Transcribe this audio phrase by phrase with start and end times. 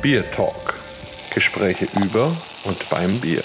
[0.00, 0.74] Bier Talk.
[1.34, 2.30] Gespräche über
[2.64, 3.42] und beim Bier.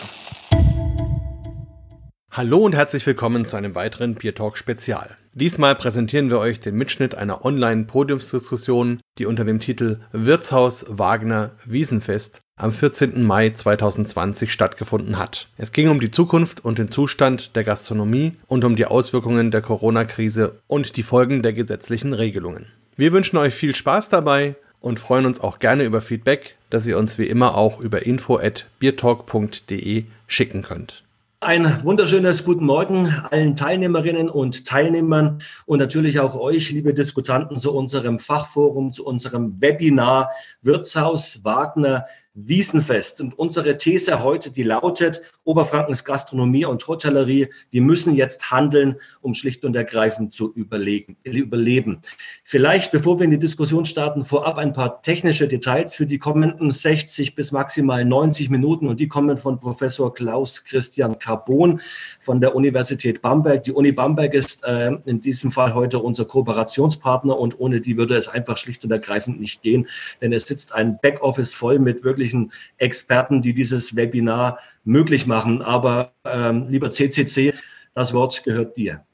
[2.29, 5.17] Hallo und herzlich willkommen zu einem weiteren Bier Talk Spezial.
[5.33, 12.41] Diesmal präsentieren wir euch den Mitschnitt einer Online-Podiumsdiskussion, die unter dem Titel Wirtshaus Wagner Wiesenfest
[12.55, 13.23] am 14.
[13.23, 15.49] Mai 2020 stattgefunden hat.
[15.57, 19.63] Es ging um die Zukunft und den Zustand der Gastronomie und um die Auswirkungen der
[19.63, 22.67] Corona-Krise und die Folgen der gesetzlichen Regelungen.
[22.95, 26.97] Wir wünschen euch viel Spaß dabei und freuen uns auch gerne über Feedback, das ihr
[26.99, 31.03] uns wie immer auch über info@biertalk.de schicken könnt.
[31.39, 37.73] Ein wunderschönes guten Morgen allen Teilnehmerinnen und Teilnehmern und natürlich auch euch, liebe Diskutanten, zu
[37.73, 43.21] unserem Fachforum, zu unserem Webinar Wirtshaus Wagner Wiesenfest.
[43.21, 49.33] Und unsere These heute, die lautet, Oberfrankens Gastronomie und Hotellerie, die müssen jetzt handeln, um
[49.33, 52.01] schlicht und ergreifend zu überleben.
[52.43, 56.71] Vielleicht, bevor wir in die Diskussion starten, vorab ein paar technische Details für die kommenden
[56.71, 58.87] 60 bis maximal 90 Minuten.
[58.87, 61.81] Und die kommen von Professor Klaus Christian Carbon
[62.19, 63.63] von der Universität Bamberg.
[63.63, 68.15] Die Uni Bamberg ist äh, in diesem Fall heute unser Kooperationspartner und ohne die würde
[68.15, 69.87] es einfach schlicht und ergreifend nicht gehen,
[70.21, 75.61] denn es sitzt ein Backoffice voll mit wirklich wirklichen Experten, die dieses Webinar möglich machen.
[75.61, 77.53] Aber ähm, lieber CCC,
[77.93, 79.05] das Wort gehört dir.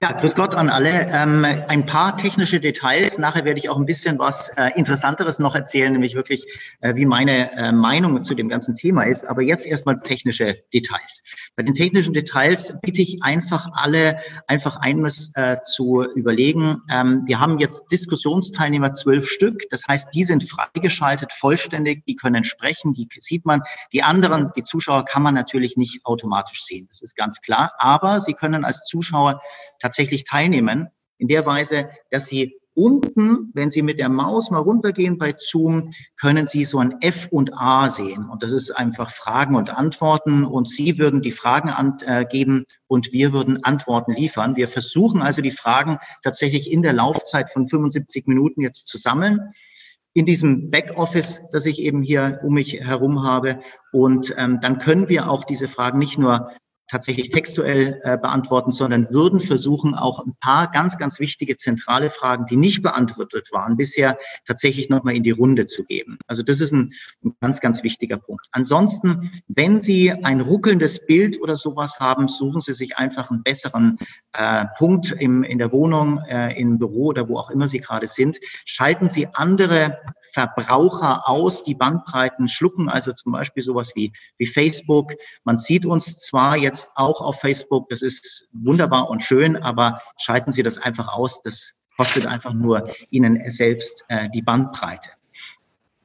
[0.00, 1.08] Ja, grüß Gott an alle.
[1.10, 3.18] Ähm, ein paar technische Details.
[3.18, 6.46] Nachher werde ich auch ein bisschen was äh, Interessanteres noch erzählen, nämlich wirklich,
[6.80, 9.26] äh, wie meine äh, Meinung zu dem ganzen Thema ist.
[9.26, 11.24] Aber jetzt erstmal technische Details.
[11.56, 16.80] Bei den technischen Details bitte ich einfach alle, einfach eines äh, zu überlegen.
[16.88, 19.62] Ähm, wir haben jetzt Diskussionsteilnehmer zwölf Stück.
[19.70, 23.62] Das heißt, die sind freigeschaltet, vollständig, die können sprechen, die sieht man.
[23.92, 26.86] Die anderen, die Zuschauer, kann man natürlich nicht automatisch sehen.
[26.88, 27.72] Das ist ganz klar.
[27.78, 29.40] Aber sie können als Zuschauer
[29.88, 35.18] tatsächlich teilnehmen, in der Weise, dass Sie unten, wenn Sie mit der Maus mal runtergehen
[35.18, 38.28] bei Zoom, können Sie so ein F und A sehen.
[38.30, 40.44] Und das ist einfach Fragen und Antworten.
[40.44, 44.54] Und Sie würden die Fragen angeben äh, und wir würden Antworten liefern.
[44.56, 49.52] Wir versuchen also die Fragen tatsächlich in der Laufzeit von 75 Minuten jetzt zu sammeln
[50.14, 53.60] in diesem Backoffice, das ich eben hier um mich herum habe.
[53.90, 56.52] Und ähm, dann können wir auch diese Fragen nicht nur
[56.88, 62.46] tatsächlich textuell äh, beantworten, sondern würden versuchen, auch ein paar ganz, ganz wichtige zentrale Fragen,
[62.46, 66.18] die nicht beantwortet waren, bisher tatsächlich nochmal in die Runde zu geben.
[66.26, 66.92] Also das ist ein,
[67.24, 68.46] ein, ganz, ganz wichtiger Punkt.
[68.52, 73.98] Ansonsten, wenn Sie ein ruckelndes Bild oder sowas haben, suchen Sie sich einfach einen besseren
[74.32, 78.08] äh, Punkt im, in der Wohnung, äh, im Büro oder wo auch immer Sie gerade
[78.08, 78.38] sind.
[78.64, 79.98] Schalten Sie andere
[80.32, 85.12] Verbraucher aus, die Bandbreiten schlucken, also zum Beispiel sowas wie, wie Facebook.
[85.44, 87.88] Man sieht uns zwar jetzt jetzt auch auf Facebook.
[87.88, 91.42] Das ist wunderbar und schön, aber schalten Sie das einfach aus.
[91.42, 95.10] Das kostet einfach nur Ihnen selbst äh, die Bandbreite.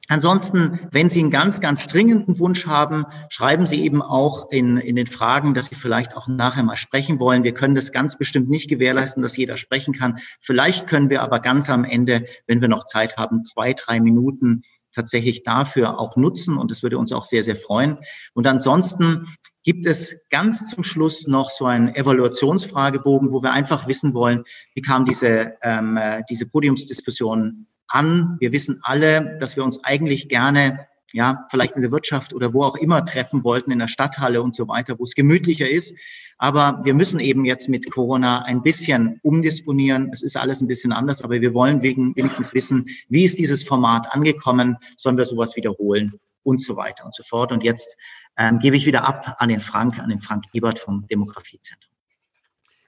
[0.08, 4.96] Ansonsten, wenn Sie einen ganz, ganz dringenden Wunsch haben, schreiben Sie eben auch in, in
[4.96, 7.42] den Fragen, dass Sie vielleicht auch nachher mal sprechen wollen.
[7.42, 10.18] Wir können das ganz bestimmt nicht gewährleisten, dass jeder sprechen kann.
[10.40, 14.62] Vielleicht können wir aber ganz am Ende, wenn wir noch Zeit haben, zwei, drei Minuten
[14.92, 17.98] tatsächlich dafür auch nutzen und das würde uns auch sehr, sehr freuen.
[18.34, 19.26] Und ansonsten
[19.64, 24.44] gibt es ganz zum Schluss noch so einen Evaluationsfragebogen, wo wir einfach wissen wollen,
[24.74, 28.36] wie kam diese, ähm, äh, diese Podiumsdiskussion an.
[28.40, 32.64] Wir wissen alle, dass wir uns eigentlich gerne ja, vielleicht in der Wirtschaft oder wo
[32.64, 35.94] auch immer treffen wollten, in der Stadthalle und so weiter, wo es gemütlicher ist.
[36.38, 40.10] Aber wir müssen eben jetzt mit Corona ein bisschen umdisponieren.
[40.12, 44.12] Es ist alles ein bisschen anders, aber wir wollen wenigstens wissen, wie ist dieses Format
[44.12, 44.76] angekommen?
[44.96, 46.18] Sollen wir sowas wiederholen?
[46.42, 47.52] Und so weiter und so fort.
[47.52, 47.96] Und jetzt
[48.36, 51.94] ähm, gebe ich wieder ab an den Frank, an den Frank Ebert vom Demografiezentrum.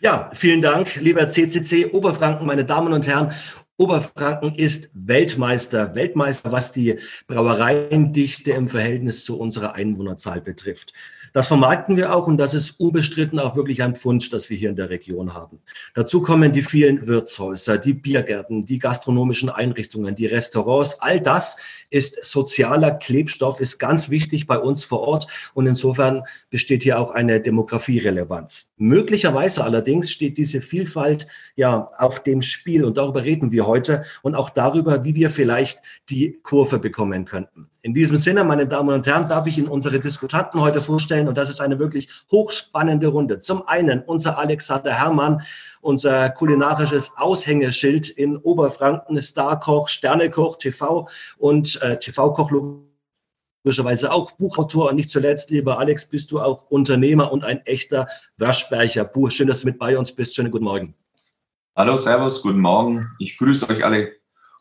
[0.01, 3.33] Ja, vielen Dank, lieber CCC Oberfranken, meine Damen und Herren.
[3.79, 10.95] Oberfranken ist Weltmeister, Weltmeister, was die Brauereiendichte im Verhältnis zu unserer Einwohnerzahl betrifft.
[11.35, 14.71] Das vermarkten wir auch und das ist unbestritten auch wirklich ein Pfund, das wir hier
[14.71, 15.61] in der Region haben.
[15.95, 20.99] Dazu kommen die vielen Wirtshäuser, die Biergärten, die gastronomischen Einrichtungen, die Restaurants.
[21.01, 21.59] All das
[21.91, 27.11] ist sozialer Klebstoff, ist ganz wichtig bei uns vor Ort und insofern besteht hier auch
[27.11, 28.73] eine Demografierelevanz.
[28.79, 31.27] Möglicherweise allerdings steht diese Vielfalt
[31.57, 35.81] ja auf dem Spiel und darüber reden wir heute und auch darüber, wie wir vielleicht
[36.09, 37.69] die Kurve bekommen könnten.
[37.83, 41.39] In diesem Sinne, meine Damen und Herren, darf ich Ihnen unsere Diskutanten heute vorstellen und
[41.39, 43.39] das ist eine wirklich hochspannende Runde.
[43.39, 45.43] Zum einen unser Alexander Herrmann,
[45.81, 51.09] unser kulinarisches Aushängeschild in Oberfranken, Starkoch, Sternekoch, TV
[51.39, 52.51] und äh, TV-Koch
[53.67, 58.09] logischerweise auch Buchautor und nicht zuletzt, lieber Alex, bist du auch Unternehmer und ein echter
[58.37, 59.05] Waschbercher.
[59.05, 60.35] Buch, schön, dass du mit bei uns bist.
[60.35, 61.06] Schönen guten Morgen.
[61.79, 63.11] Hallo, Servus, guten Morgen.
[63.19, 64.15] Ich grüße euch alle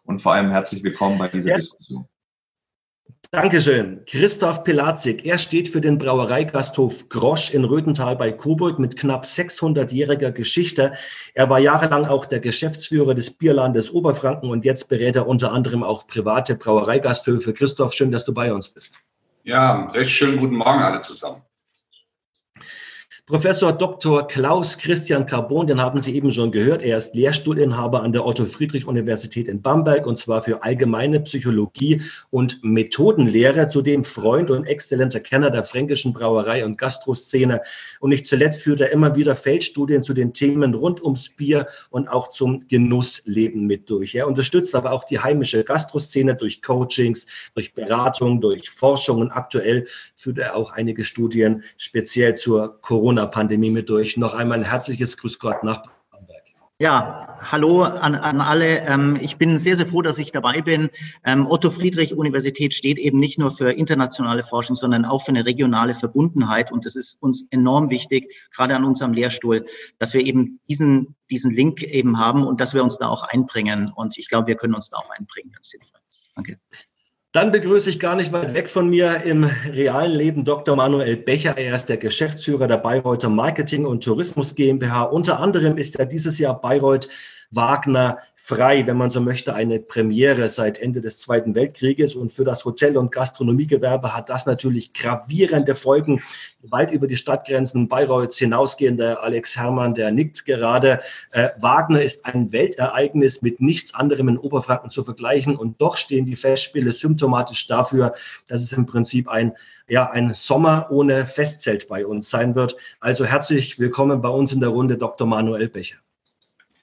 [0.04, 1.56] und vor allem herzlich willkommen bei dieser ja.
[1.56, 2.10] Diskussion.
[3.32, 4.04] Dankeschön.
[4.06, 10.32] Christoph Pilatzik, er steht für den Brauereigasthof Grosch in Röthental bei Coburg mit knapp 600-jähriger
[10.32, 10.92] Geschichte.
[11.34, 15.84] Er war jahrelang auch der Geschäftsführer des Bierlandes Oberfranken und jetzt berät er unter anderem
[15.84, 17.54] auch private Brauereigasthöfe.
[17.54, 19.00] Christoph, schön, dass du bei uns bist.
[19.44, 21.45] Ja, recht schönen guten Morgen alle zusammen.
[23.28, 24.28] Professor Dr.
[24.28, 26.84] Klaus Christian Carbon, den haben Sie eben schon gehört.
[26.84, 33.68] Er ist Lehrstuhlinhaber an der Otto-Friedrich-Universität in Bamberg und zwar für allgemeine Psychologie und Methodenlehre,
[33.68, 37.62] zudem Freund und exzellenter Kenner der fränkischen Brauerei- und Gastroszene.
[38.00, 42.08] Und nicht zuletzt führt er immer wieder Feldstudien zu den Themen rund ums Bier und
[42.08, 44.14] auch zum Genussleben mit durch.
[44.14, 47.26] Er unterstützt aber auch die heimische Gastroszene durch Coachings,
[47.56, 53.72] durch Beratung, durch Forschung und aktuell führt er auch einige Studien speziell zur Corona Corona-Pandemie
[53.72, 54.18] mit durch.
[54.18, 56.44] Noch einmal ein herzliches Grüß Gott nach Bamberg.
[56.80, 58.86] Ja, hallo an, an alle.
[58.86, 60.90] Ähm, ich bin sehr, sehr froh, dass ich dabei bin.
[61.24, 65.46] Ähm, Otto Friedrich Universität steht eben nicht nur für internationale Forschung, sondern auch für eine
[65.46, 66.72] regionale Verbundenheit.
[66.72, 69.66] Und das ist uns enorm wichtig, gerade an unserem Lehrstuhl,
[70.00, 73.92] dass wir eben diesen, diesen Link eben haben und dass wir uns da auch einbringen.
[73.96, 76.00] Und ich glaube, wir können uns da auch einbringen, ganz sinnvoll.
[76.36, 76.60] Danke.
[77.36, 80.78] Dann begrüße ich gar nicht weit weg von mir im realen Leben Dr.
[80.78, 81.58] Manuel Becher.
[81.58, 85.04] Er ist der Geschäftsführer der Bayreuther Marketing und Tourismus GmbH.
[85.04, 87.10] Unter anderem ist er dieses Jahr Bayreuth
[87.52, 92.14] Wagner frei, wenn man so möchte, eine Premiere seit Ende des Zweiten Weltkrieges.
[92.14, 96.22] Und für das Hotel- und Gastronomiegewerbe hat das natürlich gravierende Folgen,
[96.62, 99.20] weit über die Stadtgrenzen Bayreuths hinausgehende.
[99.24, 101.00] Alex Herrmann, der nickt gerade.
[101.32, 105.56] Äh, Wagner ist ein Weltereignis mit nichts anderem in Oberfranken zu vergleichen.
[105.56, 108.14] Und doch stehen die Festspiele symptomatisch dafür,
[108.48, 109.54] dass es im Prinzip ein
[109.88, 112.76] ja, ein Sommer ohne Festzelt bei uns sein wird.
[113.00, 115.28] Also herzlich willkommen bei uns in der Runde Dr.
[115.28, 116.05] Manuel Becher.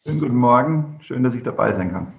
[0.05, 2.13] Schönen guten Morgen, schön, dass ich dabei sein kann.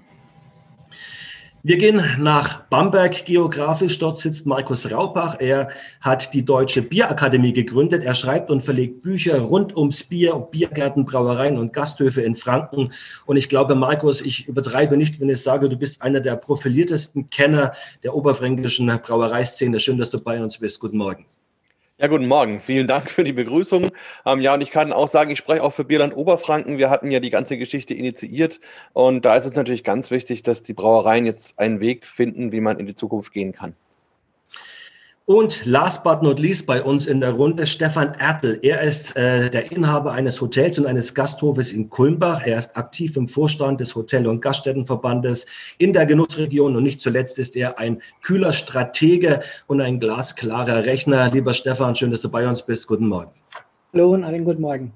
[1.63, 3.99] Wir gehen nach Bamberg geografisch.
[3.99, 5.41] Dort sitzt Markus Raupach.
[5.41, 5.69] Er
[5.99, 8.03] hat die Deutsche Bierakademie gegründet.
[8.05, 12.93] Er schreibt und verlegt Bücher rund ums Bier, Biergärten, Brauereien und Gasthöfe in Franken.
[13.25, 17.29] Und ich glaube, Markus, ich übertreibe nicht, wenn ich sage, du bist einer der profiliertesten
[17.29, 19.81] Kenner der oberfränkischen Brauereiszene.
[19.81, 20.79] Schön, dass du bei uns bist.
[20.79, 21.25] Guten Morgen.
[21.99, 22.59] Ja, guten Morgen.
[22.59, 23.91] Vielen Dank für die Begrüßung.
[24.25, 26.79] Ähm, ja, und ich kann auch sagen, ich spreche auch für Bierland Oberfranken.
[26.79, 28.59] Wir hatten ja die ganze Geschichte initiiert.
[28.93, 32.61] Und da ist es natürlich ganz wichtig, dass die Brauereien jetzt einen Weg finden, wie
[32.61, 33.75] man in die Zukunft gehen kann.
[35.25, 38.59] Und last but not least bei uns in der Runde Stefan Ertel.
[38.61, 42.45] Er ist äh, der Inhaber eines Hotels und eines Gasthofes in Kulmbach.
[42.45, 45.45] Er ist aktiv im Vorstand des Hotel- und Gaststättenverbandes
[45.77, 51.31] in der Genussregion und nicht zuletzt ist er ein kühler Stratege und ein glasklarer Rechner.
[51.31, 52.85] Lieber Stefan, schön, dass du bei uns bist.
[52.85, 53.31] Guten Morgen.
[53.93, 54.91] Hallo und einen guten Morgen.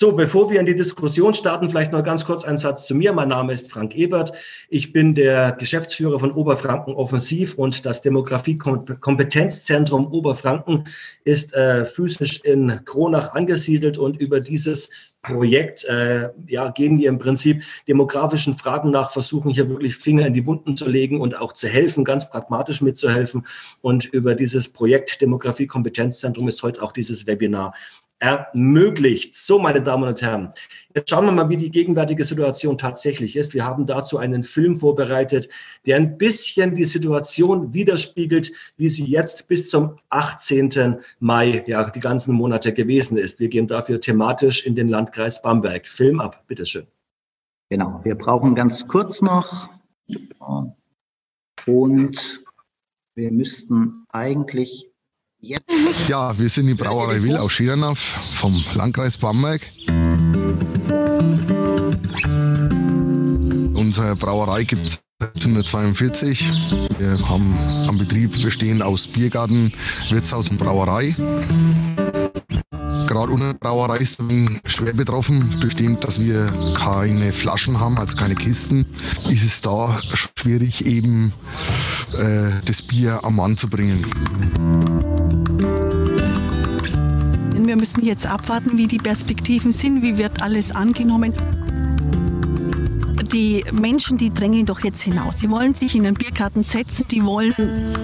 [0.00, 3.12] So, bevor wir in die Diskussion starten, vielleicht noch ganz kurz ein Satz zu mir.
[3.12, 4.32] Mein Name ist Frank Ebert.
[4.68, 10.88] Ich bin der Geschäftsführer von Oberfranken Offensiv und das Demografie-Kompetenzzentrum Oberfranken
[11.22, 14.90] ist äh, physisch in Kronach angesiedelt und über dieses
[15.22, 20.34] Projekt äh, ja, gehen wir im Prinzip demografischen Fragen nach, versuchen hier wirklich Finger in
[20.34, 23.46] die Wunden zu legen und auch zu helfen, ganz pragmatisch mitzuhelfen.
[23.80, 27.74] Und über dieses Projekt Demografie Kompetenzzentrum ist heute auch dieses Webinar
[28.18, 29.36] ermöglicht.
[29.36, 30.52] So, meine Damen und Herren,
[30.94, 33.54] jetzt schauen wir mal, wie die gegenwärtige Situation tatsächlich ist.
[33.54, 35.48] Wir haben dazu einen Film vorbereitet,
[35.84, 41.00] der ein bisschen die Situation widerspiegelt, wie sie jetzt bis zum 18.
[41.18, 43.40] Mai, ja, die ganzen Monate gewesen ist.
[43.40, 45.86] Wir gehen dafür thematisch in den Landkreis Bamberg.
[45.86, 46.86] Film ab, bitteschön.
[47.70, 49.68] Genau, wir brauchen ganz kurz noch
[51.66, 52.44] und
[53.14, 54.90] wir müssten eigentlich
[55.46, 56.08] Jetzt.
[56.08, 59.60] Ja, wir sind die Brauerei Will aus Schirnach vom Landkreis Bamberg.
[63.74, 66.50] Unsere Brauerei gibt es 1942.
[66.98, 69.74] Wir haben am Betrieb bestehend aus Biergarten,
[70.08, 71.14] Wirtshaus und Brauerei.
[73.06, 74.22] Gerade unsere Brauerei ist
[74.64, 78.86] schwer betroffen, durch den, dass wir keine Flaschen haben, also keine Kisten,
[79.28, 80.00] ist es da
[80.38, 81.34] schwierig, eben
[82.18, 85.13] äh, das Bier am Mann zu bringen.
[87.74, 91.34] Wir müssen jetzt abwarten, wie die Perspektiven sind, wie wird alles angenommen.
[93.32, 95.40] Die Menschen, die drängen doch jetzt hinaus.
[95.40, 97.52] Sie wollen sich in den Biergarten setzen, die wollen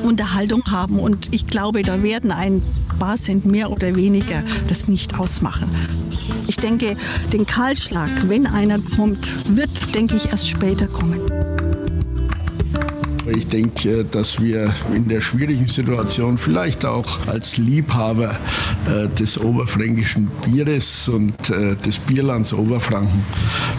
[0.02, 0.98] Unterhaltung haben.
[0.98, 2.62] Und ich glaube, da werden ein
[2.98, 5.70] paar Cent mehr oder weniger das nicht ausmachen.
[6.48, 6.96] Ich denke,
[7.32, 11.20] den Kahlschlag, wenn einer kommt, wird, denke ich, erst später kommen.
[13.32, 18.36] Ich denke, dass wir in der schwierigen Situation vielleicht auch als Liebhaber
[18.86, 23.22] äh, des oberfränkischen Bieres und äh, des Bierlands Oberfranken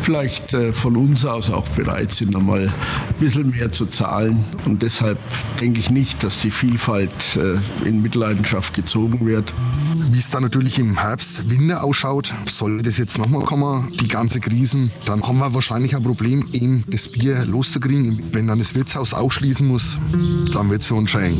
[0.01, 2.73] vielleicht äh, von uns aus auch bereit sind, einmal ein
[3.19, 4.43] bisschen mehr zu zahlen.
[4.65, 5.17] Und deshalb
[5.59, 7.37] denke ich nicht, dass die Vielfalt
[7.85, 9.53] in Mitleidenschaft gezogen wird.
[10.11, 14.41] Wie es dann natürlich im Herbst, Winter ausschaut, sollte das jetzt nochmal kommen, die ganze
[14.41, 18.21] Krisen, dann haben wir wahrscheinlich ein Problem, eben das Bier loszukriegen.
[18.33, 19.97] Wenn dann das Wirtshaus ausschließen muss,
[20.53, 21.37] dann wird es für uns schon eng.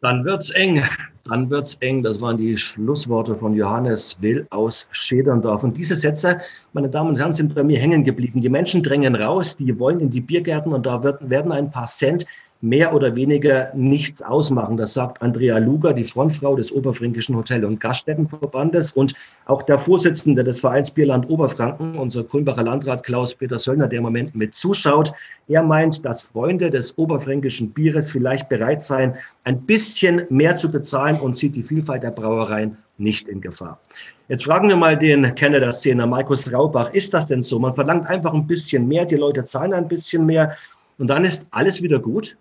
[0.00, 0.84] Dann wird es eng.
[1.24, 2.04] Dann wird es eng.
[2.04, 5.64] Das waren die Schlussworte von Johannes Will aus Schederndorf.
[5.64, 6.38] Und diese Sätze,
[6.72, 8.40] meine Damen und Herren, sind bei mir hängen geblieben.
[8.40, 11.88] Die Menschen drängen raus, die wollen in die Biergärten und da wird, werden ein paar
[11.88, 12.26] Cent
[12.60, 14.76] mehr oder weniger nichts ausmachen.
[14.76, 19.14] Das sagt Andrea Luger, die Frontfrau des Oberfränkischen Hotel- und Gaststättenverbandes und
[19.46, 24.34] auch der Vorsitzende des Vereins Bierland Oberfranken, unser Kulmbacher Landrat Klaus-Peter Söllner, der im Moment
[24.34, 25.12] mit zuschaut.
[25.46, 31.20] Er meint, dass Freunde des oberfränkischen Bieres vielleicht bereit seien, ein bisschen mehr zu bezahlen
[31.20, 33.78] und sieht die Vielfalt der Brauereien nicht in Gefahr.
[34.26, 37.60] Jetzt fragen wir mal den Kenner der Szene, Markus Raubach, ist das denn so?
[37.60, 40.56] Man verlangt einfach ein bisschen mehr, die Leute zahlen ein bisschen mehr
[40.98, 42.36] und dann ist alles wieder gut?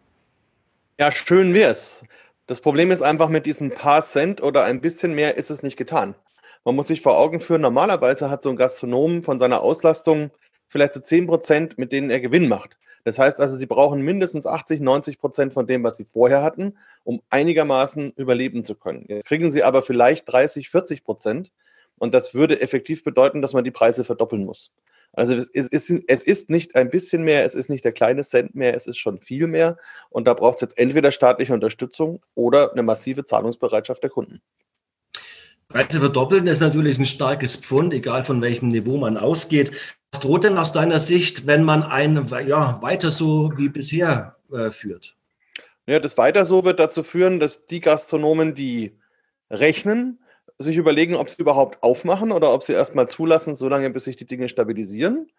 [1.00, 2.04] Ja, schön wär's.
[2.48, 5.78] Das Problem ist einfach, mit diesen paar Cent oder ein bisschen mehr ist es nicht
[5.78, 6.16] getan.
[6.66, 10.32] Man muss sich vor Augen führen, normalerweise hat so ein Gastronom von seiner Auslastung
[10.68, 12.78] vielleicht so 10 Prozent, mit denen er Gewinn macht.
[13.04, 16.76] Das heißt also, sie brauchen mindestens 80, 90 Prozent von dem, was sie vorher hatten,
[17.04, 19.06] um einigermaßen überleben zu können.
[19.08, 21.52] Jetzt kriegen sie aber vielleicht 30, 40 Prozent
[22.00, 24.72] und das würde effektiv bedeuten, dass man die Preise verdoppeln muss.
[25.18, 28.54] Also es ist, es ist nicht ein bisschen mehr, es ist nicht der kleine Cent
[28.54, 29.78] mehr, es ist schon viel mehr.
[30.12, 34.44] Und da braucht es jetzt entweder staatliche Unterstützung oder eine massive Zahlungsbereitschaft der Kunden.
[35.70, 39.72] Preise verdoppeln ist natürlich ein starkes Pfund, egal von welchem Niveau man ausgeht.
[40.12, 44.70] Was droht denn aus deiner Sicht, wenn man ein ja, weiter so wie bisher äh,
[44.70, 45.18] führt?
[45.88, 48.96] Ja, das weiter so wird dazu führen, dass die Gastronomen, die
[49.50, 50.20] rechnen,
[50.60, 54.26] sich überlegen, ob sie überhaupt aufmachen oder ob sie erstmal zulassen, solange bis sich die
[54.26, 55.30] Dinge stabilisieren.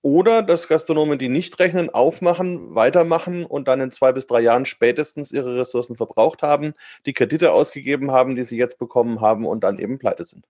[0.00, 4.66] Oder dass Gastronomen, die nicht rechnen, aufmachen, weitermachen und dann in zwei bis drei Jahren
[4.66, 6.74] spätestens ihre Ressourcen verbraucht haben,
[7.06, 10.44] die Kredite ausgegeben haben, die sie jetzt bekommen haben und dann eben pleite sind.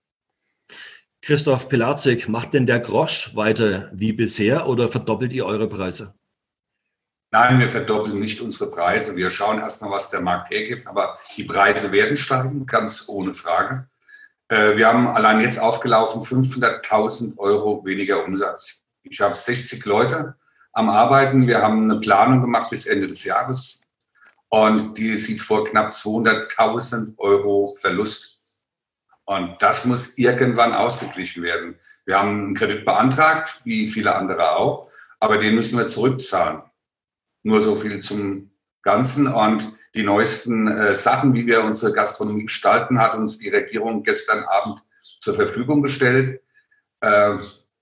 [1.21, 6.15] Christoph Pilatzik, macht denn der Grosch weiter wie bisher oder verdoppelt ihr eure Preise?
[7.31, 9.15] Nein, wir verdoppeln nicht unsere Preise.
[9.15, 10.87] Wir schauen erstmal, was der Markt hergibt.
[10.87, 13.87] Aber die Preise werden steigen, ganz ohne Frage.
[14.53, 18.83] Äh, wir haben allein jetzt aufgelaufen 500.000 Euro weniger Umsatz.
[19.01, 20.35] Ich habe 60 Leute
[20.73, 21.47] am Arbeiten.
[21.47, 23.87] Wir haben eine Planung gemacht bis Ende des Jahres
[24.49, 28.41] und die sieht vor knapp 200.000 Euro Verlust.
[29.25, 31.79] Und das muss irgendwann ausgeglichen werden.
[32.05, 34.87] Wir haben einen Kredit beantragt, wie viele andere auch,
[35.19, 36.61] aber den müssen wir zurückzahlen.
[37.41, 38.51] Nur so viel zum
[38.83, 39.27] Ganzen.
[39.27, 44.43] Und die neuesten äh, Sachen, wie wir unsere Gastronomie gestalten, hat uns die Regierung gestern
[44.43, 44.79] Abend
[45.19, 46.41] zur Verfügung gestellt.
[47.01, 47.37] Äh,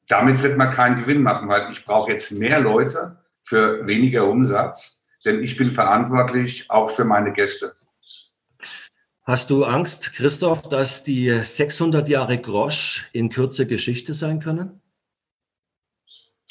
[0.07, 5.03] damit wird man keinen Gewinn machen, weil ich brauche jetzt mehr Leute für weniger Umsatz,
[5.25, 7.75] denn ich bin verantwortlich auch für meine Gäste.
[9.23, 14.81] Hast du Angst, Christoph, dass die 600 Jahre Grosch in Kürze Geschichte sein können?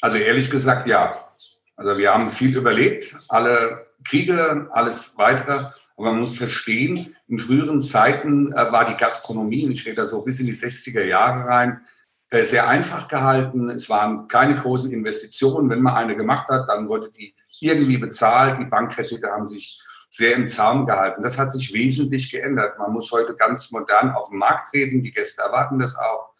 [0.01, 1.27] Also ehrlich gesagt, ja.
[1.75, 5.71] Also wir haben viel überlebt, alle Kriege, alles weitere.
[5.97, 10.21] Aber man muss verstehen, in früheren Zeiten äh, war die Gastronomie, ich rede da so
[10.21, 11.81] bis in die 60er Jahre rein,
[12.29, 13.69] äh, sehr einfach gehalten.
[13.69, 15.69] Es waren keine großen Investitionen.
[15.69, 18.57] Wenn man eine gemacht hat, dann wurde die irgendwie bezahlt.
[18.57, 19.79] Die Bankkredite haben sich
[20.09, 21.21] sehr im Zaum gehalten.
[21.21, 22.77] Das hat sich wesentlich geändert.
[22.79, 25.01] Man muss heute ganz modern auf den Markt treten.
[25.01, 26.30] Die Gäste erwarten das auch.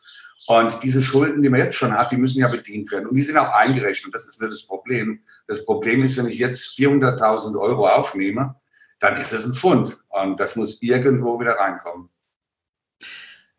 [0.52, 3.08] Und diese Schulden, die man jetzt schon hat, die müssen ja bedient werden.
[3.08, 4.14] Und die sind auch eingerechnet.
[4.14, 5.22] Das ist nicht das Problem.
[5.48, 8.56] Das Problem ist, wenn ich jetzt 400.000 Euro aufnehme,
[9.00, 9.98] dann ist es ein Pfund.
[10.10, 12.10] Und das muss irgendwo wieder reinkommen.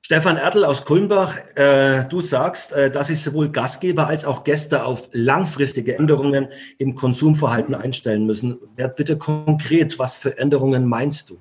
[0.03, 4.85] Stefan Ertel aus Kulmbach, äh, du sagst, äh, dass sich sowohl Gastgeber als auch Gäste
[4.85, 8.59] auf langfristige Änderungen im Konsumverhalten einstellen müssen.
[8.77, 11.41] Werd bitte konkret, was für Änderungen meinst du?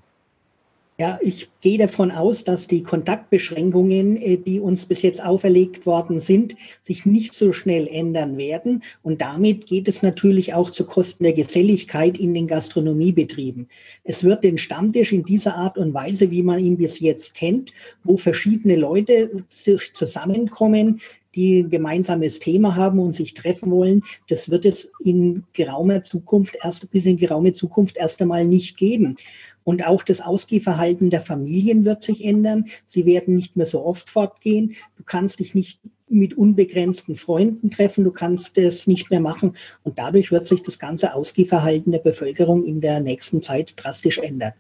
[1.02, 6.20] Ja, ich gehe davon aus, dass die Kontaktbeschränkungen, äh, die uns bis jetzt auferlegt worden
[6.20, 8.84] sind, sich nicht so schnell ändern werden.
[9.02, 13.68] Und damit geht es natürlich auch zu Kosten der Geselligkeit in den Gastronomiebetrieben.
[14.04, 17.72] Es wird den Stammtisch in dieser Art und Weise, wie man ihn bis jetzt kennt,
[18.04, 21.02] wo verschiedene Leute sich zusammenkommen,
[21.36, 26.58] die ein gemeinsames Thema haben und sich treffen wollen, das wird es in geraumer Zukunft
[26.62, 29.16] erst bis in geraume Zukunft erst einmal nicht geben.
[29.64, 32.66] Und auch das Ausgehverhalten der Familien wird sich ändern.
[32.88, 34.76] Sie werden nicht mehr so oft fortgehen.
[34.98, 35.80] Du kannst dich nicht
[36.12, 40.78] mit unbegrenzten Freunden treffen, du kannst es nicht mehr machen und dadurch wird sich das
[40.78, 44.54] ganze Ausgehverhalten der Bevölkerung in der nächsten Zeit drastisch ändern.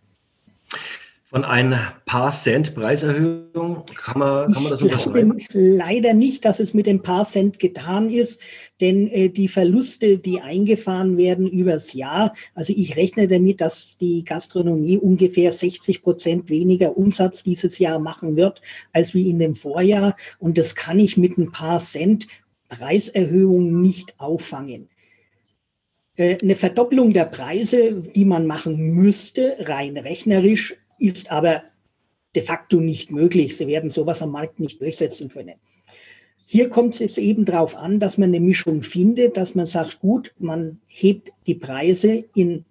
[1.31, 1.73] Von ein
[2.05, 5.39] paar Cent Preiserhöhung kann man, kann man das unterschreiben?
[5.53, 8.41] Leider nicht, dass es mit ein paar Cent getan ist,
[8.81, 14.25] denn äh, die Verluste, die eingefahren werden übers Jahr, also ich rechne damit, dass die
[14.25, 18.61] Gastronomie ungefähr 60 Prozent weniger Umsatz dieses Jahr machen wird
[18.91, 22.27] als wie in dem Vorjahr und das kann ich mit ein paar Cent
[22.67, 24.89] Preiserhöhung nicht auffangen.
[26.17, 31.63] Äh, eine Verdoppelung der Preise, die man machen müsste, rein rechnerisch, ist aber
[32.35, 33.57] de facto nicht möglich.
[33.57, 35.55] Sie werden sowas am Markt nicht durchsetzen können.
[36.45, 39.99] Hier kommt es jetzt eben darauf an, dass man eine Mischung findet, dass man sagt,
[39.99, 42.65] gut, man hebt die Preise in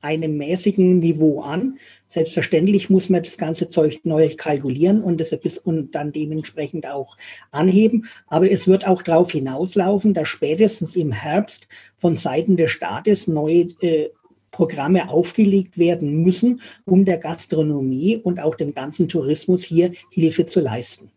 [0.00, 1.78] einem mäßigen Niveau an.
[2.08, 7.16] Selbstverständlich muss man das ganze Zeug neu kalkulieren und, das und dann dementsprechend auch
[7.50, 8.06] anheben.
[8.26, 13.68] Aber es wird auch darauf hinauslaufen, dass spätestens im Herbst von Seiten des Staates neue
[13.80, 14.10] äh,
[14.52, 20.60] Programme aufgelegt werden müssen, um der Gastronomie und auch dem ganzen Tourismus hier Hilfe zu
[20.60, 21.10] leisten.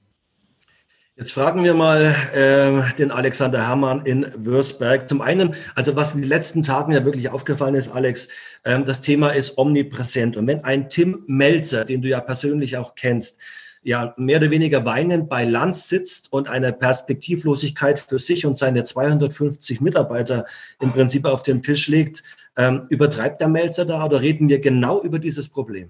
[1.17, 5.07] Jetzt fragen wir mal äh, den Alexander Herrmann in Würzberg.
[5.07, 8.27] Zum einen, also was in den letzten Tagen ja wirklich aufgefallen ist, Alex,
[8.65, 10.35] ähm, das Thema ist omnipräsent.
[10.35, 13.39] Und wenn ein Tim Melzer, den du ja persönlich auch kennst,
[13.85, 18.83] ja mehr oder weniger weinend bei Lanz sitzt und eine Perspektivlosigkeit für sich und seine
[18.83, 20.45] 250 Mitarbeiter
[20.81, 22.23] im Prinzip auf den Tisch legt,
[22.57, 25.89] ähm, übertreibt der Melzer da oder reden wir genau über dieses Problem?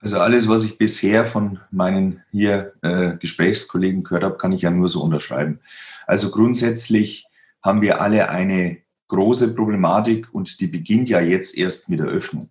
[0.00, 4.70] Also alles, was ich bisher von meinen hier äh, Gesprächskollegen gehört habe, kann ich ja
[4.72, 5.60] nur so unterschreiben.
[6.08, 7.24] Also grundsätzlich
[7.62, 12.48] haben wir alle eine große Problematik und die beginnt ja jetzt erst mit der Öffnung.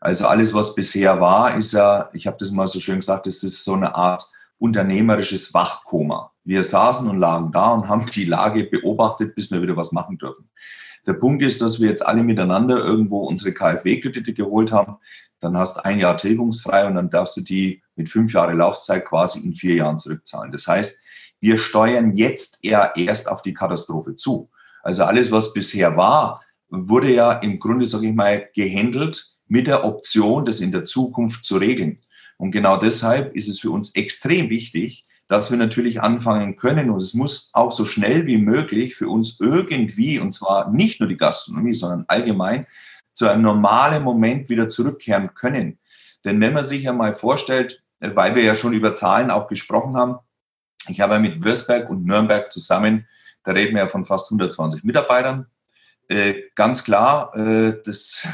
[0.00, 3.42] Also alles, was bisher war, ist ja, ich habe das mal so schön gesagt, das
[3.42, 4.24] ist so eine Art
[4.58, 6.32] unternehmerisches Wachkoma.
[6.42, 10.16] Wir saßen und lagen da und haben die Lage beobachtet, bis wir wieder was machen
[10.16, 10.50] dürfen.
[11.06, 14.96] Der Punkt ist, dass wir jetzt alle miteinander irgendwo unsere KfW-Kredite geholt haben.
[15.40, 19.40] Dann hast ein Jahr tilgungsfrei und dann darfst du die mit fünf Jahre Laufzeit quasi
[19.40, 20.52] in vier Jahren zurückzahlen.
[20.52, 21.02] Das heißt,
[21.40, 24.50] wir steuern jetzt eher erst auf die Katastrophe zu.
[24.82, 29.84] Also alles, was bisher war, wurde ja im Grunde, sage ich mal, gehandelt mit der
[29.84, 31.98] Option, das in der Zukunft zu regeln.
[32.38, 36.88] Und genau deshalb ist es für uns extrem wichtig, dass wir natürlich anfangen können.
[36.88, 41.08] Und es muss auch so schnell wie möglich für uns irgendwie, und zwar nicht nur
[41.08, 42.66] die Gastronomie, sondern allgemein,
[43.12, 45.78] zu einem normalen Moment wieder zurückkehren können.
[46.24, 49.96] Denn wenn man sich ja mal vorstellt, weil wir ja schon über Zahlen auch gesprochen
[49.96, 50.16] haben,
[50.88, 53.06] ich habe ja mit Würzberg und Nürnberg zusammen,
[53.44, 55.46] da reden wir ja von fast 120 Mitarbeitern.
[56.08, 58.26] Äh, ganz klar, äh, das,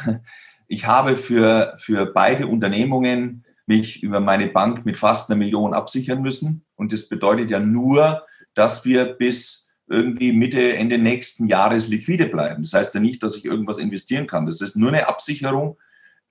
[0.68, 6.22] ich habe für, für beide Unternehmungen mich über meine Bank mit fast einer Million absichern
[6.22, 6.64] müssen.
[6.76, 8.24] Und das bedeutet ja nur,
[8.54, 12.62] dass wir bis irgendwie Mitte, Ende nächsten Jahres liquide bleiben.
[12.62, 14.46] Das heißt ja nicht, dass ich irgendwas investieren kann.
[14.46, 15.78] Das ist nur eine Absicherung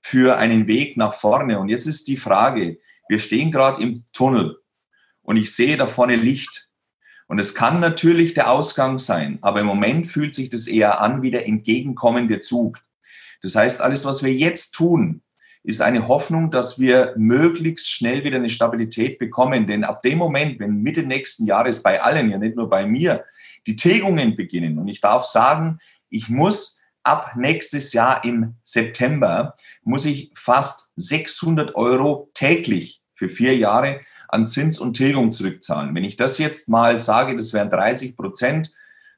[0.01, 1.59] für einen Weg nach vorne.
[1.59, 4.57] Und jetzt ist die Frage, wir stehen gerade im Tunnel
[5.21, 6.69] und ich sehe da vorne Licht.
[7.27, 11.21] Und es kann natürlich der Ausgang sein, aber im Moment fühlt sich das eher an
[11.21, 12.79] wie der entgegenkommende Zug.
[13.45, 15.21] Das heißt, alles, was wir jetzt tun,
[15.63, 19.67] ist eine Hoffnung, dass wir möglichst schnell wieder eine Stabilität bekommen.
[19.67, 23.23] Denn ab dem Moment, wenn Mitte nächsten Jahres bei allen, ja nicht nur bei mir,
[23.67, 25.77] die Tilgungen beginnen, und ich darf sagen,
[26.09, 33.55] ich muss ab nächstes Jahr im September, muss ich fast 600 Euro täglich für vier
[33.55, 35.93] Jahre an Zins und Tilgung zurückzahlen.
[35.93, 38.71] Wenn ich das jetzt mal sage, das wären 30 Prozent,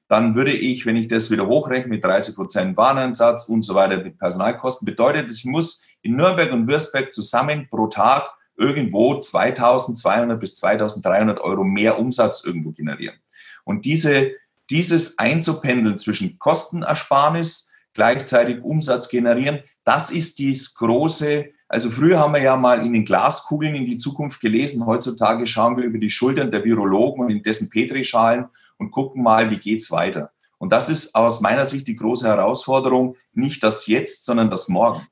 [0.08, 3.98] dann würde ich, wenn ich das wieder hochrechne mit 30 Prozent Wareneinsatz und so weiter
[3.98, 10.56] mit Personalkosten, bedeutet, ich muss in Nürnberg und Würzburg zusammen pro Tag irgendwo 2200 bis
[10.56, 13.18] 2300 Euro mehr Umsatz irgendwo generieren.
[13.66, 14.32] Und diese,
[14.70, 22.42] dieses einzupendeln zwischen Kostenersparnis, gleichzeitig Umsatz generieren, das ist dies große, also früher haben wir
[22.42, 26.52] ja mal in den Glaskugeln in die Zukunft gelesen, heutzutage schauen wir über die Schultern
[26.52, 28.46] der Virologen und in dessen Petrischalen
[28.78, 30.32] und gucken mal, wie geht's weiter.
[30.58, 35.08] Und das ist aus meiner Sicht die große Herausforderung, nicht das Jetzt, sondern das Morgen.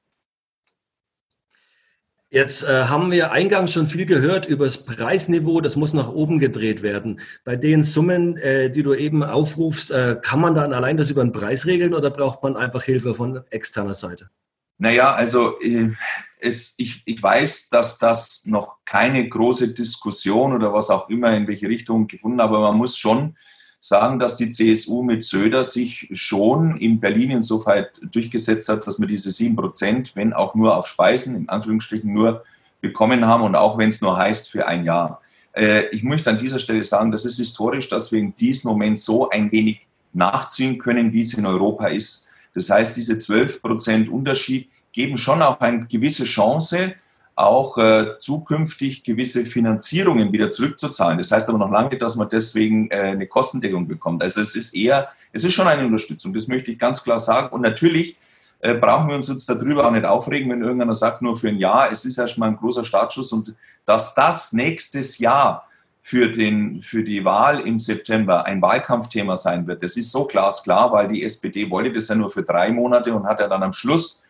[2.30, 6.39] Jetzt äh, haben wir eingangs schon viel gehört über das Preisniveau, das muss nach oben
[6.39, 7.22] gedreht werden.
[7.46, 11.24] Bei den Summen, äh, die du eben aufrufst, äh, kann man dann allein das über
[11.24, 14.30] den Preis regeln oder braucht man einfach Hilfe von externer Seite?
[14.78, 15.91] Naja, also äh,
[16.39, 21.48] es, ich, ich weiß, dass das noch keine große Diskussion oder was auch immer in
[21.48, 23.36] welche Richtung gefunden hat, aber man muss schon
[23.80, 29.08] sagen, dass die CSU mit Söder sich schon in Berlin insoweit durchgesetzt hat, dass wir
[29.08, 32.43] diese sieben Prozent, wenn auch nur auf Speisen, in Anführungsstrichen nur
[32.82, 35.21] bekommen haben und auch wenn es nur heißt für ein Jahr.
[35.54, 39.00] Äh, ich möchte an dieser Stelle sagen, das ist historisch, dass wir in diesem Moment
[39.00, 42.28] so ein wenig nachziehen können, wie es in Europa ist.
[42.54, 46.94] Das heißt, diese 12 Prozent Unterschied geben schon auch eine gewisse Chance,
[47.36, 51.18] auch äh, zukünftig gewisse Finanzierungen wieder zurückzuzahlen.
[51.18, 54.24] Das heißt aber noch lange dass man deswegen äh, eine Kostendeckung bekommt.
[54.24, 57.50] Also es ist eher, es ist schon eine Unterstützung, das möchte ich ganz klar sagen.
[57.50, 58.18] Und natürlich
[58.62, 61.58] äh, brauchen wir uns jetzt darüber auch nicht aufregen, wenn irgendeiner sagt, nur für ein
[61.58, 61.92] Jahr.
[61.92, 63.54] Es ist erstmal ein großer Startschuss und
[63.86, 65.68] dass das nächstes Jahr
[66.00, 70.94] für, den, für die Wahl im September ein Wahlkampfthema sein wird, das ist so glasklar,
[70.94, 73.74] weil die SPD wollte das ja nur für drei Monate und hat ja dann am
[73.74, 74.25] Schluss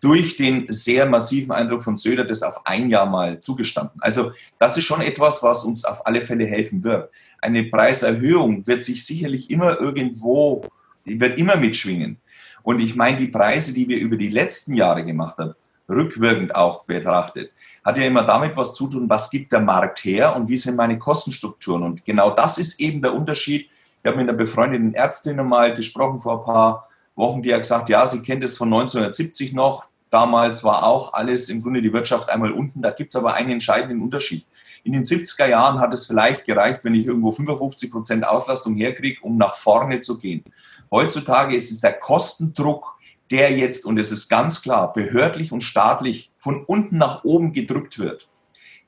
[0.00, 4.00] durch den sehr massiven Eindruck von Söder das auf ein Jahr mal zugestanden.
[4.00, 7.10] Also das ist schon etwas, was uns auf alle Fälle helfen wird.
[7.40, 10.64] Eine Preiserhöhung wird sich sicherlich immer irgendwo,
[11.04, 12.18] die wird immer mitschwingen.
[12.62, 15.54] Und ich meine, die Preise, die wir über die letzten Jahre gemacht haben,
[15.88, 17.52] rückwirkend auch betrachtet,
[17.84, 20.76] hat ja immer damit was zu tun, was gibt der Markt her und wie sind
[20.76, 21.82] meine Kostenstrukturen.
[21.82, 23.68] Und genau das ist eben der Unterschied.
[24.02, 27.88] Ich habe mit einer befreundeten Ärztin mal gesprochen vor ein paar Wochen, die hat gesagt,
[27.88, 32.28] ja, sie kennt es von 1970 noch, Damals war auch alles im Grunde die Wirtschaft
[32.28, 32.82] einmal unten.
[32.82, 34.44] Da gibt es aber einen entscheidenden Unterschied.
[34.82, 39.20] In den 70er Jahren hat es vielleicht gereicht, wenn ich irgendwo 55 Prozent Auslastung herkriege,
[39.22, 40.42] um nach vorne zu gehen.
[40.90, 42.98] Heutzutage ist es der Kostendruck,
[43.30, 47.98] der jetzt, und es ist ganz klar, behördlich und staatlich von unten nach oben gedrückt
[47.98, 48.28] wird.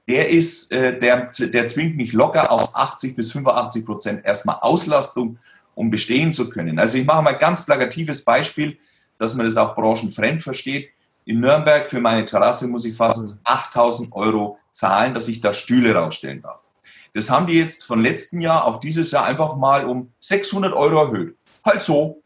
[0.08, 5.38] Der ist, äh, der, der zwingt mich locker auf 80 bis 85 Prozent erstmal Auslastung,
[5.74, 6.78] um bestehen zu können.
[6.78, 8.78] Also ich mache mal ein ganz plakatives Beispiel,
[9.18, 10.88] dass man das auch branchenfremd versteht.
[11.24, 14.12] In Nürnberg für meine Terrasse muss ich fast 8000 mhm.
[14.14, 16.70] Euro zahlen, dass ich da Stühle rausstellen darf.
[17.14, 21.04] Das haben die jetzt von letzten Jahr auf dieses Jahr einfach mal um 600 Euro
[21.04, 21.36] erhöht.
[21.64, 22.22] Halt so.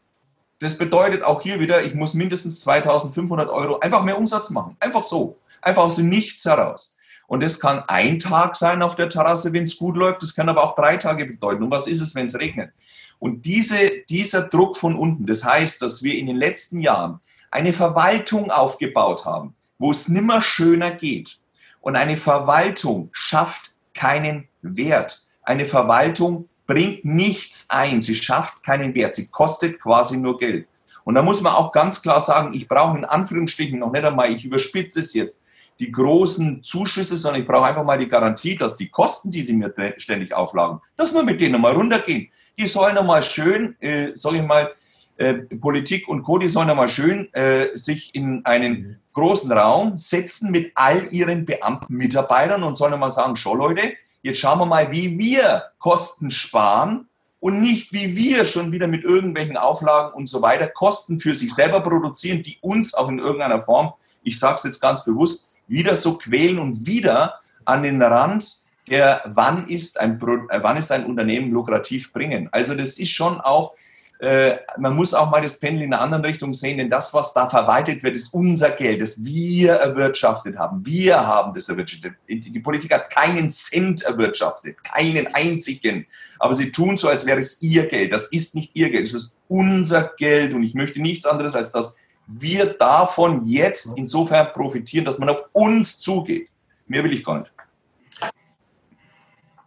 [0.59, 4.75] Das bedeutet auch hier wieder, ich muss mindestens 2500 Euro einfach mehr Umsatz machen.
[4.79, 5.37] Einfach so.
[5.61, 6.95] Einfach aus dem Nichts heraus.
[7.27, 10.23] Und das kann ein Tag sein auf der Terrasse, wenn es gut läuft.
[10.23, 11.63] Das kann aber auch drei Tage bedeuten.
[11.63, 12.71] Und was ist es, wenn es regnet?
[13.19, 17.19] Und diese, dieser Druck von unten, das heißt, dass wir in den letzten Jahren
[17.57, 21.39] eine Verwaltung aufgebaut haben, wo es nimmer schöner geht.
[21.81, 25.25] Und eine Verwaltung schafft keinen Wert.
[25.41, 28.03] Eine Verwaltung bringt nichts ein.
[28.03, 29.15] Sie schafft keinen Wert.
[29.15, 30.67] Sie kostet quasi nur Geld.
[31.03, 34.31] Und da muss man auch ganz klar sagen, ich brauche in Anführungsstrichen noch nicht einmal,
[34.31, 35.41] ich überspitze es jetzt,
[35.79, 39.53] die großen Zuschüsse, sondern ich brauche einfach mal die Garantie, dass die Kosten, die sie
[39.53, 42.29] mir ständig auflagen, dass wir mit denen mal runtergehen.
[42.59, 44.73] Die sollen nochmal schön, äh, sag ich mal,
[45.17, 50.51] äh, Politik und Co., die sollen einmal schön äh, sich in einen großen Raum setzen
[50.51, 54.91] mit all ihren Beamten, Mitarbeitern und sollen einmal sagen, schau Leute, jetzt schauen wir mal,
[54.91, 57.07] wie wir Kosten sparen
[57.39, 61.53] und nicht wie wir schon wieder mit irgendwelchen Auflagen und so weiter Kosten für sich
[61.53, 65.95] selber produzieren, die uns auch in irgendeiner Form, ich sage es jetzt ganz bewusst, wieder
[65.95, 71.05] so quälen und wieder an den Rand der, wann ist ein, äh, wann ist ein
[71.05, 72.49] Unternehmen lukrativ bringen.
[72.51, 73.73] Also das ist schon auch
[74.19, 77.33] äh, man muss auch mal das Pendel in einer anderen Richtung sehen, denn das, was
[77.33, 80.83] da verwaltet wird, ist unser Geld, das wir erwirtschaftet haben.
[80.83, 82.13] Wir haben das erwirtschaftet.
[82.27, 86.07] Die Politik hat keinen Cent erwirtschaftet, keinen einzigen.
[86.39, 88.11] Aber sie tun so, als wäre es ihr Geld.
[88.11, 90.53] Das ist nicht ihr Geld, es ist unser Geld.
[90.53, 95.45] Und ich möchte nichts anderes, als dass wir davon jetzt insofern profitieren, dass man auf
[95.53, 96.49] uns zugeht.
[96.87, 97.51] Mehr will ich gar nicht.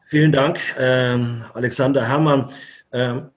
[0.07, 2.51] Vielen Dank, ähm, Alexander Herrmann.
[2.93, 3.31] Ähm,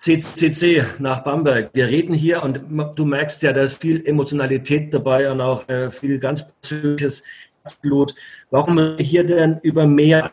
[0.00, 1.70] CCC nach Bamberg.
[1.74, 2.60] Wir reden hier und
[2.96, 7.22] du merkst ja, da ist viel Emotionalität dabei und auch äh, viel ganz persönliches
[7.82, 8.14] Blut.
[8.50, 10.32] Warum hier denn über mehr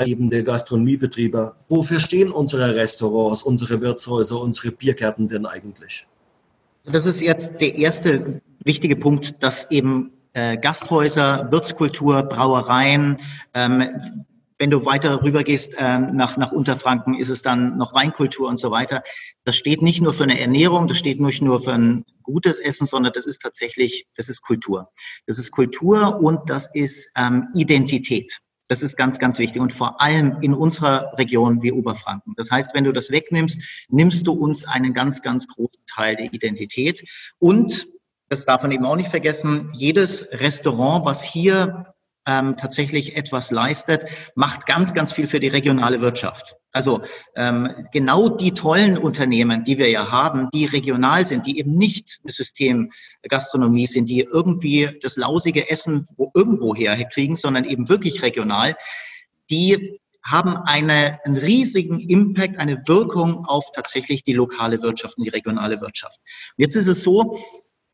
[0.00, 1.54] lebende Gastronomiebetriebe?
[1.68, 6.04] Wofür stehen unsere Restaurants, unsere Wirtshäuser, unsere Biergärten denn eigentlich?
[6.84, 13.18] Das ist jetzt der erste wichtige Punkt, dass eben äh, Gasthäuser, Wirtskultur, Brauereien,
[13.54, 14.26] ähm,
[14.58, 18.58] wenn du weiter rüber gehst äh, nach, nach Unterfranken, ist es dann noch Weinkultur und
[18.58, 19.02] so weiter.
[19.44, 22.86] Das steht nicht nur für eine Ernährung, das steht nicht nur für ein gutes Essen,
[22.86, 24.90] sondern das ist tatsächlich, das ist Kultur.
[25.26, 28.40] Das ist Kultur und das ist ähm, Identität.
[28.68, 32.34] Das ist ganz, ganz wichtig und vor allem in unserer Region wie Oberfranken.
[32.36, 36.32] Das heißt, wenn du das wegnimmst, nimmst du uns einen ganz, ganz großen Teil der
[36.32, 37.04] Identität
[37.38, 37.86] und
[38.28, 41.94] das darf man eben auch nicht vergessen, jedes Restaurant, was hier
[42.26, 46.56] ähm, tatsächlich etwas leistet, macht ganz, ganz viel für die regionale Wirtschaft.
[46.72, 47.00] Also
[47.36, 52.18] ähm, genau die tollen Unternehmen, die wir ja haben, die regional sind, die eben nicht
[52.22, 58.76] eine Systemgastronomie sind, die irgendwie das lausige Essen wo irgendwo herkriegen, sondern eben wirklich regional,
[59.48, 65.30] die haben eine, einen riesigen Impact, eine Wirkung auf tatsächlich die lokale Wirtschaft und die
[65.30, 66.18] regionale Wirtschaft.
[66.58, 67.40] Und jetzt ist es so,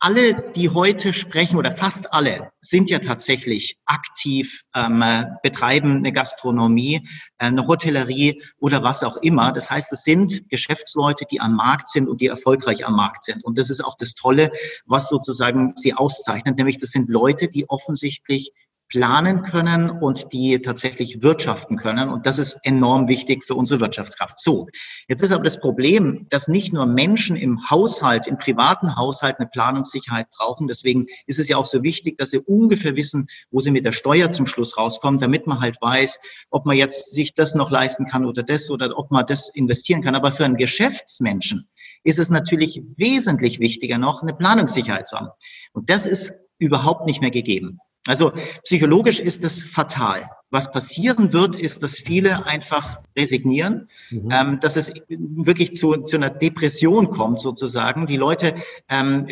[0.02, 5.04] alle, die heute sprechen oder fast alle, sind ja tatsächlich aktiv, ähm,
[5.44, 9.52] betreiben eine Gastronomie, äh, eine Hotellerie oder was auch immer.
[9.52, 13.44] Das heißt, es sind Geschäftsleute, die am Markt sind und die erfolgreich am Markt sind.
[13.44, 14.50] Und das ist auch das Tolle,
[14.86, 18.50] was sozusagen sie auszeichnet, nämlich das sind Leute, die offensichtlich
[18.92, 22.10] planen können und die tatsächlich wirtschaften können.
[22.10, 24.38] Und das ist enorm wichtig für unsere Wirtschaftskraft.
[24.38, 24.68] So,
[25.08, 29.48] jetzt ist aber das Problem, dass nicht nur Menschen im Haushalt, im privaten Haushalt eine
[29.48, 30.68] Planungssicherheit brauchen.
[30.68, 33.92] Deswegen ist es ja auch so wichtig, dass sie ungefähr wissen, wo sie mit der
[33.92, 38.04] Steuer zum Schluss rauskommen, damit man halt weiß, ob man jetzt sich das noch leisten
[38.04, 40.14] kann oder das oder ob man das investieren kann.
[40.14, 41.66] Aber für einen Geschäftsmenschen
[42.04, 45.28] ist es natürlich wesentlich wichtiger noch, eine Planungssicherheit zu haben.
[45.72, 47.78] Und das ist überhaupt nicht mehr gegeben.
[48.06, 48.32] Also
[48.64, 50.28] psychologisch ist es fatal.
[50.50, 54.28] Was passieren wird, ist, dass viele einfach resignieren, mhm.
[54.30, 58.06] ähm, dass es wirklich zu, zu einer Depression kommt sozusagen.
[58.06, 58.56] Die Leute,
[58.88, 59.28] ähm,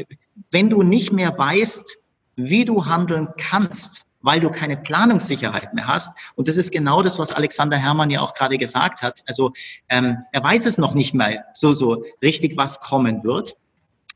[0.50, 1.98] wenn du nicht mehr weißt,
[2.37, 6.16] wie du handeln kannst, weil du keine Planungssicherheit mehr hast.
[6.35, 9.22] Und das ist genau das, was Alexander Herrmann ja auch gerade gesagt hat.
[9.26, 9.52] Also
[9.88, 13.56] ähm, er weiß es noch nicht mal so, so richtig, was kommen wird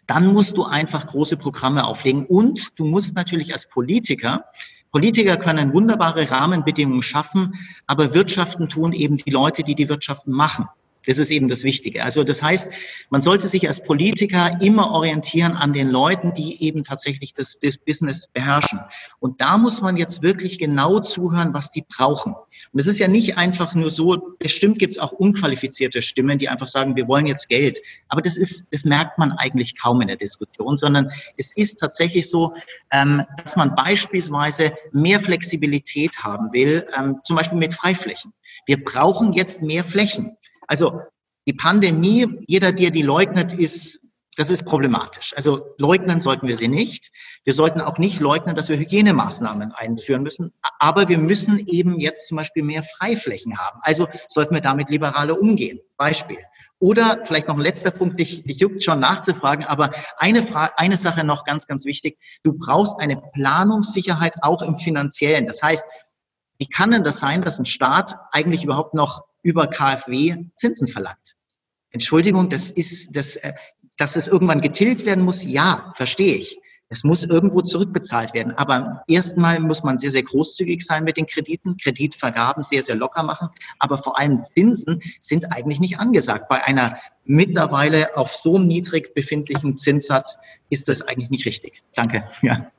[0.07, 4.45] dann musst du einfach große Programme auflegen und du musst natürlich als Politiker,
[4.91, 7.55] Politiker können wunderbare Rahmenbedingungen schaffen,
[7.87, 10.69] aber Wirtschaften tun eben die Leute, die die Wirtschaften machen.
[11.07, 12.03] Das ist eben das Wichtige.
[12.03, 12.71] Also das heißt,
[13.11, 18.27] man sollte sich als Politiker immer orientieren an den Leuten, die eben tatsächlich das, Business
[18.27, 18.81] beherrschen.
[19.21, 22.35] Und da muss man jetzt wirklich genau zuhören, was die brauchen.
[22.73, 26.49] Und es ist ja nicht einfach nur so, bestimmt gibt es auch unqualifizierte Stimmen, die
[26.49, 27.81] einfach sagen, wir wollen jetzt Geld.
[28.09, 32.29] Aber das ist, das merkt man eigentlich kaum in der Diskussion, sondern es ist tatsächlich
[32.31, 32.55] so,
[32.91, 38.33] ähm, dass man beispielsweise mehr Flexibilität haben will, ähm, zum Beispiel mit Freiflächen.
[38.67, 40.37] Wir brauchen jetzt mehr Flächen.
[40.67, 41.01] Also
[41.47, 44.01] die Pandemie, jeder, der die leugnet, ist,
[44.37, 45.33] das ist problematisch.
[45.37, 47.13] Also leugnen sollten wir sie nicht.
[47.45, 50.53] Wir sollten auch nicht leugnen, dass wir Hygienemaßnahmen einführen müssen.
[50.79, 53.79] Aber wir müssen eben jetzt zum Beispiel mehr Freiflächen haben.
[53.83, 55.81] Also sollten wir damit liberaler umgehen.
[55.97, 56.39] Beispiel.
[56.81, 60.97] Oder vielleicht noch ein letzter Punkt, dich, dich juckt schon nachzufragen, aber eine, Frage, eine
[60.97, 62.19] Sache noch ganz, ganz wichtig.
[62.43, 65.47] Du brauchst eine Planungssicherheit auch im finanziellen.
[65.47, 65.85] Das heißt,
[66.59, 71.37] wie kann denn das sein, dass ein Staat eigentlich überhaupt noch über KfW Zinsen verlangt.
[71.91, 73.53] Entschuldigung, das ist, das, äh,
[73.97, 76.59] dass es irgendwann getilgt werden muss, ja, verstehe ich.
[76.89, 78.53] Es muss irgendwo zurückbezahlt werden.
[78.53, 83.23] Aber erstmal muss man sehr, sehr großzügig sein mit den Krediten, Kreditvergaben sehr, sehr locker
[83.23, 83.49] machen.
[83.79, 86.49] Aber vor allem Zinsen sind eigentlich nicht angesagt.
[86.49, 90.37] Bei einer mittlerweile auf so niedrig befindlichen Zinssatz
[90.69, 91.83] ist das eigentlich nicht richtig.
[91.95, 92.29] Danke.
[92.43, 92.71] Ja.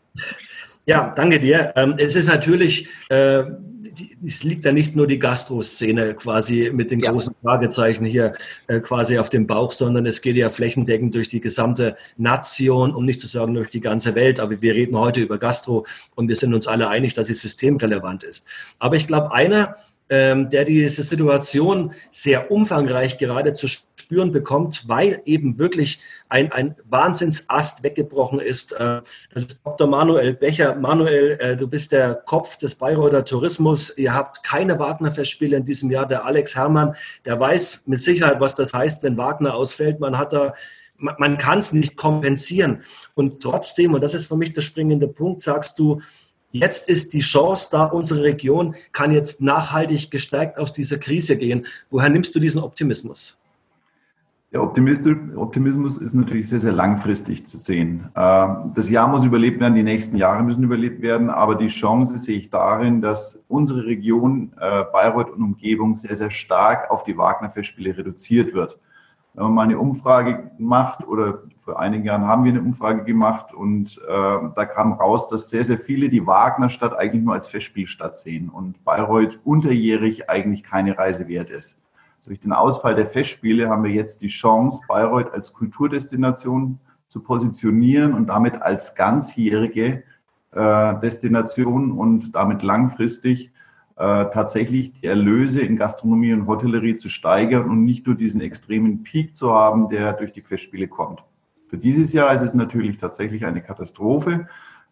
[0.88, 1.74] Ja, danke dir.
[1.76, 3.44] Ähm, es ist natürlich, äh,
[4.24, 7.12] es liegt ja nicht nur die Gastroszene quasi mit den ja.
[7.12, 8.34] großen Fragezeichen hier
[8.68, 13.04] äh, quasi auf dem Bauch, sondern es geht ja flächendeckend durch die gesamte Nation, um
[13.04, 14.40] nicht zu sagen durch die ganze Welt.
[14.40, 18.24] Aber wir reden heute über Gastro und wir sind uns alle einig, dass es systemrelevant
[18.24, 18.48] ist.
[18.78, 19.78] Aber ich glaube, einer,
[20.10, 26.76] ähm, der diese Situation sehr umfangreich gerade zu spüren bekommt, weil eben wirklich ein, ein
[26.88, 28.74] Wahnsinnsast weggebrochen ist.
[28.74, 29.02] Äh,
[29.34, 29.88] das ist Dr.
[29.88, 30.76] Manuel Becher.
[30.76, 33.98] Manuel, äh, du bist der Kopf des Bayreuther Tourismus.
[33.98, 36.08] Ihr habt keine Wagner-Festspiele in diesem Jahr.
[36.08, 40.00] Der Alex Herrmann, der weiß mit Sicherheit, was das heißt, wenn Wagner ausfällt.
[40.00, 40.54] Man hat da
[40.98, 42.84] man kann es nicht kompensieren.
[43.16, 46.00] Und trotzdem, und das ist für mich der springende Punkt, sagst du,
[46.58, 51.66] Jetzt ist die Chance da, unsere Region kann jetzt nachhaltig gestärkt aus dieser Krise gehen.
[51.90, 53.38] Woher nimmst du diesen Optimismus?
[54.54, 58.10] Der Optimismus ist natürlich sehr, sehr langfristig zu sehen.
[58.16, 62.18] Ähm, das Jahr muss überlebt werden, die nächsten Jahre müssen überlebt werden, aber die Chance
[62.18, 67.18] sehe ich darin, dass unsere Region äh, Bayreuth und Umgebung sehr, sehr stark auf die
[67.18, 68.80] Wagner-Festspiele reduziert wird.
[69.36, 73.54] Wenn man mal eine Umfrage macht oder vor einigen Jahren haben wir eine Umfrage gemacht
[73.54, 74.12] und äh,
[74.56, 78.84] da kam raus, dass sehr, sehr viele die Wagnerstadt eigentlich nur als Festspielstadt sehen und
[78.86, 81.78] Bayreuth unterjährig eigentlich keine Reise wert ist.
[82.26, 88.14] Durch den Ausfall der Festspiele haben wir jetzt die Chance, Bayreuth als Kulturdestination zu positionieren
[88.14, 90.04] und damit als ganzjährige
[90.52, 93.52] äh, Destination und damit langfristig
[93.98, 99.04] äh, tatsächlich die Erlöse in Gastronomie und Hotellerie zu steigern und nicht nur diesen extremen
[99.04, 101.24] Peak zu haben, der durch die Festspiele kommt.
[101.68, 104.48] Für dieses Jahr ist es natürlich tatsächlich eine Katastrophe,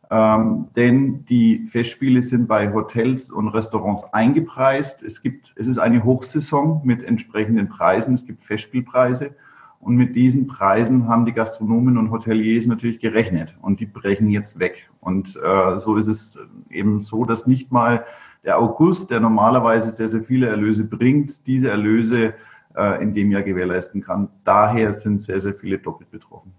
[0.09, 5.03] ähm, denn die Festspiele sind bei Hotels und Restaurants eingepreist.
[5.03, 8.13] Es gibt, es ist eine Hochsaison mit entsprechenden Preisen.
[8.13, 9.35] Es gibt Festspielpreise.
[9.79, 14.57] Und mit diesen Preisen haben die Gastronomen und Hoteliers natürlich gerechnet und die brechen jetzt
[14.59, 14.89] weg.
[15.01, 16.39] Und äh, so ist es
[16.69, 18.05] eben so, dass nicht mal
[18.43, 22.33] der August, der normalerweise sehr, sehr viele Erlöse bringt, diese Erlöse
[22.75, 24.29] äh, in dem Jahr gewährleisten kann.
[24.43, 26.53] Daher sind sehr, sehr viele doppelt betroffen.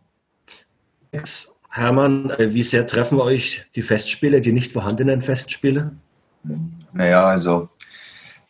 [1.68, 5.92] Hermann, äh, wie sehr treffen euch die Festspiele, die nicht vorhandenen Festspiele?
[6.92, 7.68] Naja, also,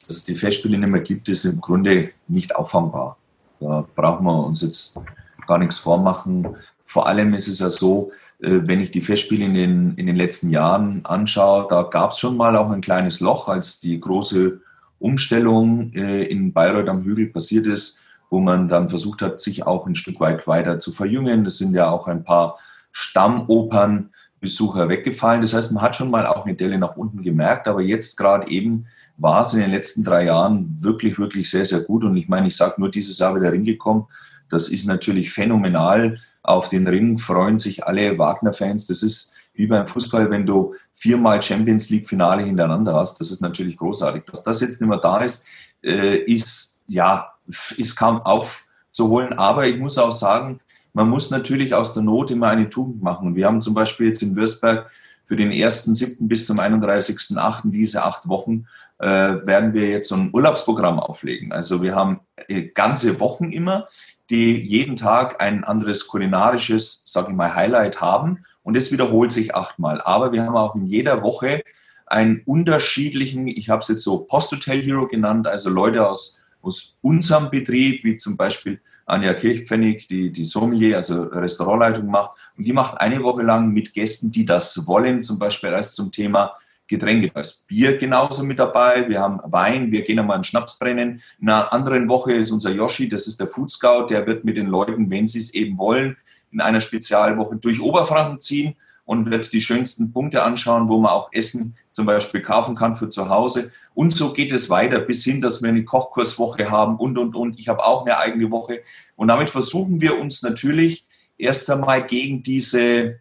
[0.06, 3.16] dass es die Festspiele nicht mehr gibt, ist im Grunde nicht auffangbar.
[3.60, 5.00] Da brauchen wir uns jetzt
[5.46, 6.56] gar nichts vormachen.
[6.84, 10.50] Vor allem ist es ja so, wenn ich die Festspiele in den, in den letzten
[10.50, 14.60] Jahren anschaue, da gab es schon mal auch ein kleines Loch, als die große
[14.98, 19.86] Umstellung äh, in Bayreuth am Hügel passiert ist, wo man dann versucht hat, sich auch
[19.86, 21.44] ein Stück weit weiter zu verjüngen.
[21.46, 22.58] Es sind ja auch ein paar
[22.92, 25.42] Stammopernbesucher weggefallen.
[25.42, 28.50] Das heißt, man hat schon mal auch eine Delle nach unten gemerkt, aber jetzt gerade
[28.50, 32.02] eben war es in den letzten drei Jahren wirklich, wirklich sehr, sehr gut.
[32.02, 34.04] Und ich meine, ich sage nur dieses Jahr wieder hingekommen.
[34.48, 36.18] Das ist natürlich phänomenal.
[36.44, 38.86] Auf den Ring freuen sich alle Wagner-Fans.
[38.86, 43.18] Das ist wie beim Fußball, wenn du viermal Champions League-Finale hintereinander hast.
[43.18, 44.24] Das ist natürlich großartig.
[44.26, 45.46] Dass das jetzt nicht mehr da ist,
[45.82, 47.32] äh, ist, ja,
[47.76, 49.32] ist kaum aufzuholen.
[49.32, 50.60] Aber ich muss auch sagen,
[50.92, 53.34] man muss natürlich aus der Not immer eine Tugend machen.
[53.34, 54.90] Wir haben zum Beispiel jetzt in Würzberg
[55.24, 56.28] für den 1.7.
[56.28, 57.70] bis zum 31.8.
[57.70, 58.66] diese acht Wochen
[58.98, 61.52] äh, werden wir jetzt so ein Urlaubsprogramm auflegen.
[61.52, 63.88] Also wir haben äh, ganze Wochen immer,
[64.34, 68.44] die jeden Tag ein anderes kulinarisches, sage ich mal, Highlight haben.
[68.62, 70.00] Und es wiederholt sich achtmal.
[70.00, 71.62] Aber wir haben auch in jeder Woche
[72.06, 77.50] einen unterschiedlichen, ich habe es jetzt so Post-Hotel Hero genannt, also Leute aus, aus unserem
[77.50, 82.36] Betrieb, wie zum Beispiel Anja Kirchpfennig, die, die Sommelier, also Restaurantleitung macht.
[82.56, 86.10] Und die macht eine Woche lang mit Gästen, die das wollen, zum Beispiel als zum
[86.10, 86.54] Thema
[86.86, 87.30] Getränke.
[87.32, 89.08] Da ist Bier genauso mit dabei.
[89.08, 91.22] Wir haben Wein, wir gehen einmal einen Schnaps brennen.
[91.40, 94.56] In einer anderen Woche ist unser Yoshi, das ist der Food Scout, der wird mit
[94.56, 96.16] den Leuten, wenn sie es eben wollen,
[96.52, 101.30] in einer Spezialwoche durch Oberfranken ziehen und wird die schönsten Punkte anschauen, wo man auch
[101.32, 103.70] Essen zum Beispiel kaufen kann für zu Hause.
[103.94, 107.58] Und so geht es weiter bis hin, dass wir eine Kochkurswoche haben und, und, und.
[107.58, 108.82] Ich habe auch eine eigene Woche.
[109.16, 111.06] Und damit versuchen wir uns natürlich
[111.38, 113.20] erst einmal gegen diese,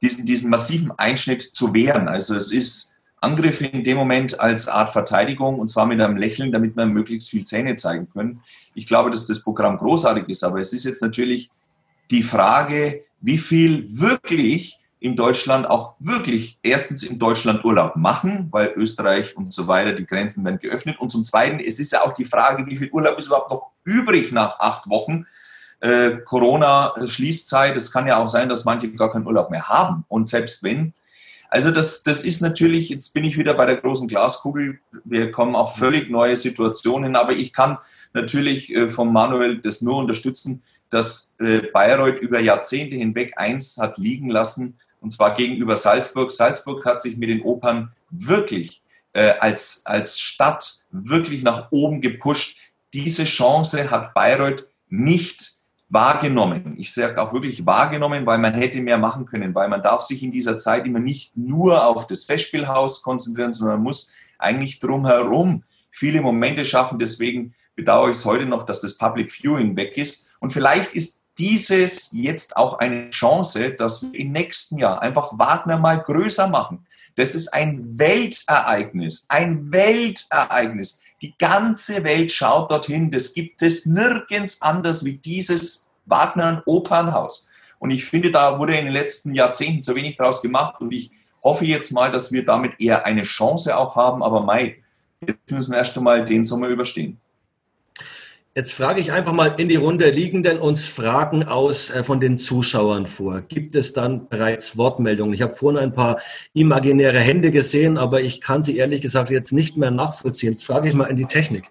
[0.00, 2.08] diesen, diesen massiven Einschnitt zu wehren.
[2.08, 2.87] Also es ist
[3.20, 7.30] Angriff in dem Moment als Art Verteidigung und zwar mit einem Lächeln, damit wir möglichst
[7.30, 8.42] viel Zähne zeigen können.
[8.74, 11.50] Ich glaube, dass das Programm großartig ist, aber es ist jetzt natürlich
[12.10, 18.72] die Frage, wie viel wirklich in Deutschland auch wirklich erstens in Deutschland Urlaub machen, weil
[18.76, 20.98] Österreich und so weiter, die Grenzen werden geöffnet.
[20.98, 23.70] Und zum Zweiten, es ist ja auch die Frage, wie viel Urlaub ist überhaupt noch
[23.84, 25.26] übrig nach acht Wochen
[25.80, 27.76] äh, Corona-Schließzeit.
[27.76, 30.04] Es kann ja auch sein, dass manche gar keinen Urlaub mehr haben.
[30.08, 30.94] Und selbst wenn,
[31.48, 35.56] also das, das ist natürlich, jetzt bin ich wieder bei der großen Glaskugel, wir kommen
[35.56, 37.78] auf völlig neue Situationen, aber ich kann
[38.12, 43.98] natürlich äh, von Manuel das nur unterstützen, dass äh, Bayreuth über Jahrzehnte hinweg eins hat
[43.98, 46.30] liegen lassen, und zwar gegenüber Salzburg.
[46.30, 48.82] Salzburg hat sich mit den Opern wirklich
[49.12, 52.58] äh, als, als Stadt wirklich nach oben gepusht.
[52.92, 55.57] Diese Chance hat Bayreuth nicht
[55.88, 56.74] wahrgenommen.
[56.78, 60.22] Ich sage auch wirklich wahrgenommen, weil man hätte mehr machen können, weil man darf sich
[60.22, 65.62] in dieser Zeit immer nicht nur auf das Festspielhaus konzentrieren, sondern man muss eigentlich drumherum
[65.90, 66.98] viele Momente schaffen.
[66.98, 70.36] Deswegen bedauere ich es heute noch, dass das Public Viewing weg ist.
[70.40, 75.78] Und vielleicht ist dieses jetzt auch eine Chance, dass wir im nächsten Jahr einfach Wagner
[75.78, 76.86] mal größer machen.
[77.16, 81.04] Das ist ein Weltereignis, ein Weltereignis.
[81.20, 83.10] Die ganze Welt schaut dorthin.
[83.10, 87.48] Das gibt es nirgends anders wie dieses Wagner Opernhaus.
[87.78, 90.80] Und ich finde, da wurde in den letzten Jahrzehnten zu wenig draus gemacht.
[90.80, 91.10] Und ich
[91.42, 94.22] hoffe jetzt mal, dass wir damit eher eine Chance auch haben.
[94.22, 94.82] Aber Mai,
[95.20, 97.20] jetzt müssen wir erst einmal den Sommer überstehen.
[98.54, 102.18] Jetzt frage ich einfach mal in die Runde, liegen denn uns Fragen aus äh, von
[102.18, 103.42] den Zuschauern vor?
[103.42, 105.32] Gibt es dann bereits Wortmeldungen?
[105.32, 106.18] Ich habe vorhin ein paar
[106.54, 110.52] imaginäre Hände gesehen, aber ich kann sie ehrlich gesagt jetzt nicht mehr nachvollziehen.
[110.52, 111.70] Jetzt frage ich mal in die Technik.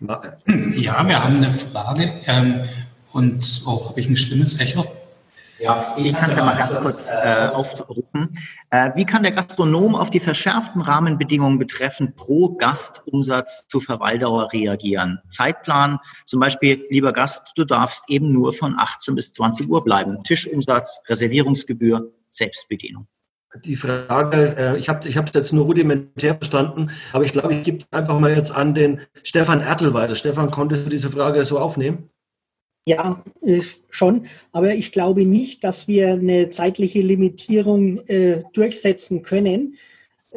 [0.00, 2.20] Ja, wir haben eine Frage.
[2.26, 2.64] Ähm,
[3.12, 4.84] und, oh, habe ich ein schlimmes Echo?
[5.58, 8.38] Ja, ich kann es ja mal ganz kurz äh, aufrufen.
[8.70, 15.20] Äh, wie kann der Gastronom auf die verschärften Rahmenbedingungen betreffend pro Gastumsatz zu Verweildauer reagieren?
[15.30, 20.22] Zeitplan, zum Beispiel, lieber Gast, du darfst eben nur von 18 bis 20 Uhr bleiben.
[20.24, 23.06] Tischumsatz, Reservierungsgebühr, Selbstbedienung.
[23.64, 27.62] Die Frage, äh, ich habe ich hab jetzt nur rudimentär verstanden, aber ich glaube, ich
[27.62, 30.14] gebe einfach mal jetzt an den Stefan Ertel weiter.
[30.14, 32.10] Stefan, konntest du diese Frage so aufnehmen?
[32.88, 33.24] Ja,
[33.90, 34.26] schon.
[34.52, 39.76] Aber ich glaube nicht, dass wir eine zeitliche Limitierung äh, durchsetzen können.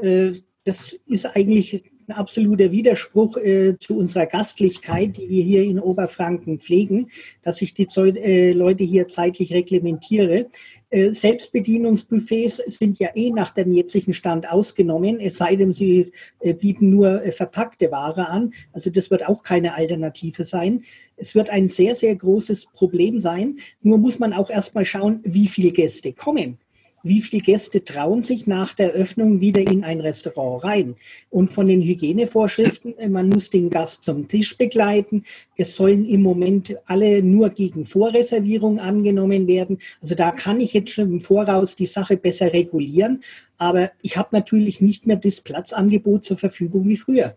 [0.01, 0.31] Äh,
[0.63, 6.59] das ist eigentlich ein absoluter Widerspruch äh, zu unserer Gastlichkeit, die wir hier in Oberfranken
[6.59, 7.11] pflegen,
[7.43, 10.47] dass ich die Zeu äh, Leute hier zeitlich reglementiere.
[10.91, 16.53] Äh, Selbstbedienungsbuffets sind ja eh nach dem jetzigen Stand ausgenommen, es sei denn, sie äh,
[16.53, 18.53] bieten nur äh, verpackte Ware an.
[18.73, 20.83] Also das wird auch keine Alternative sein.
[21.15, 23.59] Es wird ein sehr, sehr großes Problem sein.
[23.81, 26.57] Nur muss man auch erstmal schauen, wie viele Gäste kommen
[27.03, 30.95] wie viele Gäste trauen sich nach der Öffnung wieder in ein Restaurant rein.
[31.29, 35.23] Und von den Hygienevorschriften, äh, man muss den Gast zum Tisch begleiten.
[35.57, 39.79] Es sollen im Moment alle nur gegen Vorreservierung angenommen werden.
[40.01, 43.23] Also da kann ich jetzt schon im Voraus die Sache besser regulieren.
[43.57, 47.35] Aber ich habe natürlich nicht mehr das Platzangebot zur Verfügung wie früher.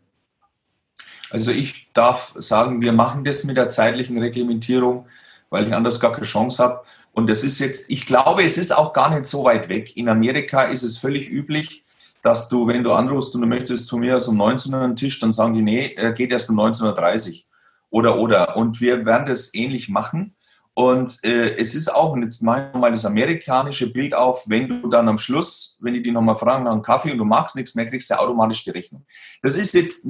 [1.30, 5.06] Also ich darf sagen, wir machen das mit der zeitlichen Reglementierung,
[5.48, 6.84] weil ich anders gar keine Chance habe.
[7.12, 9.96] Und das ist jetzt, ich glaube, es ist auch gar nicht so weit weg.
[9.96, 11.84] In Amerika ist es völlig üblich,
[12.22, 14.96] dass du, wenn du anrufst und du möchtest zu mir aus um 19 Uhr einen
[14.96, 17.42] Tisch, dann sagen die, nee, er geht erst um 19.30 Uhr.
[17.90, 18.56] Oder, oder.
[18.56, 20.34] Und wir werden das ähnlich machen.
[20.74, 24.68] Und äh, es ist auch, und jetzt mache ich mal das amerikanische Bild auf, wenn
[24.68, 27.56] du dann am Schluss, wenn die dich nochmal fragen nach einem Kaffee und du magst
[27.56, 29.04] nichts mehr, kriegst du automatisch die Rechnung.
[29.42, 30.06] Das ist jetzt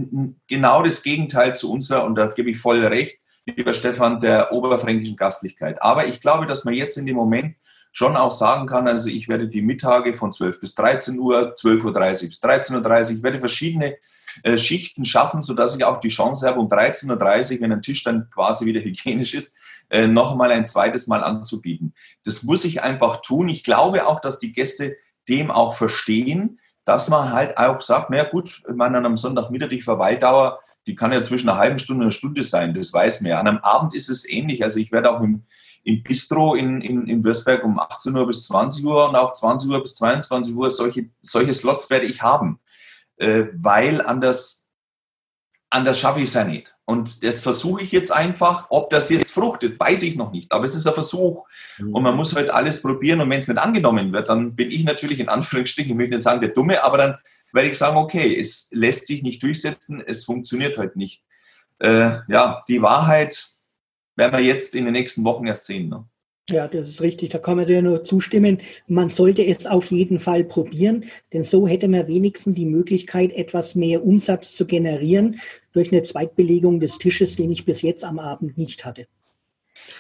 [0.47, 5.17] genau das Gegenteil zu unserer, und da gebe ich voll recht, lieber Stefan, der oberfränkischen
[5.17, 5.83] Gastlichkeit.
[5.83, 7.57] Aber ich glaube, dass man jetzt in dem Moment
[7.93, 11.85] schon auch sagen kann, also ich werde die Mittage von 12 bis 13 Uhr, 12.30
[11.85, 13.97] Uhr bis 13.30 Uhr, ich werde verschiedene
[14.43, 18.03] äh, Schichten schaffen, sodass ich auch die Chance habe, um 13.30 Uhr, wenn ein Tisch
[18.03, 19.57] dann quasi wieder hygienisch ist,
[19.91, 21.95] äh, noch einmal ein zweites Mal anzubieten.
[22.25, 23.49] Das muss ich einfach tun.
[23.51, 24.97] Ich glaube auch, dass die Gäste
[25.29, 29.83] dem auch verstehen, dass man halt auch sagt, naja gut, man an einem Sonntagmittag die
[29.83, 33.31] Verweildauer die kann ja zwischen einer halben Stunde und einer Stunde sein, das weiß man
[33.31, 33.39] ja.
[33.39, 34.65] An einem Abend ist es ähnlich.
[34.65, 35.45] Also ich werde auch im,
[35.85, 39.71] im Bistro in, in, in Würzberg um 18 Uhr bis 20 Uhr und auch 20
[39.71, 42.59] Uhr bis 22 Uhr solche, solche Slots werde ich haben,
[43.17, 44.71] äh, weil anders,
[45.71, 46.73] anders schaffe ich es ja nicht.
[46.85, 48.67] Und das versuche ich jetzt einfach.
[48.69, 50.51] Ob das jetzt fruchtet, weiß ich noch nicht.
[50.53, 51.47] Aber es ist ein Versuch.
[51.79, 51.95] Mhm.
[51.95, 53.21] Und man muss halt alles probieren.
[53.21, 56.25] Und wenn es nicht angenommen wird, dann bin ich natürlich in Anführungsstrichen, ich möchte nicht
[56.25, 57.19] sagen der Dumme, aber dann
[57.53, 61.23] werde ich sagen, okay, es lässt sich nicht durchsetzen, es funktioniert halt nicht.
[61.79, 63.47] Äh, ja, die Wahrheit
[64.17, 65.89] werden wir jetzt in den nächsten Wochen erst sehen.
[65.89, 66.05] Ne?
[66.51, 67.31] Ja, das ist richtig.
[67.31, 68.61] Da kann man dir nur zustimmen.
[68.87, 73.75] Man sollte es auf jeden Fall probieren, denn so hätte man wenigstens die Möglichkeit, etwas
[73.75, 75.41] mehr Umsatz zu generieren
[75.73, 79.07] durch eine Zweitbelegung des Tisches, den ich bis jetzt am Abend nicht hatte.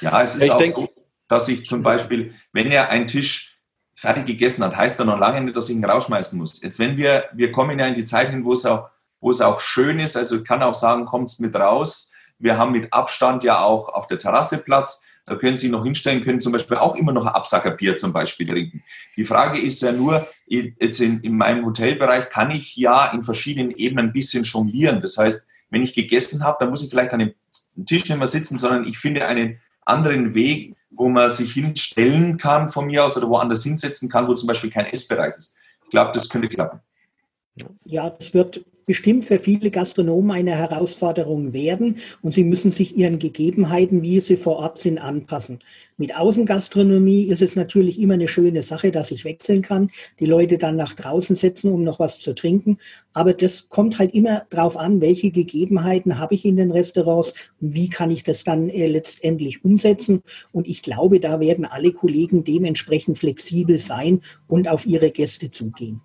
[0.00, 0.88] Ja, es ist ich auch denke, so,
[1.28, 3.51] dass ich zum Beispiel, wenn er einen Tisch
[3.94, 6.62] fertig gegessen hat, heißt ja noch lange nicht, dass ich ihn rausschmeißen muss.
[6.62, 8.88] Jetzt, wenn wir, wir kommen ja in die Zeit hin, wo es auch,
[9.20, 12.12] wo es auch schön ist, also ich kann auch sagen, kommt's mit raus.
[12.38, 15.06] Wir haben mit Abstand ja auch auf der Terrasse Platz.
[15.24, 18.82] Da können Sie noch hinstellen, können zum Beispiel auch immer noch Absackerbier zum Beispiel trinken.
[19.16, 23.70] Die Frage ist ja nur, jetzt in, in meinem Hotelbereich kann ich ja in verschiedenen
[23.70, 25.00] Ebenen ein bisschen jonglieren.
[25.00, 27.34] Das heißt, wenn ich gegessen habe, dann muss ich vielleicht an dem
[27.86, 32.68] Tisch nicht mehr sitzen, sondern ich finde einen anderen Weg, wo man sich hinstellen kann
[32.68, 35.56] von mir aus oder woanders hinsetzen kann, wo zum Beispiel kein Essbereich ist.
[35.84, 36.80] Ich glaube, das könnte klappen.
[37.84, 43.18] Ja, das wird bestimmt für viele Gastronomen eine Herausforderung werden und sie müssen sich ihren
[43.18, 45.58] Gegebenheiten, wie sie vor Ort sind, anpassen.
[45.98, 50.58] Mit Außengastronomie ist es natürlich immer eine schöne Sache, dass ich wechseln kann, die Leute
[50.58, 52.78] dann nach draußen setzen, um noch was zu trinken.
[53.12, 57.74] Aber das kommt halt immer darauf an, welche Gegebenheiten habe ich in den Restaurants und
[57.74, 60.22] wie kann ich das dann äh, letztendlich umsetzen.
[60.50, 66.00] Und ich glaube, da werden alle Kollegen dementsprechend flexibel sein und auf ihre Gäste zugehen.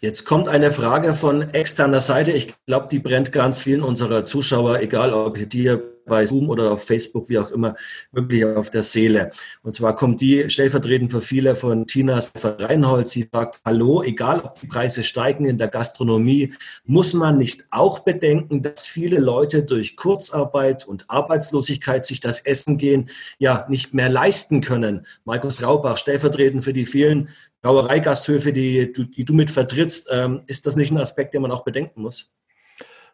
[0.00, 2.32] Jetzt kommt eine Frage von externer Seite.
[2.32, 6.84] Ich glaube, die brennt ganz vielen unserer Zuschauer, egal ob dir bei Zoom oder auf
[6.84, 7.74] Facebook, wie auch immer,
[8.10, 9.30] wirklich auf der Seele.
[9.62, 13.08] Und zwar kommt die stellvertretend für viele von Tina Reinhold.
[13.08, 16.54] Sie sagt, hallo, egal ob die Preise steigen in der Gastronomie,
[16.84, 22.78] muss man nicht auch bedenken, dass viele Leute durch Kurzarbeit und Arbeitslosigkeit sich das Essen
[22.78, 25.06] gehen ja nicht mehr leisten können.
[25.24, 27.28] Markus Raubach, stellvertretend für die vielen
[27.62, 31.64] Brauereigasthöfe, die, die du mit vertrittst, ähm, ist das nicht ein Aspekt, den man auch
[31.64, 32.32] bedenken muss?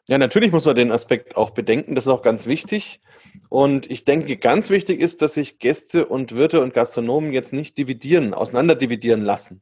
[0.08, 1.94] Ja, natürlich muss man den Aspekt auch bedenken.
[1.94, 3.02] Das ist auch ganz wichtig.
[3.50, 7.76] Und ich denke, ganz wichtig ist, dass sich Gäste und Wirte und Gastronomen jetzt nicht
[7.76, 9.60] dividieren, auseinanderdividieren lassen.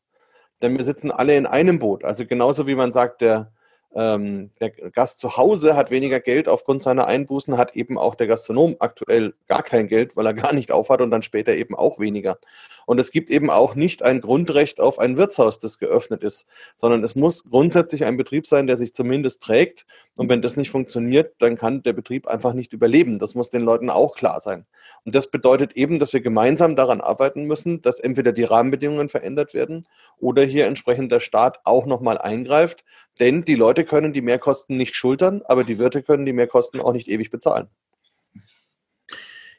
[0.62, 2.04] Denn wir sitzen alle in einem Boot.
[2.04, 3.52] Also genauso wie man sagt, der
[3.96, 8.26] ähm, der Gast zu Hause hat weniger Geld aufgrund seiner Einbußen, hat eben auch der
[8.26, 11.98] Gastronom aktuell gar kein Geld, weil er gar nicht aufhat und dann später eben auch
[11.98, 12.38] weniger.
[12.86, 17.04] Und es gibt eben auch nicht ein Grundrecht auf ein Wirtshaus, das geöffnet ist, sondern
[17.04, 19.86] es muss grundsätzlich ein Betrieb sein, der sich zumindest trägt.
[20.16, 23.18] Und wenn das nicht funktioniert, dann kann der Betrieb einfach nicht überleben.
[23.18, 24.66] Das muss den Leuten auch klar sein.
[25.04, 29.52] Und das bedeutet eben, dass wir gemeinsam daran arbeiten müssen, dass entweder die Rahmenbedingungen verändert
[29.52, 29.84] werden
[30.18, 32.84] oder hier entsprechend der Staat auch nochmal eingreift.
[33.18, 36.92] Denn die Leute können die Mehrkosten nicht schultern, aber die Wirte können die Mehrkosten auch
[36.92, 37.68] nicht ewig bezahlen.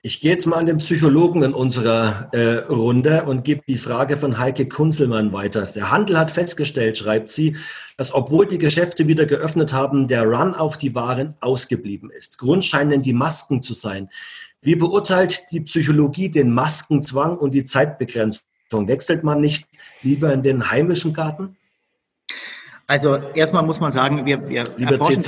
[0.08, 4.16] Ich gehe jetzt mal an den Psychologen in unserer äh, Runde und gebe die Frage
[4.16, 5.66] von Heike Kunzelmann weiter.
[5.66, 7.58] Der Handel hat festgestellt, schreibt sie,
[7.98, 12.38] dass obwohl die Geschäfte wieder geöffnet haben, der Run auf die Waren ausgeblieben ist.
[12.38, 14.10] Grund scheinen die Masken zu sein.
[14.62, 18.44] Wie beurteilt die Psychologie den Maskenzwang und die Zeitbegrenzung?
[18.72, 19.68] Wechselt man nicht
[20.04, 21.58] lieber in den heimischen Garten?
[22.86, 25.22] Also erstmal muss man sagen, wir, wir erforschen,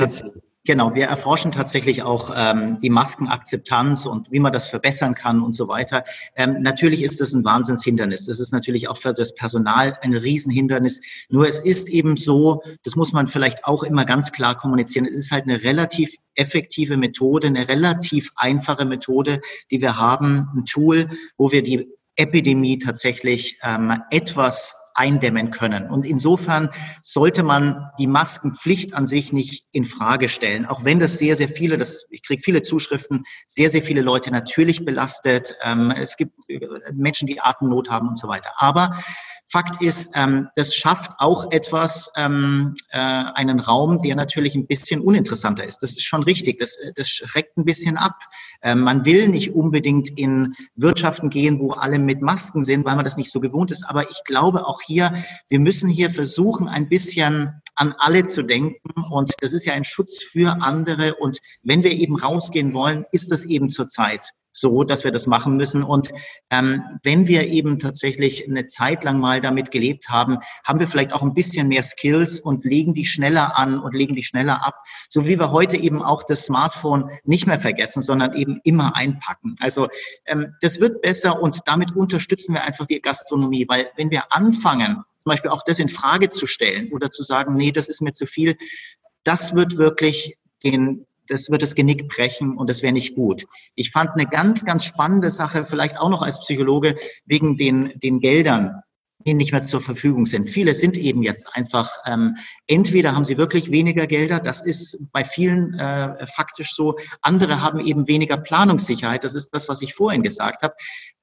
[0.65, 5.53] Genau, wir erforschen tatsächlich auch ähm, die Maskenakzeptanz und wie man das verbessern kann und
[5.53, 6.03] so weiter.
[6.35, 8.25] Ähm, natürlich ist das ein Wahnsinnshindernis.
[8.25, 10.99] Das ist natürlich auch für das Personal ein Riesenhindernis.
[11.29, 15.17] Nur es ist eben so, das muss man vielleicht auch immer ganz klar kommunizieren, es
[15.17, 19.39] ist halt eine relativ effektive Methode, eine relativ einfache Methode,
[19.71, 21.87] die wir haben, ein Tool, wo wir die
[22.17, 25.89] Epidemie tatsächlich ähm, etwas eindämmen können.
[25.89, 26.69] Und insofern
[27.01, 31.47] sollte man die Maskenpflicht an sich nicht in Frage stellen, auch wenn das sehr, sehr
[31.47, 35.55] viele, das, ich kriege viele Zuschriften, sehr, sehr viele Leute natürlich belastet.
[35.63, 36.59] Ähm, es gibt äh,
[36.93, 38.51] Menschen, die Atemnot haben und so weiter.
[38.57, 38.99] Aber
[39.51, 45.01] Fakt ist, ähm, das schafft auch etwas, ähm, äh, einen Raum, der natürlich ein bisschen
[45.01, 45.79] uninteressanter ist.
[45.79, 46.59] Das ist schon richtig.
[46.59, 48.15] Das, das schreckt ein bisschen ab.
[48.61, 53.05] Ähm, man will nicht unbedingt in Wirtschaften gehen, wo alle mit Masken sind, weil man
[53.05, 53.83] das nicht so gewohnt ist.
[53.89, 55.13] Aber ich glaube auch hier,
[55.47, 59.01] wir müssen hier versuchen, ein bisschen an alle zu denken.
[59.09, 61.15] Und das ist ja ein Schutz für andere.
[61.15, 65.57] Und wenn wir eben rausgehen wollen, ist das eben zurzeit so, dass wir das machen
[65.57, 65.83] müssen.
[65.83, 66.09] Und
[66.49, 71.13] ähm, wenn wir eben tatsächlich eine Zeit lang mal damit gelebt haben, haben wir vielleicht
[71.13, 74.75] auch ein bisschen mehr Skills und legen die schneller an und legen die schneller ab.
[75.09, 79.55] So wie wir heute eben auch das Smartphone nicht mehr vergessen, sondern eben immer einpacken.
[79.59, 79.87] Also
[80.25, 85.03] ähm, das wird besser und damit unterstützen wir einfach die Gastronomie, weil wenn wir anfangen,
[85.23, 88.13] zum Beispiel auch das in Frage zu stellen oder zu sagen, nee, das ist mir
[88.13, 88.57] zu viel,
[89.23, 93.45] das wird wirklich den, das wird das Genick brechen und das wäre nicht gut.
[93.75, 98.19] Ich fand eine ganz, ganz spannende Sache, vielleicht auch noch als Psychologe, wegen den, den
[98.19, 98.81] Geldern
[99.25, 100.49] die nicht mehr zur Verfügung sind.
[100.49, 105.25] Viele sind eben jetzt einfach, ähm, entweder haben sie wirklich weniger Gelder, das ist bei
[105.25, 110.23] vielen äh, faktisch so, andere haben eben weniger Planungssicherheit, das ist das, was ich vorhin
[110.23, 110.73] gesagt habe.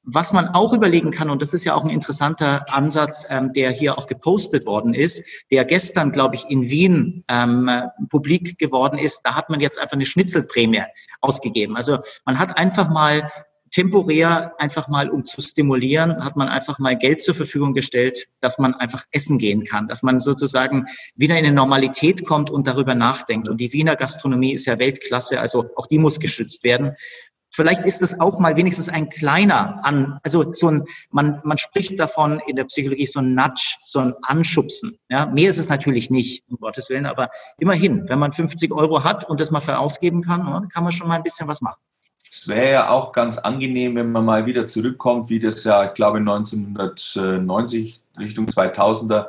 [0.08, 3.70] Was man auch überlegen kann, und das ist ja auch ein interessanter Ansatz, ähm, der
[3.70, 7.68] hier auch gepostet worden ist, der gestern, glaube ich, in Wien ähm,
[8.10, 10.84] publik geworden ist, da hat man jetzt einfach eine Schnitzelprämie
[11.22, 11.76] ausgegeben.
[11.76, 13.28] Also man hat einfach mal
[13.76, 18.58] temporär einfach mal, um zu stimulieren, hat man einfach mal Geld zur Verfügung gestellt, dass
[18.58, 22.94] man einfach essen gehen kann, dass man sozusagen wieder in eine Normalität kommt und darüber
[22.94, 23.50] nachdenkt.
[23.50, 26.92] Und die Wiener Gastronomie ist ja Weltklasse, also auch die muss geschützt werden.
[27.50, 32.00] Vielleicht ist es auch mal wenigstens ein kleiner an, also so ein, man, man spricht
[32.00, 34.96] davon in der Psychologie so ein Nudge, so ein Anschubsen.
[35.10, 39.04] Ja, mehr ist es natürlich nicht, um Gottes Willen, aber immerhin, wenn man 50 Euro
[39.04, 41.80] hat und das mal für ausgeben kann, kann man schon mal ein bisschen was machen.
[42.38, 45.94] Es wäre ja auch ganz angenehm, wenn man mal wieder zurückkommt, wie das ja, ich
[45.94, 49.28] glaube, 1990 Richtung 2000er.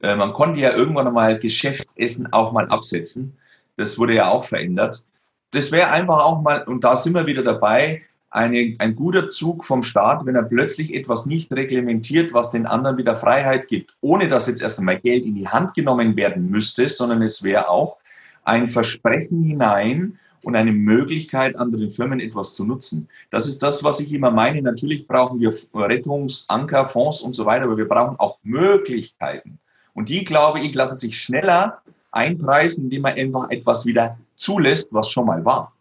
[0.00, 3.36] Äh, man konnte ja irgendwann mal Geschäftsessen auch mal absetzen.
[3.76, 5.04] Das wurde ja auch verändert.
[5.50, 9.64] Das wäre einfach auch mal, und da sind wir wieder dabei, eine, ein guter Zug
[9.64, 14.28] vom Staat, wenn er plötzlich etwas nicht reglementiert, was den anderen wieder Freiheit gibt, ohne
[14.28, 17.98] dass jetzt erst einmal Geld in die Hand genommen werden müsste, sondern es wäre auch
[18.44, 23.08] ein Versprechen hinein, und eine Möglichkeit, anderen Firmen etwas zu nutzen.
[23.30, 24.62] Das ist das, was ich immer meine.
[24.62, 29.58] Natürlich brauchen wir Rettungsanker, Fonds und so weiter, aber wir brauchen auch Möglichkeiten.
[29.92, 31.82] Und die, glaube ich, lassen sich schneller
[32.12, 35.72] einpreisen, indem man einfach etwas wieder zulässt, was schon mal war.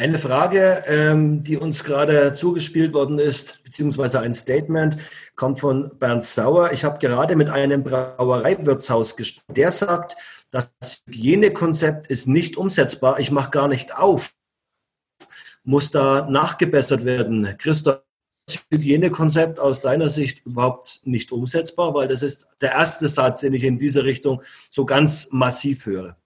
[0.00, 4.96] Eine Frage, ähm, die uns gerade zugespielt worden ist, beziehungsweise ein Statement,
[5.34, 6.70] kommt von Bernd Sauer.
[6.70, 9.54] Ich habe gerade mit einem Brauereiwirtshaus gesprochen.
[9.54, 10.16] Der sagt,
[10.52, 10.70] das
[11.08, 13.18] Hygienekonzept ist nicht umsetzbar.
[13.18, 14.36] Ich mache gar nicht auf.
[15.64, 17.56] Muss da nachgebessert werden.
[17.58, 18.02] Christoph,
[18.46, 21.92] das Hygienekonzept aus deiner Sicht überhaupt nicht umsetzbar?
[21.92, 26.16] Weil das ist der erste Satz, den ich in diese Richtung so ganz massiv höre.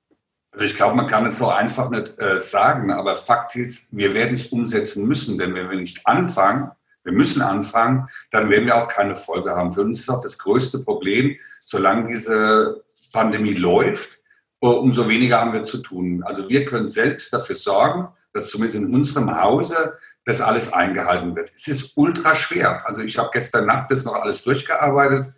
[0.52, 4.12] Also ich glaube, man kann es so einfach nicht äh, sagen, aber Fakt ist, wir
[4.12, 6.70] werden es umsetzen müssen, denn wenn wir nicht anfangen,
[7.04, 9.70] wir müssen anfangen, dann werden wir auch keine Folge haben.
[9.70, 14.20] Für uns ist auch das größte Problem, solange diese Pandemie läuft,
[14.60, 16.22] äh, umso weniger haben wir zu tun.
[16.22, 21.50] Also wir können selbst dafür sorgen, dass zumindest in unserem Hause das alles eingehalten wird.
[21.52, 22.86] Es ist ultra schwer.
[22.86, 25.32] Also ich habe gestern Nacht das noch alles durchgearbeitet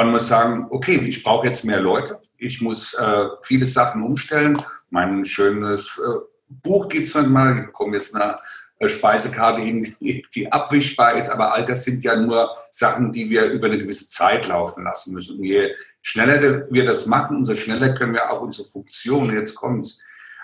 [0.00, 2.18] und muss sagen, okay, ich brauche jetzt mehr Leute.
[2.36, 4.58] Ich muss äh, viele Sachen umstellen.
[4.90, 6.18] Mein schönes äh,
[6.48, 7.60] Buch gibt es mal.
[7.60, 8.34] Ich bekomme jetzt eine
[8.80, 11.30] äh, Speisekarte hin, die, abwischbar ist.
[11.30, 15.14] Aber all das sind ja nur Sachen, die wir über eine gewisse Zeit laufen lassen
[15.14, 15.38] müssen.
[15.38, 15.70] Und je
[16.02, 20.02] schneller wir das machen, umso schneller können wir auch unsere Funktion, jetzt kommt's,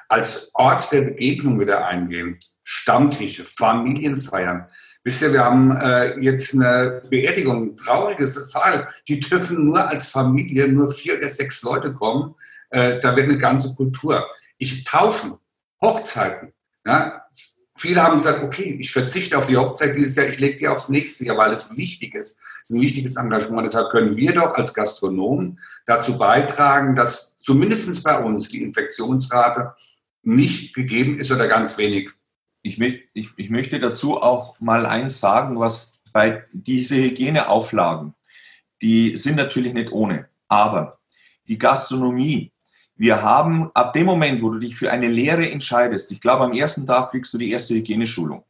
[0.08, 2.38] als Ort der Begegnung wieder eingehen.
[2.62, 4.68] Stammtische, Familienfeiern.
[5.02, 8.88] Wisst ihr, wir haben äh, jetzt eine Beerdigung, ein trauriges Fall.
[9.08, 12.34] Die dürfen nur als Familie nur vier oder sechs Leute kommen.
[12.68, 14.26] Äh, da wird eine ganze Kultur.
[14.58, 15.38] Ich taufen,
[15.80, 16.52] Hochzeiten.
[16.84, 17.24] Ja,
[17.80, 20.90] Viele haben gesagt, okay, ich verzichte auf die Hochzeit dieses Jahr, ich lege die aufs
[20.90, 22.36] nächste Jahr, weil es wichtig ist.
[22.60, 23.66] Es ist ein wichtiges Engagement.
[23.66, 29.72] Deshalb können wir doch als Gastronomen dazu beitragen, dass zumindest bei uns die Infektionsrate
[30.22, 32.10] nicht gegeben ist oder ganz wenig.
[32.62, 38.14] Ich, ich, ich möchte dazu auch mal eins sagen, was bei diese Hygieneauflagen,
[38.82, 40.98] die sind natürlich nicht ohne, aber
[41.48, 42.52] die Gastronomie
[43.00, 46.52] wir haben ab dem Moment, wo du dich für eine Lehre entscheidest, ich glaube, am
[46.52, 48.44] ersten Tag kriegst du die erste Hygieneschulung.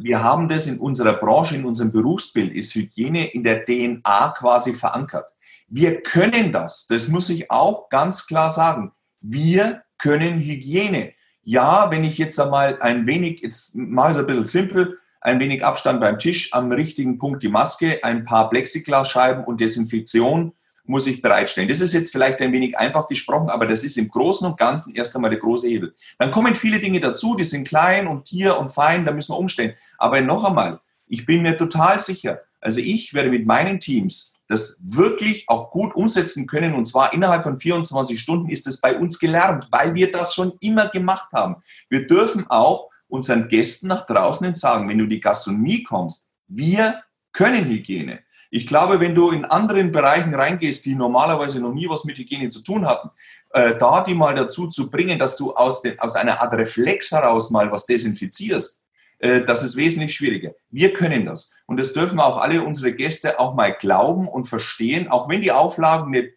[0.00, 4.72] Wir haben das in unserer Branche, in unserem Berufsbild, ist Hygiene in der DNA quasi
[4.72, 5.30] verankert.
[5.68, 8.92] Wir können das, das muss ich auch ganz klar sagen.
[9.20, 11.12] Wir können Hygiene.
[11.50, 15.64] Ja, wenn ich jetzt einmal ein wenig, jetzt mal so ein bisschen simpel, ein wenig
[15.64, 20.52] Abstand beim Tisch, am richtigen Punkt die Maske, ein paar Plexiglasscheiben und Desinfektion,
[20.84, 21.68] muss ich bereitstellen.
[21.68, 24.94] Das ist jetzt vielleicht ein wenig einfach gesprochen, aber das ist im Großen und Ganzen
[24.94, 25.96] erst einmal der große Hebel.
[26.20, 29.38] Dann kommen viele Dinge dazu, die sind klein und hier und fein, da müssen wir
[29.38, 29.74] umstellen.
[29.98, 30.78] Aber noch einmal,
[31.08, 35.94] ich bin mir total sicher, also ich werde mit meinen Teams das wirklich auch gut
[35.94, 36.74] umsetzen können.
[36.74, 40.52] Und zwar innerhalb von 24 Stunden ist es bei uns gelernt, weil wir das schon
[40.60, 41.56] immer gemacht haben.
[41.88, 47.66] Wir dürfen auch unseren Gästen nach draußen sagen, wenn du die Gastronomie kommst, wir können
[47.66, 48.20] Hygiene.
[48.50, 52.48] Ich glaube, wenn du in anderen Bereichen reingehst, die normalerweise noch nie was mit Hygiene
[52.48, 53.10] zu tun hatten,
[53.50, 57.12] äh, da die mal dazu zu bringen, dass du aus, den, aus einer Art Reflex
[57.12, 58.82] heraus mal was desinfizierst,
[59.20, 60.54] das ist wesentlich schwieriger.
[60.70, 61.62] Wir können das.
[61.66, 65.52] Und das dürfen auch alle unsere Gäste auch mal glauben und verstehen, auch wenn die
[65.52, 66.30] Auflagen nicht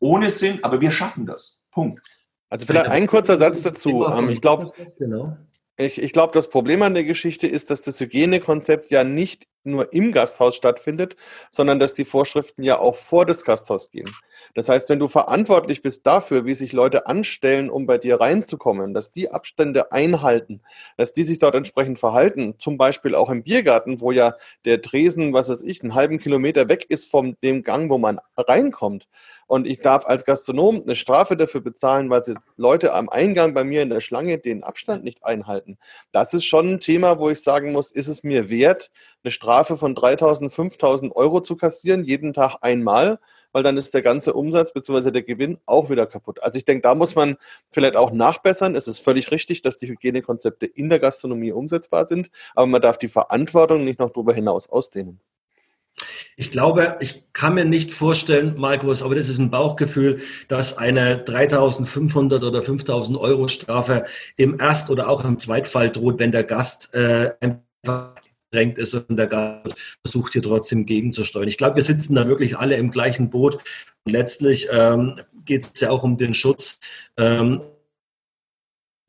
[0.00, 1.62] ohne sind, aber wir schaffen das.
[1.70, 2.06] Punkt.
[2.48, 4.06] Also vielleicht ein kurzer Satz dazu.
[4.06, 5.36] Ähm, ich glaube, genau.
[5.76, 9.92] ich, ich glaube, das Problem an der Geschichte ist, dass das Hygienekonzept ja nicht nur
[9.92, 11.16] im Gasthaus stattfindet,
[11.50, 14.10] sondern dass die Vorschriften ja auch vor das Gasthaus gehen.
[14.54, 18.94] Das heißt, wenn du verantwortlich bist dafür, wie sich Leute anstellen, um bei dir reinzukommen,
[18.94, 20.60] dass die Abstände einhalten,
[20.96, 24.34] dass die sich dort entsprechend verhalten, zum Beispiel auch im Biergarten, wo ja
[24.64, 28.20] der Tresen, was weiß ich, einen halben Kilometer weg ist von dem Gang, wo man
[28.36, 29.06] reinkommt.
[29.50, 33.64] Und ich darf als Gastronom eine Strafe dafür bezahlen, weil sie Leute am Eingang bei
[33.64, 35.76] mir in der Schlange den Abstand nicht einhalten.
[36.12, 38.92] Das ist schon ein Thema, wo ich sagen muss, ist es mir wert,
[39.24, 43.18] eine Strafe von 3.000, 5.000 Euro zu kassieren, jeden Tag einmal,
[43.52, 45.10] weil dann ist der ganze Umsatz bzw.
[45.10, 46.42] der Gewinn auch wieder kaputt.
[46.42, 47.36] Also ich denke, da muss man
[47.68, 48.74] vielleicht auch nachbessern.
[48.74, 52.98] Es ist völlig richtig, dass die Hygienekonzepte in der Gastronomie umsetzbar sind, aber man darf
[52.98, 55.20] die Verantwortung nicht noch darüber hinaus ausdehnen.
[56.36, 61.22] Ich glaube, ich kann mir nicht vorstellen, Markus, aber das ist ein Bauchgefühl, dass eine
[61.24, 64.04] 3.500 oder 5.000 Euro Strafe
[64.36, 68.14] im Erst- oder auch im Zweitfall droht, wenn der Gast äh, einfach
[68.52, 69.74] drängt ist und der Gast
[70.04, 71.48] versucht hier trotzdem gegenzusteuern.
[71.48, 73.58] Ich glaube, wir sitzen da wirklich alle im gleichen Boot.
[74.04, 76.80] Und letztlich ähm, geht es ja auch um den Schutz
[77.16, 77.60] ähm,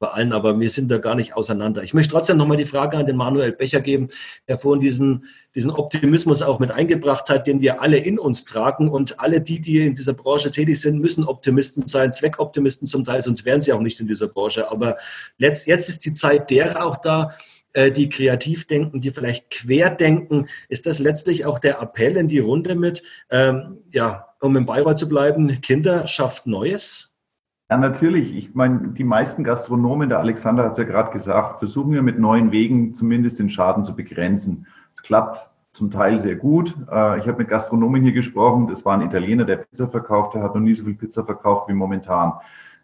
[0.01, 1.83] bei allen, aber wir sind da gar nicht auseinander.
[1.83, 4.07] Ich möchte trotzdem nochmal die Frage an den Manuel Becher geben,
[4.47, 8.89] der vorhin diesen, diesen Optimismus auch mit eingebracht hat, den wir alle in uns tragen.
[8.89, 13.21] Und alle die, die in dieser Branche tätig sind, müssen Optimisten sein, Zweckoptimisten zum Teil,
[13.21, 14.71] sonst wären sie auch nicht in dieser Branche.
[14.71, 14.97] Aber
[15.37, 17.35] letzt, jetzt ist die Zeit derer auch da,
[17.73, 20.47] die kreativ denken, die vielleicht quer denken.
[20.69, 24.99] Ist das letztlich auch der Appell in die Runde mit, ähm, ja, um im Bayreuth
[24.99, 27.11] zu bleiben, Kinder schafft Neues?
[27.69, 28.35] Ja, natürlich.
[28.35, 32.19] Ich meine, die meisten Gastronomen, der Alexander hat es ja gerade gesagt, versuchen wir mit
[32.19, 34.67] neuen Wegen zumindest den Schaden zu begrenzen.
[34.91, 36.75] Es klappt zum Teil sehr gut.
[36.91, 38.67] Äh, ich habe mit Gastronomen hier gesprochen.
[38.67, 40.33] Das war ein Italiener, der Pizza verkauft.
[40.33, 42.33] Der hat noch nie so viel Pizza verkauft wie momentan.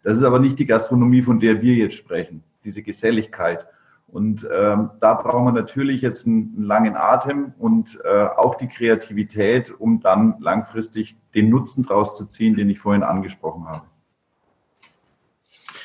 [0.02, 2.42] Das ist aber nicht die Gastronomie, von der wir jetzt sprechen.
[2.64, 3.66] Diese Geselligkeit.
[4.10, 8.68] Und ähm, da brauchen wir natürlich jetzt einen, einen langen Atem und äh, auch die
[8.68, 13.82] Kreativität, um dann langfristig den Nutzen draus zu ziehen, den ich vorhin angesprochen habe.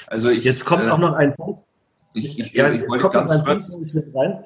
[0.08, 1.66] Also ich, jetzt kommt äh, auch noch ein Punkt.
[2.14, 4.44] Ich, ich, ja, ich kommt noch ein Punkt rein.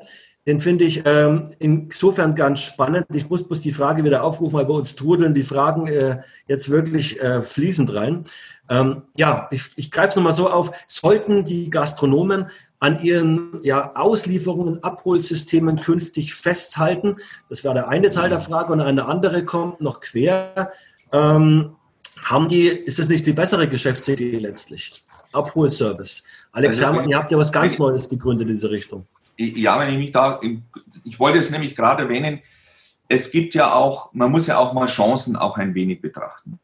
[0.48, 3.06] Den finde ich ähm, insofern ganz spannend.
[3.14, 6.70] Ich muss bloß die Frage wieder aufrufen, weil bei uns trudeln die Fragen äh, jetzt
[6.70, 8.24] wirklich äh, fließend rein.
[8.70, 10.72] Ähm, ja, ich, ich greife es nochmal so auf.
[10.88, 12.48] Sollten die Gastronomen
[12.80, 17.18] an ihren ja, Auslieferungen, Abholsystemen künftig festhalten?
[17.50, 18.74] Das wäre der eine Teil der Frage.
[18.74, 20.72] Und eine andere kommt noch quer.
[21.12, 21.76] Ähm,
[22.24, 25.04] haben die, ist das nicht die bessere Geschäftsidee letztlich?
[25.34, 26.24] Abholservice.
[26.52, 29.06] Alex also, Herrmann, ihr habt ja was ganz Neues gegründet in diese Richtung.
[29.38, 30.40] Ja, wenn ich mich da,
[31.04, 32.42] ich wollte es nämlich gerade erwähnen,
[33.08, 36.60] es gibt ja auch, man muss ja auch mal Chancen auch ein wenig betrachten.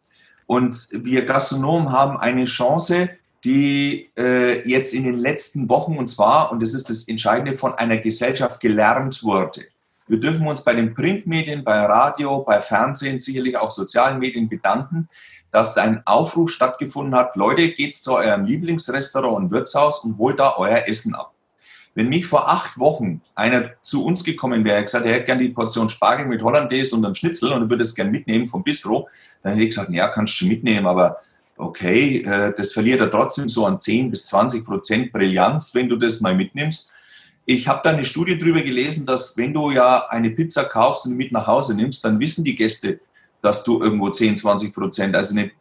[0.46, 3.10] Und wir Gastronomen haben eine Chance,
[3.44, 7.74] die äh, jetzt in den letzten Wochen, und zwar, und das ist das Entscheidende, von
[7.74, 9.62] einer Gesellschaft gelernt wurde.
[10.08, 15.10] Wir dürfen uns bei den Printmedien, bei Radio, bei Fernsehen, sicherlich auch sozialen Medien bedanken,
[15.52, 20.40] dass da ein Aufruf stattgefunden hat, Leute, geht's zu eurem Lieblingsrestaurant und Wirtshaus und holt
[20.40, 21.32] da euer Essen ab.
[21.96, 25.50] Wenn mich vor acht Wochen einer zu uns gekommen wäre, gesagt, er hätte gerne die
[25.50, 29.08] Portion Spargel mit Hollandaise und einem Schnitzel und er würde es gerne mitnehmen vom Bistro,
[29.44, 31.18] dann hätte ich gesagt, ja, kannst du mitnehmen, aber
[31.58, 35.96] okay, äh, das verliert er trotzdem so an 10 bis 20 Prozent Brillanz, wenn du
[35.96, 36.94] das mal mitnimmst.
[37.46, 41.16] Ich habe da eine Studie drüber gelesen, dass wenn du ja eine Pizza kaufst und
[41.16, 43.00] mit nach Hause nimmst, dann wissen die Gäste,
[43.42, 45.52] dass du irgendwo 10, 20 Prozent, also eine,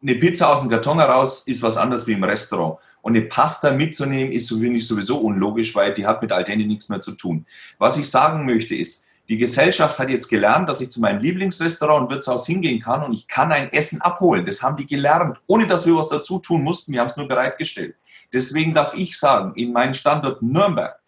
[0.00, 2.78] eine Pizza aus dem Karton heraus ist was anderes wie im Restaurant.
[3.02, 7.12] Und eine Pasta mitzunehmen ist sowieso unlogisch, weil die hat mit Alteni nichts mehr zu
[7.12, 7.46] tun.
[7.78, 12.04] Was ich sagen möchte ist, die Gesellschaft hat jetzt gelernt, dass ich zu meinem Lieblingsrestaurant
[12.04, 14.46] und Wirtshaus hingehen kann und ich kann ein Essen abholen.
[14.46, 16.92] Das haben die gelernt, ohne dass wir was dazu tun mussten.
[16.92, 17.94] Wir haben es nur bereitgestellt.
[18.32, 20.98] Deswegen darf ich sagen, in meinem Standort Nürnberg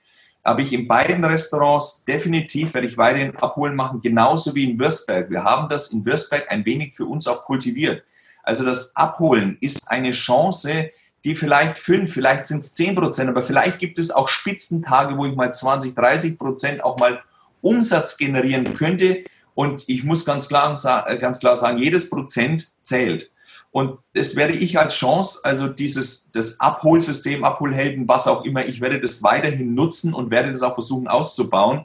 [0.45, 5.31] habe ich in beiden Restaurants definitiv, werde ich weiterhin abholen machen, genauso wie in Würzberg.
[5.31, 8.03] Wir haben das in Würzberg ein wenig für uns auch kultiviert.
[8.43, 10.91] Also das Abholen ist eine Chance,
[11.25, 15.27] die vielleicht fünf, vielleicht sind es zehn Prozent, aber vielleicht gibt es auch Spitzentage, wo
[15.27, 17.23] ich mal 20, 30 Prozent auch mal
[17.61, 19.25] Umsatz generieren könnte.
[19.55, 20.75] Und ich muss ganz klar,
[21.07, 23.31] äh, ganz klar sagen, jedes Prozent zählt.
[23.73, 28.81] Und das werde ich als Chance, also dieses das Abholsystem, Abholhelden, was auch immer, ich
[28.81, 31.85] werde das weiterhin nutzen und werde das auch versuchen auszubauen.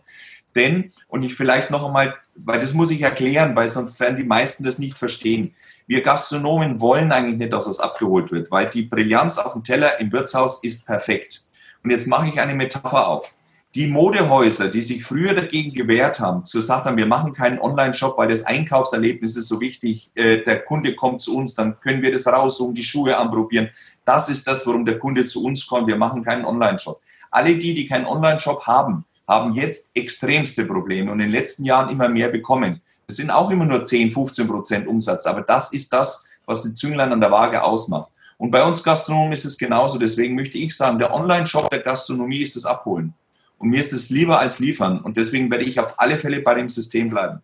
[0.56, 4.24] Denn, und ich vielleicht noch einmal, weil das muss ich erklären, weil sonst werden die
[4.24, 5.54] meisten das nicht verstehen.
[5.86, 10.00] Wir Gastronomen wollen eigentlich nicht, dass das abgeholt wird, weil die Brillanz auf dem Teller
[10.00, 11.42] im Wirtshaus ist perfekt.
[11.84, 13.36] Und jetzt mache ich eine Metapher auf
[13.76, 18.30] die Modehäuser, die sich früher dagegen gewehrt haben, zu sagen, wir machen keinen Online-Shop, weil
[18.30, 22.26] das Einkaufserlebnis ist so wichtig, äh, der Kunde kommt zu uns, dann können wir das
[22.26, 23.70] raussuchen, die Schuhe anprobieren.
[24.06, 25.88] Das ist das, warum der Kunde zu uns kommt.
[25.88, 27.02] Wir machen keinen Online-Shop.
[27.30, 31.90] Alle die, die keinen Online-Shop haben, haben jetzt extremste Probleme und in den letzten Jahren
[31.90, 32.82] immer mehr bekommen.
[33.08, 36.76] Das sind auch immer nur 10, 15 Prozent Umsatz, aber das ist das, was die
[36.76, 38.10] Zünglein an der Waage ausmacht.
[38.38, 39.98] Und bei uns Gastronomen ist es genauso.
[39.98, 43.14] Deswegen möchte ich sagen, der Online-Shop der Gastronomie ist das Abholen.
[43.58, 45.00] Und mir ist es lieber als liefern.
[45.00, 47.42] Und deswegen werde ich auf alle Fälle bei dem System bleiben.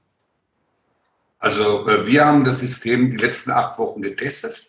[1.40, 4.68] Also äh, wir haben das System die letzten acht Wochen getestet,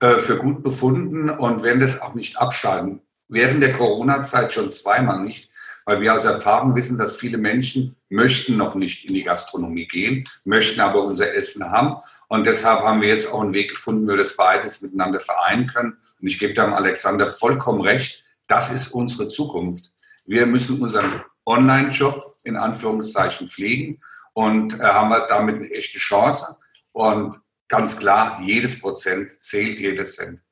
[0.00, 3.00] äh, für gut befunden und werden das auch nicht abschalten.
[3.28, 5.50] Während der Corona-Zeit schon zweimal nicht,
[5.84, 10.24] weil wir aus Erfahrung wissen, dass viele Menschen möchten noch nicht in die Gastronomie gehen,
[10.44, 11.96] möchten aber unser Essen haben.
[12.28, 15.66] Und deshalb haben wir jetzt auch einen Weg gefunden, wie wir das beides miteinander vereinen
[15.66, 15.96] können.
[16.20, 19.92] Und ich gebe da dem Alexander vollkommen recht, das ist unsere Zukunft.
[20.26, 24.00] Wir müssen unseren Online-Job in Anführungszeichen pflegen
[24.34, 26.56] und äh, haben halt damit eine echte Chance.
[26.92, 30.42] Und ganz klar, jedes Prozent zählt jedes Cent.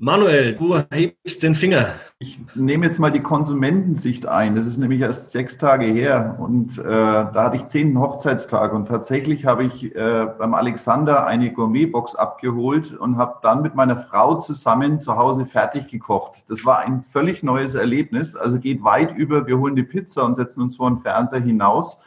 [0.00, 1.88] Manuel, du hebst den Finger.
[2.20, 4.54] Ich nehme jetzt mal die Konsumentensicht ein.
[4.54, 8.86] Das ist nämlich erst sechs Tage her und äh, da hatte ich zehn Hochzeitstage und
[8.86, 14.36] tatsächlich habe ich äh, beim Alexander eine Gourmetbox abgeholt und habe dann mit meiner Frau
[14.36, 16.44] zusammen zu Hause fertig gekocht.
[16.48, 18.36] Das war ein völlig neues Erlebnis.
[18.36, 22.00] Also geht weit über, wir holen die Pizza und setzen uns vor den Fernseher hinaus.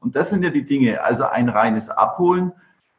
[0.00, 1.02] Und das sind ja die Dinge.
[1.02, 2.52] Also ein reines Abholen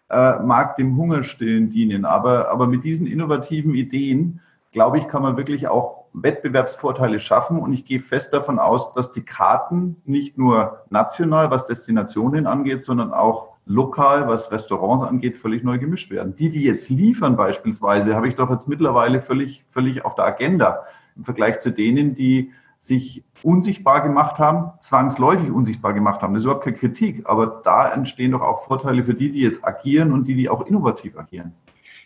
[0.10, 2.06] äh, mag dem Hungerstillen dienen.
[2.06, 4.42] Aber, aber mit diesen innovativen Ideen,
[4.72, 7.60] glaube ich, kann man wirklich auch Wettbewerbsvorteile schaffen.
[7.60, 12.84] Und ich gehe fest davon aus, dass die Karten nicht nur national, was Destinationen angeht,
[12.84, 16.36] sondern auch lokal, was Restaurants angeht, völlig neu gemischt werden.
[16.36, 20.84] Die, die jetzt liefern beispielsweise, habe ich doch jetzt mittlerweile völlig, völlig auf der Agenda
[21.16, 26.34] im Vergleich zu denen, die sich unsichtbar gemacht haben, zwangsläufig unsichtbar gemacht haben.
[26.34, 29.66] Das ist überhaupt keine Kritik, aber da entstehen doch auch Vorteile für die, die jetzt
[29.68, 31.54] agieren und die, die auch innovativ agieren.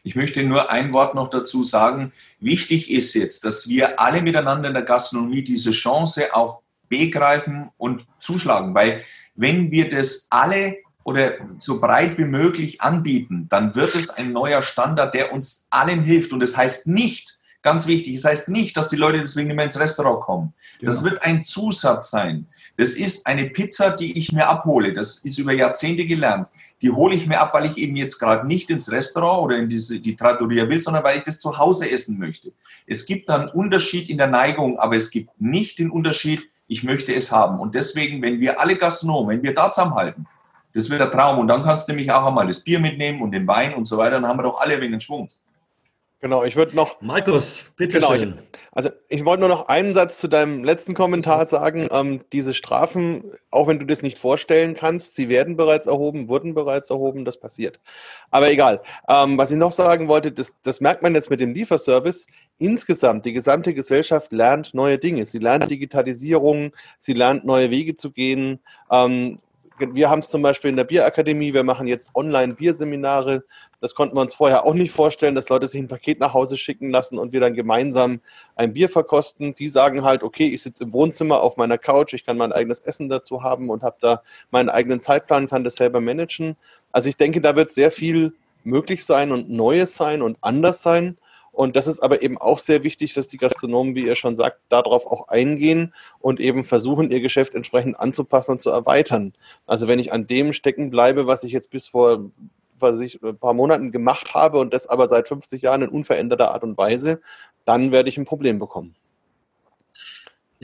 [0.02, 2.12] Ich möchte nur ein Wort noch dazu sagen.
[2.40, 8.06] Wichtig ist jetzt, dass wir alle miteinander in der Gastronomie diese Chance auch begreifen und
[8.20, 9.04] zuschlagen, weil
[9.36, 14.64] wenn wir das alle oder so breit wie möglich anbieten, dann wird es ein neuer
[14.64, 16.34] Standard, der uns allen hilft.
[16.34, 17.33] Und das heißt nicht,
[17.64, 18.16] Ganz wichtig.
[18.16, 20.53] Das heißt nicht, dass die Leute deswegen immer ins Restaurant kommen.
[20.80, 20.91] Genau.
[20.91, 22.45] Das wird ein Zusatz sein.
[22.76, 24.93] Das ist eine Pizza, die ich mir abhole.
[24.93, 26.49] Das ist über Jahrzehnte gelernt.
[26.82, 29.70] Die hole ich mir ab, weil ich eben jetzt gerade nicht ins Restaurant oder in
[29.70, 32.51] diese, die Trattoria will, sondern weil ich das zu Hause essen möchte.
[32.86, 37.16] Es gibt dann Unterschied in der Neigung, aber es gibt nicht den Unterschied, ich möchte
[37.16, 37.59] es haben.
[37.59, 40.28] Und deswegen, wenn wir alle Gastronomen, wenn wir da zusammenhalten,
[40.74, 41.39] das wird der Traum.
[41.39, 43.97] Und dann kannst du nämlich auch einmal das Bier mitnehmen und den Wein und so
[43.97, 44.20] weiter.
[44.20, 45.30] Dann haben wir doch alle wegen Schwung.
[46.24, 47.02] Genau, ich würde noch.
[47.02, 48.36] Markus, bitte genau, schön.
[48.38, 51.90] Ich, also ich wollte nur noch einen Satz zu deinem letzten Kommentar sagen.
[51.92, 56.54] Ähm, diese Strafen, auch wenn du das nicht vorstellen kannst, sie werden bereits erhoben, wurden
[56.54, 57.82] bereits erhoben, das passiert.
[58.32, 58.80] Aber egal.
[59.10, 62.28] Ähm, was ich noch sagen wollte, das, das merkt man jetzt mit dem Lieferservice.
[62.58, 65.26] Insgesamt, die gesamte Gesellschaft lernt neue Dinge.
[65.26, 68.62] Sie lernt Digitalisierung, sie lernt neue Wege zu gehen.
[68.90, 69.40] Ähm,
[69.80, 73.44] wir haben es zum Beispiel in der Bierakademie, wir machen jetzt Online-Bierseminare.
[73.82, 76.58] Das konnten wir uns vorher auch nicht vorstellen, dass Leute sich ein Paket nach Hause
[76.58, 78.22] schicken lassen und wir dann gemeinsam
[78.56, 79.56] ein Bier verkosten.
[79.56, 82.80] Die sagen halt, okay, ich sitze im Wohnzimmer auf meiner Couch, ich kann mein eigenes
[82.80, 84.22] Essen dazu haben und habe da
[84.52, 86.56] meinen eigenen Zeitplan, kann das selber managen.
[86.92, 91.18] Also ich denke, da wird sehr viel möglich sein und Neues sein und anders sein.
[91.54, 94.60] Und das ist aber eben auch sehr wichtig, dass die Gastronomen, wie ihr schon sagt,
[94.70, 99.34] darauf auch eingehen und eben versuchen, ihr Geschäft entsprechend anzupassen und zu erweitern.
[99.68, 102.32] Also wenn ich an dem stecken bleibe, was ich jetzt bis vor
[102.80, 106.51] was ich, ein paar Monaten gemacht habe und das aber seit 50 Jahren in unveränderter
[106.51, 107.22] Art und Weise,
[107.66, 108.95] dann werde ich ein Problem bekommen.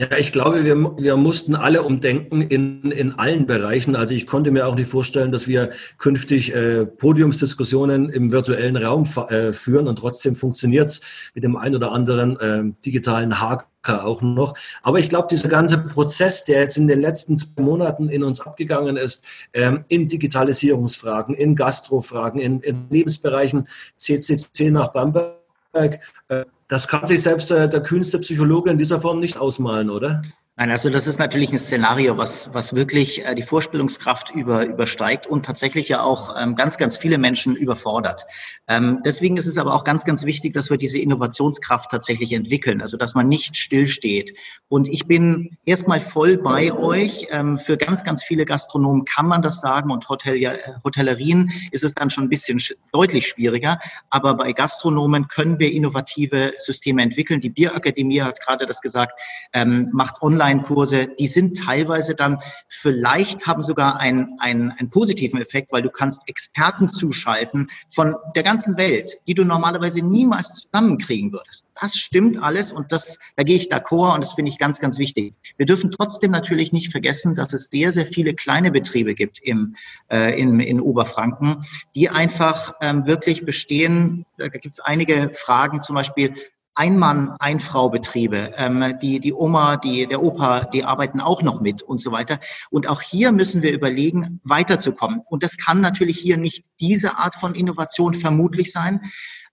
[0.00, 3.94] Ja, ich glaube, wir, wir mussten alle umdenken in, in allen Bereichen.
[3.94, 9.06] Also ich konnte mir auch nicht vorstellen, dass wir künftig äh, Podiumsdiskussionen im virtuellen Raum
[9.28, 11.02] äh, führen und trotzdem funktioniert's
[11.34, 14.54] mit dem ein oder anderen äh, digitalen Haker auch noch.
[14.82, 18.40] Aber ich glaube, dieser ganze Prozess, der jetzt in den letzten zwei Monaten in uns
[18.40, 26.86] abgegangen ist, ähm, in Digitalisierungsfragen, in Gastrofragen, in, in Lebensbereichen, CCC nach Bamberg, äh, das
[26.86, 30.22] kann sich selbst der, der kühnste Psychologe in dieser Form nicht ausmalen, oder?
[30.60, 35.26] Nein, also das ist natürlich ein Szenario, was, was wirklich äh, die Vorstellungskraft über, übersteigt
[35.26, 38.26] und tatsächlich ja auch ähm, ganz, ganz viele Menschen überfordert.
[38.68, 42.82] Ähm, deswegen ist es aber auch ganz, ganz wichtig, dass wir diese Innovationskraft tatsächlich entwickeln,
[42.82, 44.36] also dass man nicht stillsteht.
[44.68, 47.28] Und ich bin erstmal voll bei euch.
[47.30, 51.84] Ähm, für ganz, ganz viele Gastronomen kann man das sagen und Hotel, ja, Hotellerien ist
[51.84, 53.78] es dann schon ein bisschen sch deutlich schwieriger.
[54.10, 57.40] Aber bei Gastronomen können wir innovative Systeme entwickeln.
[57.40, 59.18] Die Bierakademie hat gerade das gesagt,
[59.54, 62.38] macht online Online-Kurse, die sind teilweise dann
[62.68, 68.42] vielleicht haben sogar einen, einen, einen positiven Effekt, weil du kannst Experten zuschalten von der
[68.42, 71.66] ganzen Welt, die du normalerweise niemals zusammenkriegen würdest.
[71.80, 74.98] Das stimmt alles und das, da gehe ich d'accord und das finde ich ganz, ganz
[74.98, 75.34] wichtig.
[75.56, 79.76] Wir dürfen trotzdem natürlich nicht vergessen, dass es sehr, sehr viele kleine Betriebe gibt im,
[80.10, 84.26] äh, in, in Oberfranken, die einfach ähm, wirklich bestehen.
[84.36, 86.34] Da gibt es einige Fragen, zum Beispiel,
[86.80, 88.52] ein-Mann, Ein-Frau-Betriebe.
[88.56, 92.40] Ähm, die, die Oma, die, der Opa, die arbeiten auch noch mit und so weiter.
[92.70, 95.20] Und auch hier müssen wir überlegen, weiterzukommen.
[95.28, 99.02] Und das kann natürlich hier nicht diese Art von Innovation vermutlich sein.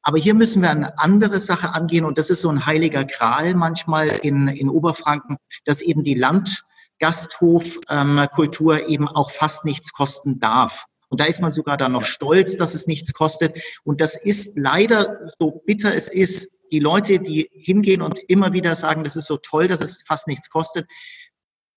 [0.04, 3.56] Aber hier müssen wir eine andere Sache angehen und das ist so ein heiliger Gral
[3.56, 10.86] manchmal in, in Oberfranken, dass eben die Landgasthofkultur ähm, eben auch fast nichts kosten darf.
[11.10, 13.62] Und da ist man sogar dann noch stolz, dass es nichts kostet.
[13.84, 18.76] Und das ist leider, so bitter es ist, die Leute, die hingehen und immer wieder
[18.76, 20.88] sagen, das ist so toll, dass es fast nichts kostet,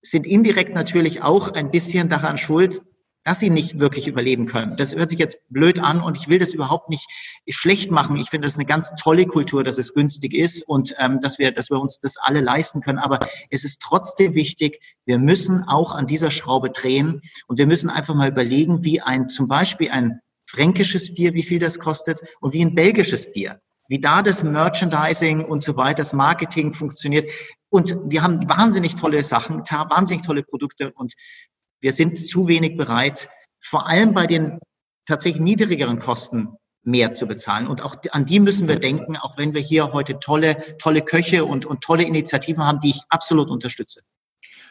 [0.01, 2.81] sind indirekt natürlich auch ein bisschen daran schuld,
[3.23, 4.77] dass sie nicht wirklich überleben können.
[4.77, 7.05] Das hört sich jetzt blöd an und ich will das überhaupt nicht
[7.49, 8.17] schlecht machen.
[8.17, 11.51] Ich finde das eine ganz tolle Kultur, dass es günstig ist und ähm, dass wir,
[11.51, 12.97] dass wir uns das alle leisten können.
[12.97, 13.19] Aber
[13.51, 18.15] es ist trotzdem wichtig, wir müssen auch an dieser Schraube drehen und wir müssen einfach
[18.15, 22.65] mal überlegen, wie ein zum Beispiel ein fränkisches Bier, wie viel das kostet und wie
[22.65, 23.61] ein belgisches Bier
[23.91, 27.29] wie da das Merchandising und so weiter, das Marketing funktioniert.
[27.67, 31.13] Und wir haben wahnsinnig tolle Sachen, wahnsinnig tolle Produkte und
[31.81, 33.27] wir sind zu wenig bereit,
[33.59, 34.59] vor allem bei den
[35.05, 37.67] tatsächlich niedrigeren Kosten mehr zu bezahlen.
[37.67, 41.43] Und auch an die müssen wir denken, auch wenn wir hier heute tolle, tolle Köche
[41.43, 44.03] und, und tolle Initiativen haben, die ich absolut unterstütze.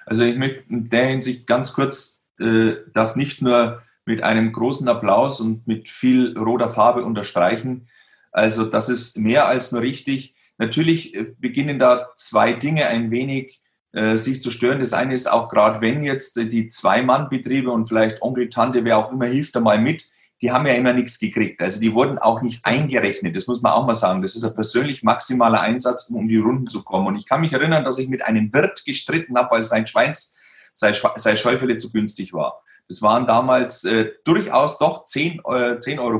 [0.06, 4.88] Also ich möchte in der Hinsicht ganz kurz äh, das nicht nur mit einem großen
[4.88, 7.86] Applaus und mit viel roter Farbe unterstreichen.
[8.32, 10.34] Also das ist mehr als nur richtig.
[10.58, 13.60] Natürlich äh, beginnen da zwei Dinge ein wenig
[13.92, 14.80] äh, sich zu stören.
[14.80, 19.10] Das eine ist auch gerade, wenn jetzt die Zwei-Mann-Betriebe und vielleicht Onkel, Tante, wer auch
[19.10, 20.04] immer hilft da mal mit,
[20.42, 21.60] die haben ja immer nichts gekriegt.
[21.60, 23.36] Also die wurden auch nicht eingerechnet.
[23.36, 24.22] Das muss man auch mal sagen.
[24.22, 27.08] Das ist ein persönlich maximaler Einsatz, um um die Runden zu kommen.
[27.08, 30.36] Und ich kann mich erinnern, dass ich mit einem Wirt gestritten habe, weil sein Schweins,
[30.72, 32.62] sein, sein Schäufele zu günstig war.
[32.88, 36.18] Das waren damals äh, durchaus doch 10,50 äh, 10 Euro.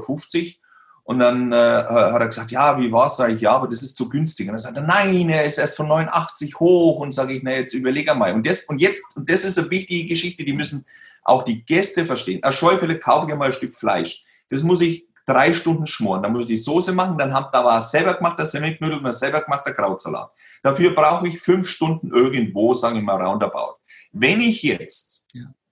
[1.11, 3.17] Und dann äh, hat er gesagt, ja, wie war es?
[3.17, 4.47] Sag ich, ja, aber das ist zu günstig.
[4.47, 7.01] Und dann sagt er, nein, er ist erst von 89 hoch.
[7.01, 8.33] Und sage ich, na, jetzt überlege mal.
[8.33, 10.87] Und das, und jetzt, und das ist eine wichtige Geschichte, die müssen
[11.25, 12.45] auch die Gäste verstehen.
[12.45, 14.25] Ein Schäufele kaufe ich mal ein Stück Fleisch.
[14.51, 16.23] Das muss ich drei Stunden schmoren.
[16.23, 19.13] Dann muss ich die Soße machen, dann hab, da war selber gemachter Semmelknödel und ein
[19.13, 20.31] selber gemachter Krautsalat.
[20.63, 23.79] Dafür brauche ich fünf Stunden irgendwo, sagen wir mal roundabout.
[24.13, 25.25] Wenn ich jetzt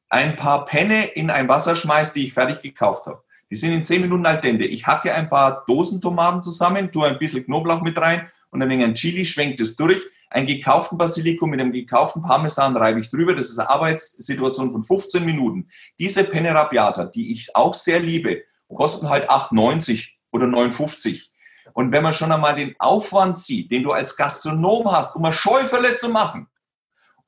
[0.09, 3.85] ein paar Penne in ein Wasser schmeiße, die ich fertig gekauft habe, Die sind in
[3.85, 4.65] zehn Minuten al dente.
[4.65, 8.95] Ich hacke ein paar Dosentomaten zusammen, tue ein bisschen Knoblauch mit rein und ein wenig
[8.95, 10.03] Chili, schwenkt es durch.
[10.31, 13.35] Einen gekauften Basilikum mit einem gekauften Parmesan reibe ich drüber.
[13.35, 15.69] Das ist eine Arbeitssituation von 15 Minuten.
[15.99, 21.29] Diese Penne Rabiata, die ich auch sehr liebe, kosten halt 8,90 oder 9,50.
[21.73, 25.33] Und wenn man schon einmal den Aufwand sieht, den du als Gastronom hast, um ein
[25.33, 26.49] Schäufele zu machen,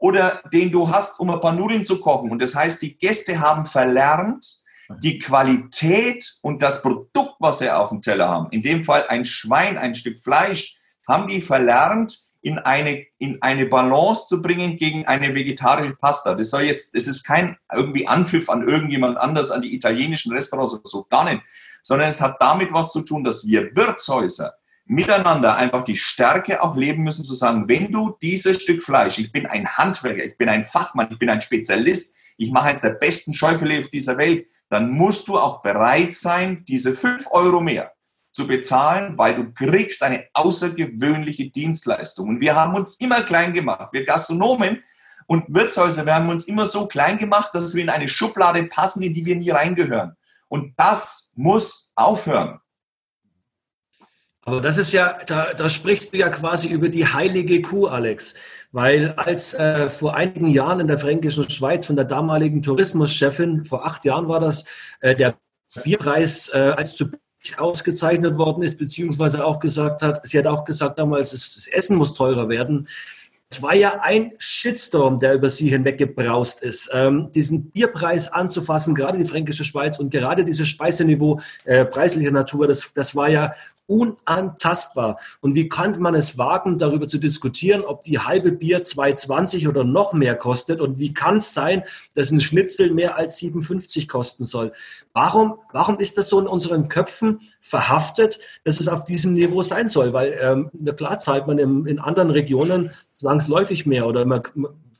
[0.00, 2.30] oder den du hast, um ein paar Nudeln zu kochen.
[2.30, 4.59] Und das heißt, die Gäste haben verlernt,
[4.98, 9.24] die Qualität und das Produkt, was sie auf dem Teller haben, in dem Fall ein
[9.24, 10.76] Schwein, ein Stück Fleisch,
[11.06, 16.34] haben die verlernt, in eine, in eine Balance zu bringen gegen eine vegetarische Pasta.
[16.34, 20.72] Das soll jetzt, das ist kein irgendwie Anpfiff an irgendjemand anders, an die italienischen Restaurants
[20.72, 21.42] oder so, gar nicht.
[21.82, 24.54] Sondern es hat damit was zu tun, dass wir Wirtshäuser
[24.86, 29.30] miteinander einfach die Stärke auch leben müssen, zu sagen, wenn du dieses Stück Fleisch, ich
[29.30, 32.90] bin ein Handwerker, ich bin ein Fachmann, ich bin ein Spezialist, ich mache eins der
[32.90, 37.92] besten Schäufele auf dieser Welt, dann musst du auch bereit sein, diese fünf Euro mehr
[38.32, 42.28] zu bezahlen, weil du kriegst eine außergewöhnliche Dienstleistung.
[42.28, 43.88] Und wir haben uns immer klein gemacht.
[43.92, 44.82] Wir Gastronomen
[45.26, 49.02] und Wirtshäuser, wir haben uns immer so klein gemacht, dass wir in eine Schublade passen,
[49.02, 50.16] in die wir nie reingehören.
[50.48, 52.60] Und das muss aufhören.
[54.50, 58.34] Aber das ist ja, da, da sprichst du ja quasi über die heilige Kuh, Alex.
[58.72, 63.86] Weil als äh, vor einigen Jahren in der fränkischen Schweiz von der damaligen Tourismuschefin, vor
[63.86, 64.64] acht Jahren war das,
[65.02, 65.36] äh, der
[65.84, 67.10] Bierpreis äh, als zu
[67.58, 72.14] ausgezeichnet worden ist, beziehungsweise auch gesagt hat, sie hat auch gesagt damals, das Essen muss
[72.14, 72.88] teurer werden.
[73.52, 76.90] Es war ja ein Shitstorm, der über sie hinweggebraust ist.
[76.92, 82.66] Ähm, diesen Bierpreis anzufassen, gerade die fränkische Schweiz und gerade dieses Speiseniveau äh, preislicher Natur,
[82.66, 83.52] das, das war ja
[83.90, 85.18] unantastbar.
[85.40, 89.82] Und wie kann man es wagen, darüber zu diskutieren, ob die halbe Bier 2,20 oder
[89.82, 90.80] noch mehr kostet?
[90.80, 91.82] Und wie kann es sein,
[92.14, 94.72] dass ein Schnitzel mehr als 57 kosten soll?
[95.12, 99.88] Warum, warum ist das so in unseren Köpfen verhaftet, dass es auf diesem Niveau sein
[99.88, 100.12] soll?
[100.12, 104.42] Weil ähm, klar zahlt man im, in anderen Regionen zwangsläufig mehr oder man,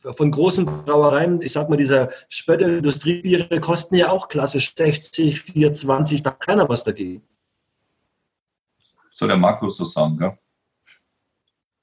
[0.01, 6.23] von großen Brauereien, ich sag mal, dieser Spötte Industriebiere kosten ja auch klassisch 60, 420,
[6.23, 7.23] da hat keiner was dagegen
[9.21, 10.37] soll der Markus so sagen, gell?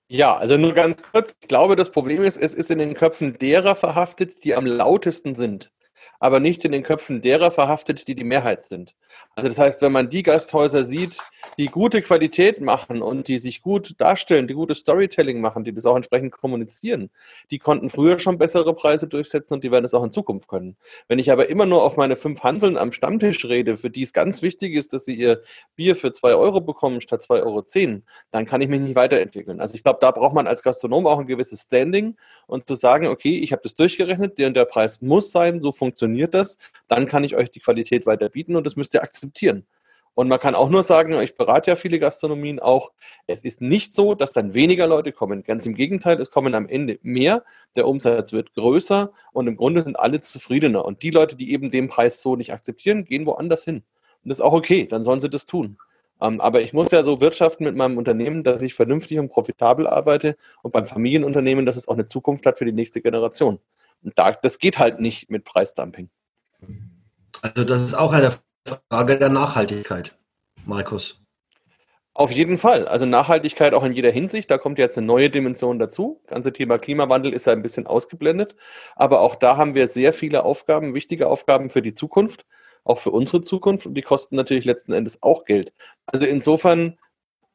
[0.09, 1.37] Ja, also nur ganz kurz.
[1.41, 5.35] Ich glaube, das Problem ist, es ist in den Köpfen derer verhaftet, die am lautesten
[5.35, 5.71] sind
[6.19, 8.95] aber nicht in den Köpfen derer verhaftet, die die Mehrheit sind.
[9.35, 11.17] Also das heißt, wenn man die Gasthäuser sieht,
[11.57, 15.85] die gute Qualität machen und die sich gut darstellen, die gute Storytelling machen, die das
[15.85, 17.09] auch entsprechend kommunizieren,
[17.51, 20.75] die konnten früher schon bessere Preise durchsetzen und die werden es auch in Zukunft können.
[21.07, 24.13] Wenn ich aber immer nur auf meine fünf Hanseln am Stammtisch rede, für die es
[24.13, 25.41] ganz wichtig ist, dass sie ihr
[25.75, 29.61] Bier für zwei Euro bekommen statt zwei Euro, zehn, dann kann ich mich nicht weiterentwickeln.
[29.61, 33.07] Also ich glaube, da braucht man als Gastronom auch ein gewisses Standing und zu sagen,
[33.07, 36.57] okay, ich habe das durchgerechnet, der und der Preis muss sein, so funktioniert funktioniert das,
[36.87, 39.65] dann kann ich euch die Qualität weiter bieten und das müsst ihr akzeptieren.
[40.15, 42.91] Und man kann auch nur sagen, ich berate ja viele Gastronomien auch,
[43.27, 45.43] es ist nicht so, dass dann weniger Leute kommen.
[45.43, 47.43] Ganz im Gegenteil, es kommen am Ende mehr,
[47.75, 50.83] der Umsatz wird größer und im Grunde sind alle zufriedener.
[50.85, 53.83] Und die Leute, die eben den Preis so nicht akzeptieren, gehen woanders hin.
[54.23, 55.77] Und das ist auch okay, dann sollen sie das tun.
[56.19, 59.85] Ähm, aber ich muss ja so wirtschaften mit meinem Unternehmen, dass ich vernünftig und profitabel
[59.85, 63.59] arbeite und beim Familienunternehmen, dass es auch eine Zukunft hat für die nächste Generation.
[64.03, 66.09] Und da, das geht halt nicht mit Preisdumping.
[67.41, 68.33] Also das ist auch eine
[68.89, 70.17] Frage der Nachhaltigkeit,
[70.65, 71.21] Markus.
[72.17, 72.87] Auf jeden Fall.
[72.87, 74.49] Also Nachhaltigkeit auch in jeder Hinsicht.
[74.49, 76.19] Da kommt jetzt eine neue Dimension dazu.
[76.23, 78.55] Das ganze Thema Klimawandel ist ja ein bisschen ausgeblendet.
[78.95, 82.47] Aber auch da haben wir sehr viele Aufgaben, wichtige Aufgaben für die Zukunft,
[82.83, 83.85] auch für unsere Zukunft.
[83.85, 85.73] Und die kosten natürlich letzten Endes auch Geld.
[86.07, 86.97] Also insofern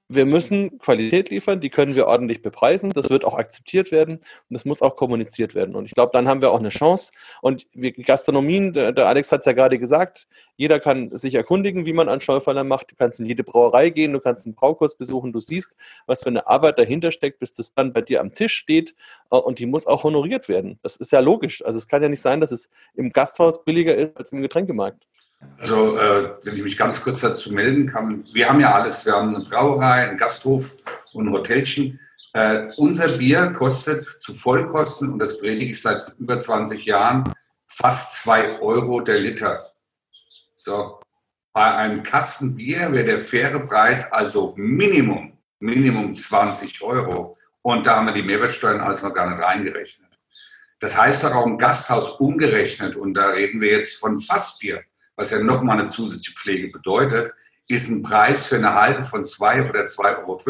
[0.09, 4.25] wir müssen Qualität liefern, die können wir ordentlich bepreisen, das wird auch akzeptiert werden und
[4.51, 5.75] das muss auch kommuniziert werden.
[5.75, 7.13] Und ich glaube, dann haben wir auch eine Chance.
[7.41, 10.27] Und wir Gastronomien, der, Alex hat es ja gerade gesagt,
[10.57, 12.91] jeder kann sich erkundigen, wie man einen Schäuferler macht.
[12.91, 15.75] Du kannst in jede Brauerei gehen, du kannst einen Braukurs besuchen, du siehst,
[16.07, 18.95] was für eine Arbeit dahinter steckt, bis das dann bei dir am Tisch steht
[19.31, 20.79] äh, und die muss auch honoriert werden.
[20.83, 21.65] Das ist ja logisch.
[21.65, 25.07] Also es kann ja nicht sein, dass es im Gasthaus billiger ist als im Getränkemarkt.
[25.59, 29.07] Also, äh, wenn ich mich ganz kurz dazu melden kann, wir haben ja alles.
[29.07, 30.74] Wir haben eine Brauerei, einen Gasthof
[31.12, 32.01] und ein Hotelchen.
[32.32, 37.32] Äh, unser Bier kostet zu Vollkosten, und das predige ich seit über 20 Jahren,
[37.68, 39.72] fast 2 Euro der Liter.
[40.57, 41.01] So,
[41.53, 47.38] bei einem Kasten Bier wäre der faire Preis also Minimum, Minimum 20 Euro.
[47.61, 50.09] Und da haben wir die Mehrwertsteuern alles noch gar nicht reingerechnet.
[50.80, 54.82] Das heißt auch im Gasthaus umgerechnet, und da reden wir jetzt von Fassbier
[55.23, 57.33] was ja nochmal eine zusätzliche Pflege bedeutet,
[57.68, 60.41] ist ein Preis für eine halbe von 2 oder 2,50 Euro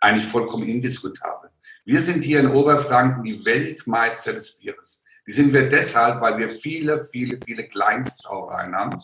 [0.00, 1.48] eigentlich vollkommen indiskutabel.
[1.86, 5.04] Wir sind hier in Oberfranken die Weltmeister des Bieres.
[5.26, 9.02] Die sind wir deshalb, weil wir viele, viele, viele Kleinstbrauereien haben.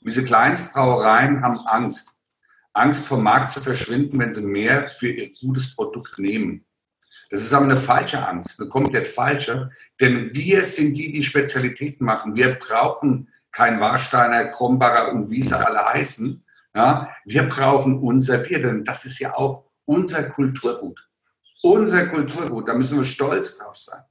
[0.00, 2.18] diese Kleinstbrauereien haben Angst.
[2.72, 6.64] Angst vom Markt zu verschwinden, wenn sie mehr für ihr gutes Produkt nehmen.
[7.30, 9.70] Das ist aber eine falsche Angst, eine komplett falsche.
[10.00, 12.34] Denn wir sind die, die Spezialitäten machen.
[12.34, 16.44] Wir brauchen kein Warsteiner, Krombacher und wie sie alle heißen.
[16.74, 21.08] Ja, wir brauchen unser Bier, denn das ist ja auch unser Kulturgut.
[21.62, 24.02] Unser Kulturgut, da müssen wir stolz drauf sein.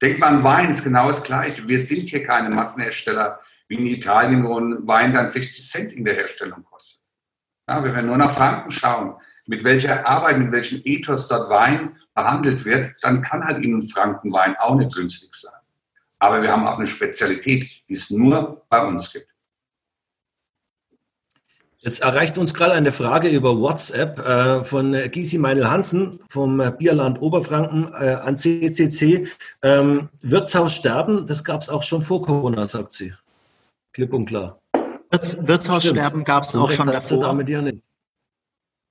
[0.00, 1.66] Denkt man an Wein, ist genau das Gleiche.
[1.66, 6.04] Wir sind hier keine Massenhersteller wie in Italien, wo ein Wein dann 60 Cent in
[6.04, 7.04] der Herstellung kostet.
[7.68, 9.16] Ja, wenn wir nur nach Franken schauen,
[9.46, 14.56] mit welcher Arbeit, mit welchem Ethos dort Wein behandelt wird, dann kann halt Ihnen Frankenwein
[14.56, 15.57] auch nicht günstig sein.
[16.18, 19.34] Aber wir haben auch eine Spezialität, die es nur bei uns gibt.
[21.80, 27.22] Jetzt erreicht uns gerade eine Frage über WhatsApp äh, von Gysi Meinl Hansen vom Bierland
[27.22, 29.28] Oberfranken äh, an CCC.
[29.62, 33.14] Ähm, Wirtshaus sterben, das gab es auch schon vor Corona, sagt sie.
[33.92, 34.58] Klipp und klar.
[35.10, 37.32] Wirts Wirtshaussterben gab es auch schon davor.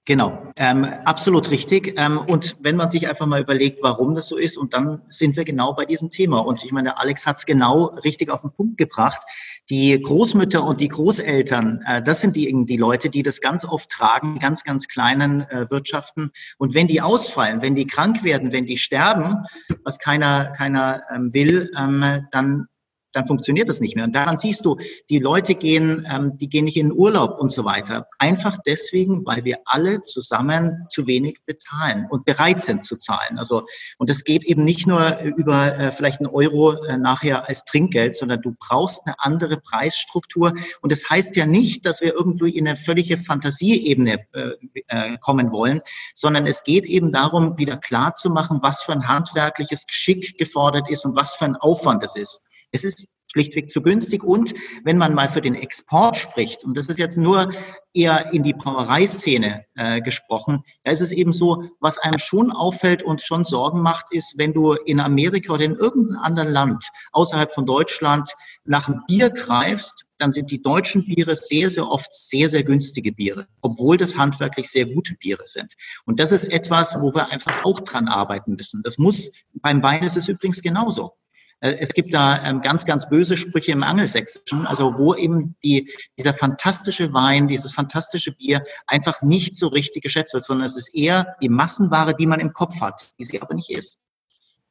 [0.07, 1.95] Genau, ähm, absolut richtig.
[1.97, 5.35] Ähm, und wenn man sich einfach mal überlegt, warum das so ist, und dann sind
[5.35, 6.39] wir genau bei diesem Thema.
[6.39, 9.21] Und ich meine, Alex hat es genau richtig auf den Punkt gebracht.
[9.69, 13.89] Die Großmütter und die Großeltern, äh, das sind die, die Leute, die das ganz oft
[13.89, 16.31] tragen, ganz, ganz kleinen äh, Wirtschaften.
[16.57, 19.43] Und wenn die ausfallen, wenn die krank werden, wenn die sterben,
[19.83, 22.67] was keiner, keiner ähm, will, ähm, dann
[23.13, 24.05] dann funktioniert das nicht mehr.
[24.05, 24.77] Und daran siehst du,
[25.09, 28.07] die Leute gehen, ähm, die gehen nicht in Urlaub und so weiter.
[28.19, 33.37] Einfach deswegen, weil wir alle zusammen zu wenig bezahlen und bereit sind zu zahlen.
[33.37, 33.65] Also,
[33.97, 38.15] und es geht eben nicht nur über äh, vielleicht einen Euro äh, nachher als Trinkgeld,
[38.15, 40.53] sondern du brauchst eine andere Preisstruktur.
[40.81, 44.51] Und das heißt ja nicht, dass wir irgendwie in eine völlige Fantasieebene äh,
[44.87, 45.81] äh, kommen wollen,
[46.13, 50.89] sondern es geht eben darum, wieder klar zu machen, was für ein handwerkliches Geschick gefordert
[50.89, 52.41] ist und was für ein Aufwand es ist.
[52.77, 54.23] Es ist schlichtweg zu günstig.
[54.23, 54.53] Und
[54.83, 57.49] wenn man mal für den Export spricht, und das ist jetzt nur
[57.93, 63.03] eher in die Brauereiszene äh, gesprochen, da ist es eben so, was einem schon auffällt
[63.03, 67.51] und schon Sorgen macht, ist, wenn du in Amerika oder in irgendeinem anderen Land außerhalb
[67.51, 68.31] von Deutschland
[68.63, 73.11] nach einem Bier greifst, dann sind die deutschen Biere sehr, sehr oft sehr, sehr günstige
[73.11, 75.73] Biere, obwohl das handwerklich sehr gute Biere sind.
[76.05, 78.81] Und das ist etwas, wo wir einfach auch dran arbeiten müssen.
[78.83, 81.13] Das muss, beim Wein ist es übrigens genauso.
[81.59, 85.91] Äh, es gibt da ähm, ganz, ganz böse Sprüche im Angelsächsischen, also wo eben die,
[86.17, 90.93] dieser fantastische Wein, dieses fantastische Bier einfach nicht so richtig geschätzt wird, sondern es ist
[90.93, 93.97] eher die Massenware, die man im Kopf hat, die sie aber nicht ist.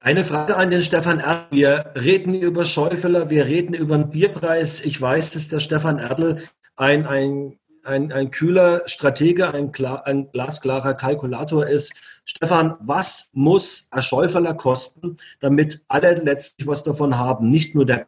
[0.00, 1.46] Eine Frage an den Stefan Erdl.
[1.50, 4.82] Wir reden über Schäufeler, wir reden über den Bierpreis.
[4.82, 6.42] Ich weiß, dass der Stefan Erdl
[6.76, 11.94] ein, ein ein, ein kühler Stratege, ein, klar, ein glasklarer Kalkulator ist.
[12.24, 17.48] Stefan, was muss ein Schäuferler kosten, damit alle letztlich was davon haben?
[17.48, 18.06] Nicht nur der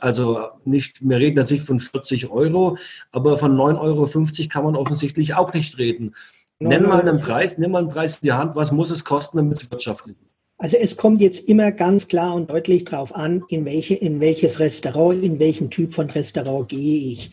[0.00, 2.76] also nicht, wir reden jetzt nicht von 40 Euro,
[3.12, 6.16] aber von 9,50 Euro kann man offensichtlich auch nicht reden.
[6.58, 9.38] Nenn mal einen Preis, nimm mal einen Preis in die Hand, was muss es kosten,
[9.38, 10.30] damit es wirtschaftlich ist?
[10.58, 14.60] Also es kommt jetzt immer ganz klar und deutlich darauf an, in, welche, in welches
[14.60, 17.30] Restaurant, in welchen Typ von Restaurant gehe ich.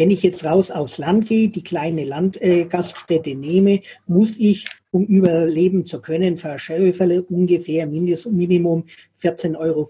[0.00, 5.04] Wenn ich jetzt raus aufs Land gehe, die kleine Landgaststätte äh, nehme, muss ich, um
[5.04, 8.84] überleben zu können, für Schäuferle ungefähr Mindest, Minimum
[9.22, 9.84] 14,50 Euro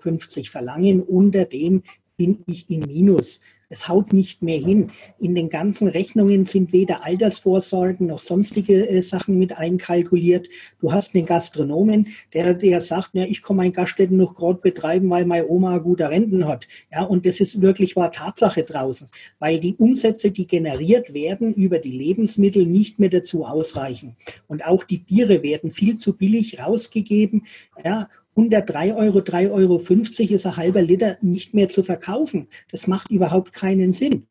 [0.51, 1.01] verlangen.
[1.01, 1.85] Unter dem
[2.17, 3.41] bin ich im Minus.
[3.73, 4.91] Es haut nicht mehr hin.
[5.21, 10.49] In den ganzen Rechnungen sind weder Altersvorsorgen noch sonstige äh, Sachen mit einkalkuliert.
[10.81, 15.09] Du hast einen Gastronomen, der, der sagt, ja, ich komme mein Gaststätten noch gerade betreiben,
[15.09, 16.67] weil meine Oma gute Renten hat.
[16.91, 19.09] Ja, und das ist wirklich wahr Tatsache draußen,
[19.39, 24.17] weil die Umsätze, die generiert werden über die Lebensmittel, nicht mehr dazu ausreichen.
[24.49, 27.47] Und auch die Biere werden viel zu billig rausgegeben.
[27.85, 28.09] Ja,
[28.41, 32.49] unter 3 Euro, 3,50 Euro ist ein halber Liter nicht mehr zu verkaufen.
[32.71, 34.27] Das macht überhaupt keinen Sinn.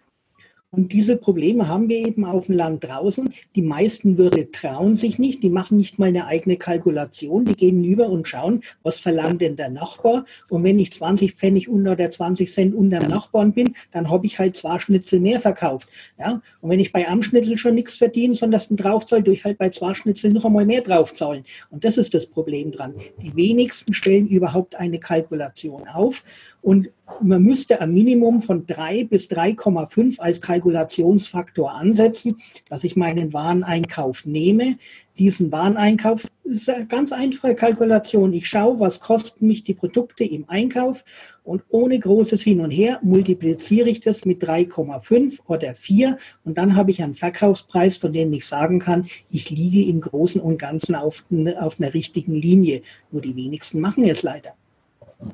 [0.72, 3.34] Und diese Probleme haben wir eben auf dem Land draußen.
[3.56, 7.84] Die meisten Wirte trauen sich nicht, die machen nicht mal eine eigene Kalkulation, die gehen
[7.84, 10.26] über und schauen, was verlangt denn der Nachbar.
[10.48, 14.28] Und wenn ich 20 Pfennig unter oder 20 Cent unter dem Nachbarn bin, dann habe
[14.28, 15.90] ich halt zwei Schnitzel mehr verkauft.
[16.20, 16.40] Ja?
[16.62, 19.72] Und wenn ich bei einem Schnitzel schon nichts verdiene, sondern das draufzahle, durch halt bei
[19.72, 21.46] zwei Schnitzeln noch einmal mehr draufzahlen.
[21.72, 22.94] Und das ist das Problem dran.
[23.24, 26.24] Die wenigsten stellen überhaupt eine Kalkulation auf.
[26.62, 26.90] Und
[27.22, 32.36] man müsste ein Minimum von 3 bis 3,5 als Kalkulationsfaktor ansetzen,
[32.70, 34.78] dass ich meinen Wareneinkauf nehme.
[35.18, 38.34] Diesen Wareneinkauf ist eine ganz einfache Kalkulation.
[38.34, 41.04] Ich schaue, was kosten mich die Produkte im Einkauf
[41.44, 46.76] und ohne großes Hin und Her multipliziere ich das mit 3,5 oder 4 und dann
[46.76, 50.96] habe ich einen Verkaufspreis, von dem ich sagen kann, ich liege im Großen und Ganzen
[50.96, 51.26] auf,
[51.60, 52.82] auf einer richtigen Linie.
[53.12, 54.59] Nur die wenigsten machen es leider.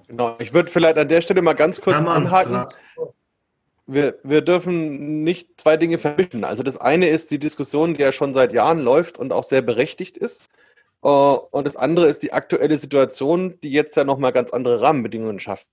[0.08, 2.66] Genau, ich würde vielleicht an der Stelle mal ganz kurz anhaken.
[3.86, 6.44] wir, wir dürfen nicht zwei Dinge vermischen.
[6.44, 9.62] Also das eine ist die Diskussion, die ja schon seit Jahren läuft und auch sehr
[9.62, 10.46] berechtigt ist.
[11.04, 15.40] Äh, und das andere ist die aktuelle Situation, die jetzt ja nochmal ganz andere Rahmenbedingungen
[15.40, 15.68] schafft.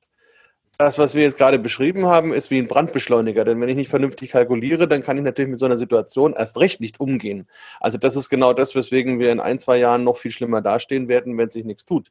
[0.79, 3.45] Das, was wir jetzt gerade beschrieben haben, ist wie ein Brandbeschleuniger.
[3.45, 6.59] Denn wenn ich nicht vernünftig kalkuliere, dann kann ich natürlich mit so einer Situation erst
[6.59, 7.47] recht nicht umgehen.
[7.79, 11.09] Also das ist genau das, weswegen wir in ein, zwei Jahren noch viel schlimmer dastehen
[11.09, 12.11] werden, wenn sich nichts tut.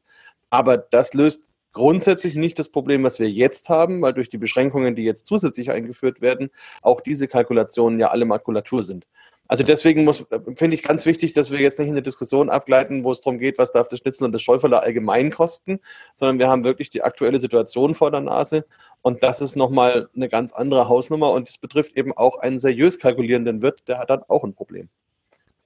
[0.49, 4.95] Aber das löst grundsätzlich nicht das Problem, was wir jetzt haben, weil durch die Beschränkungen,
[4.95, 6.49] die jetzt zusätzlich eingeführt werden,
[6.81, 9.06] auch diese Kalkulationen ja alle Makulatur sind.
[9.52, 10.10] Also deswegen
[10.56, 13.38] finde ich ganz wichtig, dass wir jetzt nicht in eine Diskussion abgleiten, wo es darum
[13.38, 15.81] geht, was darf das Schnitzel und das Schäuferler allgemein kosten,
[16.15, 18.65] sondern wir haben wirklich die aktuelle Situation vor der Nase
[19.02, 22.98] und das ist nochmal eine ganz andere Hausnummer und es betrifft eben auch einen seriös
[22.98, 24.88] kalkulierenden Wirt, der hat dann auch ein Problem.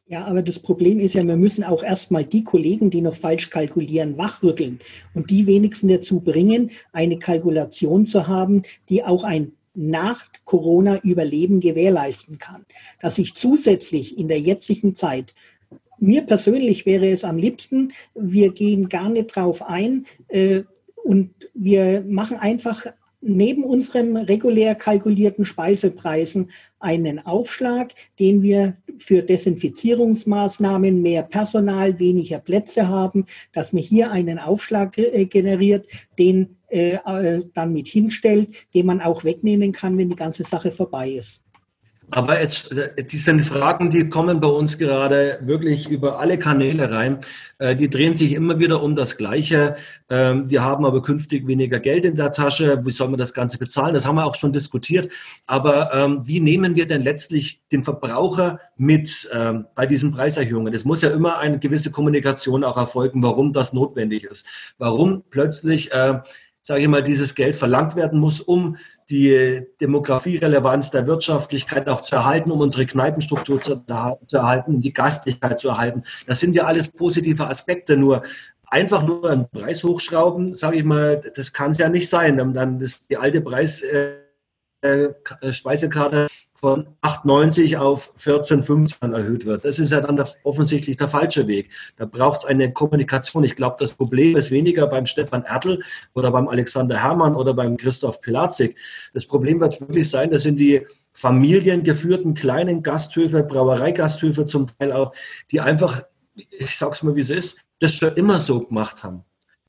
[0.07, 3.49] Ja, aber das Problem ist ja, wir müssen auch erstmal die Kollegen, die noch falsch
[3.49, 4.79] kalkulieren, wachrütteln
[5.15, 11.59] und die wenigsten dazu bringen, eine Kalkulation zu haben, die auch ein nach Corona Überleben
[11.59, 12.65] gewährleisten kann.
[13.01, 15.33] Dass ich zusätzlich in der jetzigen Zeit
[15.97, 20.61] mir persönlich wäre es am liebsten, wir gehen gar nicht drauf ein äh,
[21.03, 22.85] und wir machen einfach
[23.25, 32.87] neben unseren regulär kalkulierten Speisepreisen einen Aufschlag, den wir für Desinfizierungsmaßnahmen, mehr Personal, weniger Plätze
[32.87, 35.87] haben, dass man hier einen Aufschlag äh, generiert,
[36.19, 40.71] den äh, äh, dann mit hinstellt, den man auch wegnehmen kann, wenn die ganze Sache
[40.71, 41.44] vorbei ist.
[42.11, 46.91] Aber jetzt, äh, die sind Fragen, die kommen bei uns gerade wirklich über alle Kanäle
[46.91, 47.19] rein.
[47.57, 49.75] Äh, die drehen sich immer wieder um das Gleiche.
[50.09, 52.85] Ähm, wir haben aber künftig weniger Geld in der Tasche.
[52.85, 53.93] Wie soll man das Ganze bezahlen?
[53.93, 55.11] Das haben wir auch schon diskutiert.
[55.47, 60.73] Aber ähm, wie nehmen wir denn letztlich den Verbraucher mit ähm, bei diesen Preiserhöhungen?
[60.73, 64.45] Es muss ja immer eine gewisse Kommunikation auch erfolgen, warum das notwendig ist.
[64.77, 66.19] Warum plötzlich äh,
[66.65, 68.77] sage ich mal, dieses Geld verlangt werden muss, um
[69.09, 73.83] die Demografierelevanz der Wirtschaftlichkeit auch zu erhalten, um unsere Kneipenstruktur zu,
[74.25, 76.03] zu erhalten, die Gastlichkeit zu erhalten.
[76.25, 77.97] Das sind ja alles positive Aspekte.
[77.97, 78.23] Nur
[78.67, 82.37] einfach nur einen Preis hochschrauben, sage ich mal, das kann es ja nicht sein.
[82.53, 84.24] Dann ist die alte Preis äh,
[85.51, 89.65] Speisekarte von 8,90 auf 14,15 erhöht wird.
[89.65, 91.69] Das ist ja dann offensichtlich der falsche Weg.
[91.97, 93.43] Da braucht es eine Kommunikation.
[93.43, 95.81] Ich glaube, das Problem ist weniger beim Stefan Ertl
[96.13, 98.77] oder beim Alexander Herrmann oder beim Christoph Pilatzik.
[99.13, 105.13] Das Problem wird wirklich sein, das sind die familiengeführten kleinen Gasthöfe, Brauereigasthöfe zum Teil auch,
[105.51, 106.03] die einfach,
[106.35, 109.23] ich sag's mal, wie es ist, das schon immer so gemacht haben.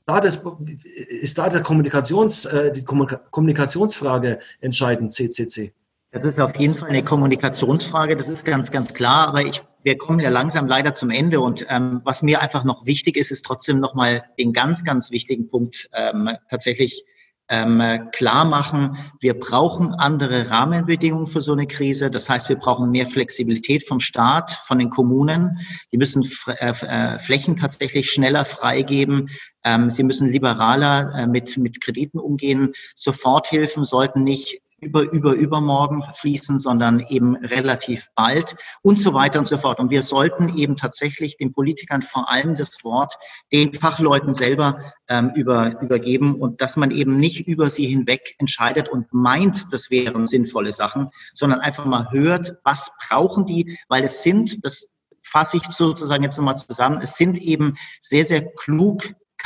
[0.07, 5.73] Da das, ist da der Kommunikations, äh, die Kommunikationsfrage entscheidend, CCC?
[6.11, 9.27] Das ist auf jeden Fall eine Kommunikationsfrage, das ist ganz, ganz klar.
[9.27, 11.41] Aber ich, wir kommen ja langsam leider zum Ende.
[11.41, 15.49] Und ähm, was mir einfach noch wichtig ist, ist trotzdem nochmal den ganz, ganz wichtigen
[15.49, 17.03] Punkt ähm, tatsächlich
[17.49, 22.11] ähm, klar machen, wir brauchen andere Rahmenbedingungen für so eine Krise.
[22.11, 25.59] Das heißt, wir brauchen mehr Flexibilität vom Staat, von den Kommunen.
[25.91, 29.29] Die müssen äh, äh, Flächen tatsächlich schneller freigeben.
[29.63, 32.73] Ähm, sie müssen liberaler äh, mit, mit Krediten umgehen.
[32.95, 39.47] Soforthilfen sollten nicht über, über, übermorgen fließen, sondern eben relativ bald und so weiter und
[39.47, 39.79] so fort.
[39.79, 43.15] Und wir sollten eben tatsächlich den Politikern vor allem das Wort
[43.51, 48.89] den Fachleuten selber ähm, über, übergeben und dass man eben nicht über sie hinweg entscheidet
[48.89, 54.21] und meint, das wären sinnvolle Sachen, sondern einfach mal hört, was brauchen die, weil es
[54.21, 54.89] sind, das
[55.23, 59.03] fasse ich sozusagen jetzt nochmal zusammen, es sind eben sehr, sehr klug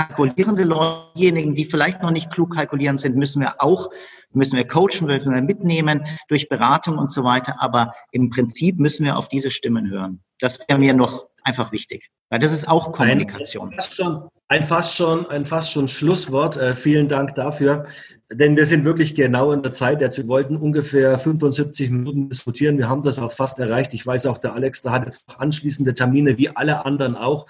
[0.07, 3.89] kalkulierende Leute, diejenigen, die vielleicht noch nicht klug kalkulieren sind, müssen wir auch,
[4.33, 7.55] müssen wir coachen, müssen wir mitnehmen durch Beratung und so weiter.
[7.59, 10.21] Aber im Prinzip müssen wir auf diese Stimmen hören.
[10.41, 13.69] Das wäre mir noch einfach wichtig, weil das ist auch Kommunikation.
[13.69, 16.57] Ein fast schon, ein fast schon, ein fast schon Schlusswort.
[16.57, 17.85] Äh, vielen Dank dafür.
[18.33, 20.01] Denn wir sind wirklich genau in der Zeit.
[20.01, 22.77] Jetzt, wir wollten ungefähr 75 Minuten diskutieren.
[22.77, 23.93] Wir haben das auch fast erreicht.
[23.93, 27.45] Ich weiß auch, der Alex, da hat jetzt noch anschließende Termine, wie alle anderen auch.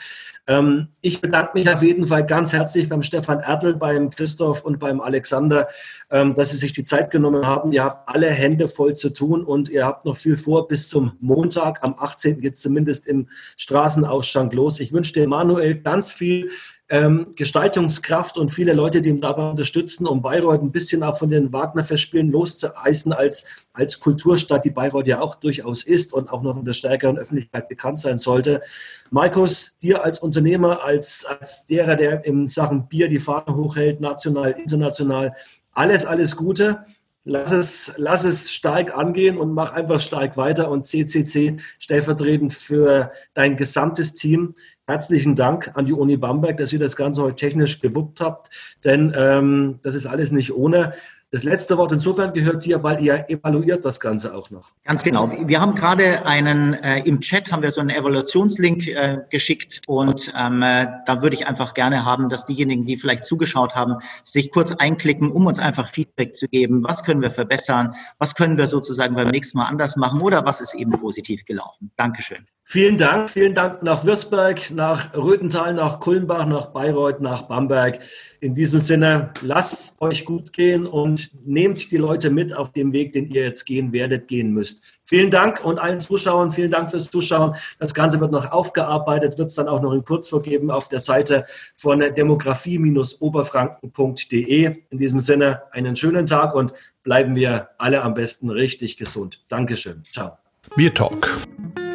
[0.47, 4.80] Ähm, ich bedanke mich auf jeden Fall ganz herzlich beim Stefan Ertl, beim Christoph und
[4.80, 5.68] beim Alexander,
[6.11, 7.71] dass Sie sich die Zeit genommen haben.
[7.71, 10.67] Ihr habt alle Hände voll zu tun und ihr habt noch viel vor.
[10.67, 12.41] Bis zum Montag, am 18.
[12.41, 14.79] geht es zumindest im Straßenausschank los.
[14.81, 16.49] Ich wünsche dir, Manuel, ganz viel
[16.91, 21.29] ähm, Gestaltungskraft und viele Leute, die ihn dabei unterstützen, um Bayreuth ein bisschen auch von
[21.29, 26.57] den Wagner-Festspielen loszueisen als, als Kulturstadt, die Bayreuth ja auch durchaus ist und auch noch
[26.57, 28.61] in der stärkeren Öffentlichkeit bekannt sein sollte.
[29.09, 34.51] Markus, dir als Unternehmer, als, als derer, der in Sachen Bier die Fahne hochhält, national,
[34.51, 35.33] international,
[35.73, 36.85] alles, alles Gute.
[37.23, 43.11] Lass es, lass es stark angehen und mach einfach stark weiter und CCC stellvertretend für
[43.35, 44.56] dein gesamtes Team
[44.91, 48.49] Herzlichen Dank an die Uni Bamberg, dass ihr das Ganze heute technisch gewuppt habt,
[48.84, 50.91] denn ähm, das ist alles nicht ohne.
[51.33, 54.71] Das letzte Wort insofern gehört dir, weil ihr evaluiert das Ganze auch noch.
[54.83, 55.31] Ganz genau.
[55.45, 60.33] Wir haben gerade einen, äh, im Chat haben wir so einen Evaluationslink äh, geschickt und
[60.37, 63.95] ähm, äh, da würde ich einfach gerne haben, dass diejenigen, die vielleicht zugeschaut haben,
[64.25, 66.83] sich kurz einklicken, um uns einfach Feedback zu geben.
[66.83, 67.95] Was können wir verbessern?
[68.19, 71.91] Was können wir sozusagen beim nächsten Mal anders machen oder was ist eben positiv gelaufen?
[71.95, 72.45] Dankeschön.
[72.65, 73.29] Vielen Dank.
[73.29, 77.99] Vielen Dank nach Würzburg, nach Röthental, nach Kulmbach, nach Bayreuth, nach Bamberg.
[78.43, 83.11] In diesem Sinne, lasst euch gut gehen und nehmt die Leute mit auf dem Weg,
[83.11, 84.81] den ihr jetzt gehen werdet, gehen müsst.
[85.03, 87.53] Vielen Dank und allen Zuschauern, vielen Dank fürs Zuschauen.
[87.77, 91.01] Das Ganze wird noch aufgearbeitet, wird es dann auch noch in Kurzform geben auf der
[91.01, 91.45] Seite
[91.76, 94.76] von demografie-oberfranken.de.
[94.89, 96.73] In diesem Sinne, einen schönen Tag und
[97.03, 99.43] bleiben wir alle am besten richtig gesund.
[99.49, 100.01] Dankeschön.
[100.11, 100.39] Ciao.
[100.76, 101.30] Bier Talk,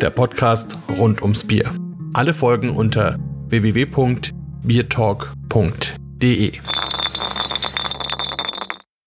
[0.00, 1.68] der Podcast rund ums Bier.
[2.12, 3.18] Alle Folgen unter
[3.48, 5.95] www.biertalk.de.
[6.18, 6.85] D E.